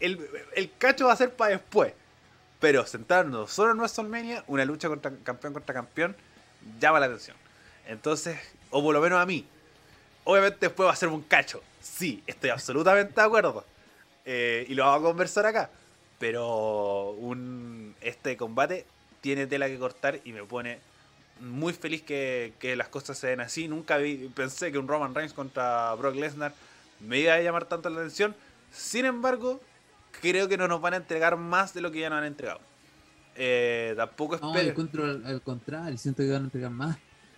el, 0.00 0.28
el 0.56 0.72
cacho 0.78 1.06
va 1.06 1.12
a 1.12 1.16
ser 1.16 1.32
para 1.32 1.52
después. 1.52 1.92
Pero 2.58 2.84
centrarnos 2.84 3.50
solo 3.50 3.72
en 3.72 3.78
WrestleMania, 3.78 4.44
una 4.46 4.66
lucha 4.66 4.88
contra 4.88 5.10
campeón 5.24 5.54
contra 5.54 5.74
campeón, 5.74 6.14
llama 6.78 7.00
la 7.00 7.06
atención. 7.06 7.36
Entonces, 7.86 8.38
o 8.70 8.82
por 8.82 8.92
lo 8.92 9.00
menos 9.00 9.18
a 9.18 9.24
mí. 9.24 9.46
Obviamente 10.24 10.58
después 10.66 10.86
va 10.86 10.92
a 10.92 10.96
ser 10.96 11.08
un 11.08 11.22
cacho. 11.22 11.62
Sí, 11.80 12.22
estoy 12.26 12.50
absolutamente 12.50 13.14
de 13.14 13.26
acuerdo. 13.26 13.64
Eh, 14.26 14.66
y 14.68 14.74
lo 14.74 14.84
vamos 14.84 15.00
a 15.00 15.08
conversar 15.08 15.46
acá. 15.46 15.70
Pero 16.18 17.12
un, 17.12 17.94
este 18.02 18.36
combate 18.36 18.84
tiene 19.22 19.46
tela 19.46 19.66
que 19.68 19.78
cortar 19.78 20.20
y 20.22 20.32
me 20.32 20.44
pone 20.44 20.80
muy 21.40 21.72
feliz 21.72 22.02
que, 22.02 22.52
que 22.58 22.76
las 22.76 22.88
cosas 22.88 23.18
se 23.18 23.28
den 23.28 23.40
así. 23.40 23.68
Nunca 23.68 23.96
vi- 23.98 24.30
pensé 24.34 24.70
que 24.72 24.78
un 24.78 24.86
Roman 24.88 25.14
Reigns 25.14 25.32
contra 25.32 25.94
Brock 25.94 26.14
Lesnar 26.16 26.52
me 27.00 27.18
iba 27.20 27.34
a 27.34 27.40
llamar 27.40 27.64
tanto 27.66 27.88
la 27.90 28.00
atención. 28.00 28.34
Sin 28.70 29.04
embargo, 29.04 29.60
creo 30.20 30.48
que 30.48 30.56
no 30.56 30.68
nos 30.68 30.80
van 30.80 30.94
a 30.94 30.96
entregar 30.98 31.36
más 31.36 31.72
de 31.74 31.80
lo 31.80 31.90
que 31.90 32.00
ya 32.00 32.10
nos 32.10 32.18
han 32.18 32.24
entregado. 32.26 32.60
Eh, 33.36 33.94
tampoco 33.96 34.38
No, 34.38 34.50
espero. 34.52 34.70
encuentro 34.70 35.04
al, 35.04 35.24
al 35.24 35.40
contrario, 35.42 35.96
siento 35.96 36.22
que 36.22 36.30
van 36.30 36.42
a 36.42 36.44
entregar 36.44 36.70
más. 36.70 36.96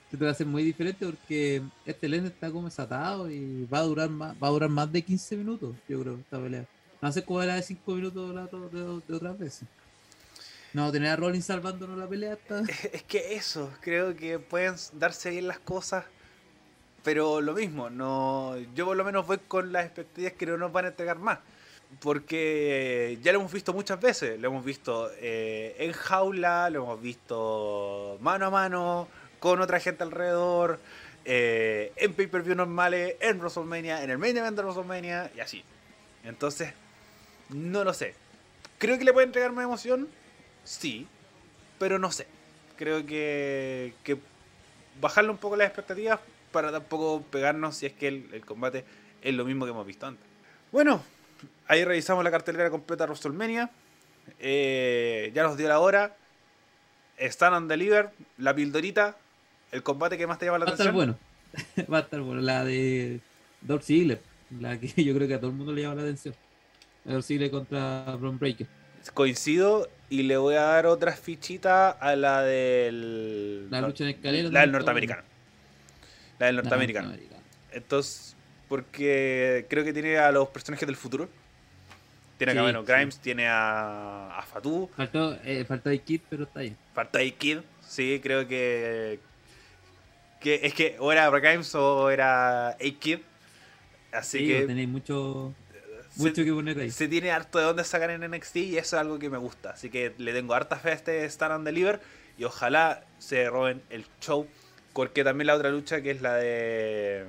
Siento 0.09 0.19
que 0.19 0.25
va 0.27 0.31
a 0.33 0.35
ser 0.35 0.47
muy 0.47 0.63
diferente 0.63 1.07
porque 1.07 1.63
este 1.87 2.09
Lesnar 2.09 2.33
está 2.33 2.51
como 2.51 2.67
desatado 2.67 3.31
y 3.31 3.65
va 3.67 3.79
a 3.79 3.83
durar 3.83 4.11
más, 4.11 4.35
va 4.43 4.49
a 4.49 4.51
durar 4.51 4.69
más 4.69 4.91
de 4.93 5.03
15 5.03 5.37
minutos, 5.37 5.75
yo 5.89 6.01
creo, 6.03 6.19
esta 6.19 6.39
pelea. 6.41 6.65
No 7.01 7.11
sé 7.13 7.25
cómo 7.25 7.43
era 7.43 7.55
de 7.55 7.63
5 7.63 7.95
minutos 7.95 8.35
de 9.09 9.15
otras 9.15 9.39
veces. 9.39 9.69
No, 10.75 10.91
tener 10.91 11.11
a 11.11 11.17
Rollins 11.17 11.45
salvándonos 11.45 11.99
la 11.99 12.09
pelea 12.09 12.33
hasta. 12.35 12.63
Es 12.93 13.03
que 13.03 13.35
eso, 13.35 13.71
creo 13.81 14.17
que 14.17 14.39
pueden 14.39 14.75
darse 14.95 15.31
bien 15.31 15.47
las 15.47 15.59
cosas, 15.59 16.05
pero 17.05 17.41
lo 17.41 17.53
mismo, 17.53 17.91
no, 17.91 18.57
yo 18.75 18.87
por 18.87 18.97
lo 18.97 19.05
menos 19.05 19.27
voy 19.27 19.39
con 19.39 19.73
las 19.73 19.85
expectativas 19.85 20.33
que 20.33 20.47
no 20.47 20.57
nos 20.57 20.73
van 20.73 20.87
a 20.87 20.89
entregar 20.89 21.19
más, 21.19 21.41
porque 22.01 23.19
ya 23.23 23.33
lo 23.33 23.41
hemos 23.41 23.53
visto 23.53 23.75
muchas 23.75 24.01
veces, 24.01 24.41
lo 24.41 24.49
hemos 24.49 24.65
visto 24.65 25.11
eh, 25.19 25.77
en 25.79 25.93
jaula, 25.93 26.71
lo 26.71 26.85
hemos 26.85 27.03
visto 27.03 28.19
mano 28.23 28.47
a 28.47 28.51
mano, 28.51 29.09
con 29.41 29.61
otra 29.61 29.79
gente 29.79 30.05
alrededor, 30.05 30.79
eh, 31.25 31.93
en 31.97 32.15
pay-per-view 32.15 32.55
normales, 32.55 33.17
en 33.21 33.39
WrestleMania, 33.39 34.05
en 34.05 34.11
el 34.11 34.19
main 34.19 34.37
event 34.37 34.57
de 34.57 34.63
WrestleMania 34.63 35.31
y 35.37 35.41
así. 35.41 35.65
Entonces, 36.25 36.73
no 37.51 37.85
lo 37.85 37.93
sé. 37.93 38.15
¿Creo 38.79 38.97
que 38.99 39.05
le 39.05 39.13
puede 39.13 39.27
entregar 39.27 39.53
más 39.53 39.65
emoción? 39.65 40.09
Sí, 40.65 41.07
pero 41.79 41.99
no 41.99 42.11
sé. 42.11 42.27
Creo 42.77 43.05
que, 43.07 43.95
que 44.03 44.17
bajarle 45.01 45.31
un 45.31 45.39
poco 45.39 45.57
las 45.57 45.67
expectativas 45.69 46.19
para 46.51 46.71
tampoco 46.71 47.23
pegarnos 47.31 47.77
si 47.77 47.87
es 47.87 47.93
que 47.93 48.09
el, 48.09 48.29
el 48.33 48.45
combate 48.45 48.85
es 49.23 49.35
lo 49.35 49.45
mismo 49.45 49.65
que 49.65 49.71
hemos 49.71 49.87
visto 49.87 50.07
antes. 50.07 50.25
Bueno, 50.71 51.03
ahí 51.69 51.85
revisamos 51.85 52.25
la 52.25 52.31
cartelera 52.31 52.71
completa 52.71 53.05
de 53.05 53.11
WrestleMania. 53.11 53.71
Eh, 54.39 55.31
ya 55.35 55.43
nos 55.43 55.57
dio 55.57 55.69
la 55.69 55.81
hora. 55.81 56.17
Stand 57.19 57.55
and 57.55 57.71
Deliver, 57.71 58.11
la 58.39 58.55
pildorita, 58.55 59.17
el 59.71 59.83
combate 59.83 60.19
que 60.19 60.27
más 60.27 60.39
te 60.39 60.47
llama 60.47 60.59
la 60.59 60.65
Va 60.65 60.71
a 60.73 60.75
estar 60.75 60.89
atención. 60.89 61.19
bueno. 61.77 61.89
Va 61.93 61.99
a 61.99 62.01
estar 62.01 62.21
bueno. 62.21 62.41
La 62.41 62.65
de 62.65 63.21
Dolph 63.61 63.85
Ziggler, 63.85 64.21
la 64.59 64.79
que 64.81 64.89
yo 65.05 65.15
creo 65.15 65.29
que 65.29 65.35
a 65.35 65.39
todo 65.39 65.51
el 65.51 65.57
mundo 65.57 65.73
le 65.73 65.83
llama 65.83 65.97
la 65.97 66.03
atención. 66.03 66.35
Dolph 67.05 67.25
Ziggler 67.25 67.51
contra 67.51 68.17
Braun 68.19 68.39
Breaker. 68.39 68.67
Coincido 69.15 69.89
y 70.13 70.23
le 70.25 70.37
voy 70.37 70.55
a 70.57 70.63
dar 70.63 70.87
otra 70.87 71.13
fichita 71.13 71.91
a 71.91 72.15
la 72.17 72.43
del. 72.43 73.69
La 73.71 73.81
lucha 73.81 74.05
en 74.05 74.11
escalera. 74.11 74.51
La 74.51 74.61
del 74.61 74.73
norteamericano. 74.73 75.23
La 76.39 76.47
del 76.47 76.57
norteamericano. 76.57 77.11
La. 77.11 77.17
Entonces, 77.73 78.37
porque 78.69 79.67
creo 79.71 79.85
que 79.85 79.93
tiene 79.93 80.19
a 80.19 80.31
los 80.31 80.49
personajes 80.49 80.87
del 80.87 80.97
futuro. 80.97 81.29
Tiene 82.37 82.53
a 82.53 82.55
Sí, 82.55 82.59
Cameron 82.59 82.87
sí. 82.87 82.93
Grimes, 82.93 83.19
tiene 83.21 83.47
a, 83.49 84.37
a 84.39 84.43
Fatu, 84.43 84.91
Faltó, 84.97 85.39
eh, 85.45 85.65
faltó 85.65 85.91
el 85.91 86.01
kit, 86.03 86.23
pero 86.29 86.45
está 86.45 86.61
ahí. 86.61 86.77
falta 86.95 87.19
a 87.21 87.23
Kid. 87.31 87.61
Sí, 87.81 88.21
creo 88.23 88.47
que, 88.47 89.19
que. 90.41 90.61
Es 90.63 90.75
que 90.75 90.97
o 90.99 91.11
era 91.13 91.31
Grimes 91.31 91.75
o 91.75 92.11
era 92.11 92.69
A-Kid. 92.71 93.21
Así 94.13 94.39
Sí, 94.41 94.47
que. 94.47 94.67
tenéis 94.67 94.89
mucho, 94.89 95.55
se- 96.17 96.23
mucho 96.23 96.45
que 96.45 96.53
poner 96.53 96.79
ahí. 96.79 96.91
se 96.91 97.09
tiene 97.09 97.31
harto 97.31 97.59
de 97.59 97.65
dónde 97.65 97.85
sacar 97.85 98.11
en 98.11 98.23
NXT 98.23 98.57
y 98.57 98.77
eso 98.79 98.97
es 98.97 99.01
algo 99.01 99.19
que 99.19 99.29
me 99.31 99.39
gusta. 99.39 99.71
Así 99.71 99.91
que 99.91 100.13
le 100.19 100.33
tengo 100.33 100.55
harta 100.55 100.77
fe 100.77 100.91
a 100.91 100.95
este 100.95 101.25
Stand 101.29 101.53
and 101.53 101.65
Deliver 101.67 102.01
y 102.39 102.45
ojalá 102.45 103.05
se 103.19 103.49
roben 103.51 103.83
el 103.91 104.05
show. 104.21 104.47
Porque 104.93 105.25
también 105.25 105.47
la 105.47 105.55
otra 105.55 105.71
lucha 105.71 106.03
que 106.03 106.11
es 106.11 106.21
la 106.21 106.35
de. 106.35 107.25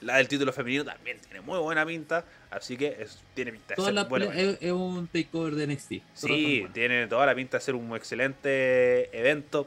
La 0.00 0.16
del 0.16 0.28
título 0.28 0.50
femenino 0.54 0.82
también 0.86 1.18
tiene 1.18 1.42
muy 1.42 1.58
buena 1.58 1.84
pinta. 1.84 2.24
Así 2.50 2.78
que 2.78 2.96
es- 2.98 3.18
tiene 3.34 3.52
pinta 3.52 3.74
de 3.76 3.82
ser 3.82 3.92
las 3.92 4.08
buena. 4.08 4.26
es, 4.34 4.56
es 4.60 4.72
un 4.72 5.06
takeover 5.08 5.54
de 5.54 5.64
NXT. 5.66 5.92
Sí, 6.14 6.66
tiene 6.72 7.06
toda 7.08 7.26
la 7.26 7.34
pinta 7.34 7.58
de 7.58 7.62
ser 7.64 7.74
un 7.74 7.94
excelente 7.94 9.14
evento. 9.18 9.66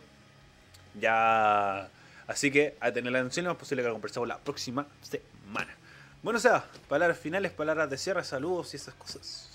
Ya. 0.99 1.89
Así 2.25 2.49
que 2.51 2.75
a 2.79 2.91
tener 2.91 3.11
la 3.11 3.19
atención, 3.19 3.45
lo 3.45 3.51
más 3.51 3.59
posible 3.59 3.83
que 3.83 3.87
lo 3.89 3.93
conversamos 3.93 4.27
la 4.27 4.37
próxima 4.39 4.87
semana. 5.01 5.75
Bueno, 6.23 6.37
o 6.37 6.41
sea, 6.41 6.65
palabras 6.87 7.17
finales, 7.19 7.51
palabras 7.51 7.89
de 7.89 7.97
cierre, 7.97 8.23
saludos 8.23 8.73
y 8.73 8.77
esas 8.77 8.93
cosas. 8.95 9.49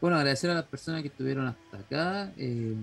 Bueno, 0.00 0.16
agradecer 0.16 0.48
a 0.50 0.54
las 0.54 0.64
personas 0.64 1.02
que 1.02 1.08
estuvieron 1.08 1.46
hasta 1.46 1.78
acá. 1.78 2.32
Eh, 2.38 2.74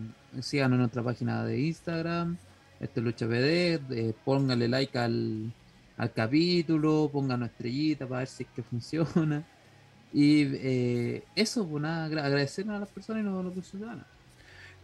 síganos 0.41 0.73
en 0.75 0.79
nuestra 0.81 1.01
página 1.01 1.43
de 1.45 1.59
Instagram. 1.59 2.37
Esto 2.79 2.99
es 2.99 3.05
Lucha 3.05 3.25
PD. 3.27 3.79
eh, 3.89 4.13
pónganle 4.23 4.67
like 4.67 4.97
al, 4.99 5.51
al 5.97 6.13
capítulo. 6.13 7.09
Pónganos 7.11 7.49
estrellita 7.49 8.05
para 8.05 8.19
ver 8.19 8.27
si 8.27 8.43
es 8.43 8.49
que 8.55 8.61
funciona. 8.61 9.43
Y 10.13 10.43
eh, 10.55 11.23
eso, 11.35 11.67
pues 11.67 11.81
nada, 11.81 12.05
agra- 12.05 12.25
agradecer 12.25 12.69
a 12.69 12.77
las 12.79 12.89
personas 12.89 13.23
y 13.23 13.25
nos 13.25 13.43
lo. 13.43 13.53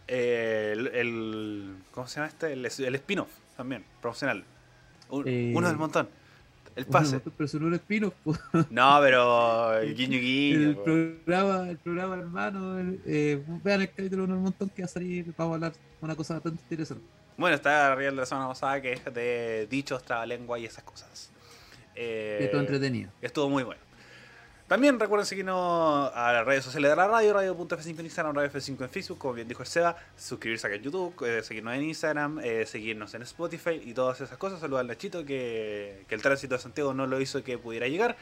Eh, 0.08 0.70
el, 0.76 0.86
el- 0.88 1.76
¿Cómo 1.92 2.06
se 2.08 2.16
llama 2.16 2.28
este? 2.28 2.52
El, 2.52 2.64
el 2.66 2.94
spin-off 2.96 3.30
también, 3.56 3.84
profesional. 4.02 4.44
Un- 5.10 5.24
Eh, 5.28 5.52
uno 5.54 5.68
del 5.68 5.76
montón. 5.76 6.08
El 6.76 6.86
pase. 6.86 7.18
Bueno, 7.18 7.32
pero 7.36 7.48
son 7.48 7.64
unos. 7.64 7.80
No, 8.70 8.98
pero 9.00 9.80
guiño 9.94 10.18
guiño. 10.18 10.68
el 10.70 10.76
po. 10.76 10.82
programa, 10.84 11.70
el 11.70 11.78
programa 11.78 12.14
hermano, 12.16 12.78
el- 12.78 13.00
eh, 13.06 13.42
vean 13.62 13.82
el 13.82 13.88
capítulo 13.88 14.24
un 14.24 14.42
montón 14.42 14.68
que 14.70 14.82
va 14.82 14.86
a 14.86 14.88
salir, 14.88 15.32
vamos 15.36 15.52
a 15.52 15.54
hablar 15.54 15.72
una 16.00 16.16
cosa 16.16 16.34
bastante 16.34 16.60
interesante. 16.62 17.04
Bueno, 17.36 17.56
está 17.56 17.92
arriba 17.92 18.10
de 18.10 18.16
la 18.16 18.26
semana 18.26 18.48
pasada 18.48 18.80
que 18.80 18.92
es 18.92 19.04
de 19.12 19.66
dichos, 19.70 20.02
trabalengua 20.04 20.58
y 20.58 20.64
esas 20.66 20.84
cosas. 20.84 21.30
Eh, 21.96 22.48
todo 22.50 22.60
entretenido. 22.60 23.10
Estuvo 23.22 23.48
muy 23.48 23.62
bueno. 23.62 23.80
También 24.66 24.98
recuerden 24.98 25.26
seguirnos 25.26 26.10
a 26.14 26.32
las 26.32 26.46
redes 26.46 26.64
sociales 26.64 26.90
de 26.90 26.96
la 26.96 27.06
radio, 27.06 27.34
radio.f5 27.34 27.98
en 27.98 28.06
Instagram, 28.06 28.34
radio 28.34 28.50
F5 28.50 28.80
en 28.80 28.88
Facebook, 28.88 29.18
como 29.18 29.34
bien 29.34 29.46
dijo 29.46 29.62
el 29.62 29.68
Seba, 29.68 29.94
suscribirse 30.16 30.66
acá 30.66 30.76
en 30.76 30.82
YouTube, 30.82 31.14
eh, 31.26 31.42
seguirnos 31.42 31.74
en 31.74 31.82
Instagram, 31.82 32.40
eh, 32.42 32.64
seguirnos 32.64 33.12
en 33.12 33.20
Spotify 33.22 33.82
y 33.84 33.92
todas 33.92 34.22
esas 34.22 34.38
cosas. 34.38 34.60
Saludos 34.60 34.80
al 34.80 34.86
Nachito 34.86 35.22
que, 35.22 36.06
el 36.08 36.22
tránsito 36.22 36.54
de 36.54 36.62
Santiago 36.62 36.94
no 36.94 37.06
lo 37.06 37.20
hizo 37.20 37.44
que 37.44 37.58
pudiera 37.58 37.88
llegar. 37.88 38.16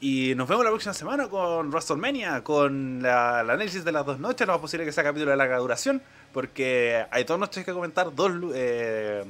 Y 0.00 0.34
nos 0.34 0.48
vemos 0.48 0.64
la 0.64 0.70
próxima 0.70 0.92
semana 0.92 1.28
con 1.28 1.70
WrestleMania, 1.70 2.42
con 2.42 3.00
la, 3.00 3.42
el 3.42 3.50
análisis 3.50 3.84
de 3.84 3.92
las 3.92 4.04
dos 4.04 4.18
noches. 4.18 4.44
No 4.44 4.56
es 4.56 4.60
posible 4.60 4.84
que 4.84 4.90
sea 4.90 5.04
capítulo 5.04 5.30
de 5.30 5.36
larga 5.36 5.56
duración, 5.58 6.02
porque 6.32 7.06
hay 7.12 7.22
dos 7.22 7.38
noches 7.38 7.64
que 7.64 7.72
comentar, 7.72 8.10
eh, 8.54 9.24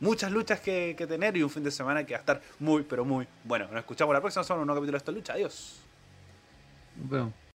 muchas 0.00 0.32
luchas 0.32 0.60
que, 0.60 0.94
que 0.96 1.06
tener 1.06 1.36
y 1.36 1.42
un 1.42 1.50
fin 1.50 1.62
de 1.62 1.70
semana 1.70 2.06
que 2.06 2.14
va 2.14 2.18
a 2.18 2.20
estar 2.20 2.40
muy, 2.58 2.84
pero 2.84 3.04
muy 3.04 3.28
bueno. 3.44 3.66
Nos 3.66 3.80
escuchamos 3.80 4.14
la 4.14 4.20
próxima 4.22 4.44
semana 4.44 4.60
en 4.60 4.62
un 4.62 4.66
nuevo 4.68 4.80
capítulo 4.80 4.96
de 4.96 4.98
esta 4.98 5.12
lucha. 5.12 5.34
Adiós. 5.34 5.89
Nos 7.00 7.10
vemos. 7.10 7.40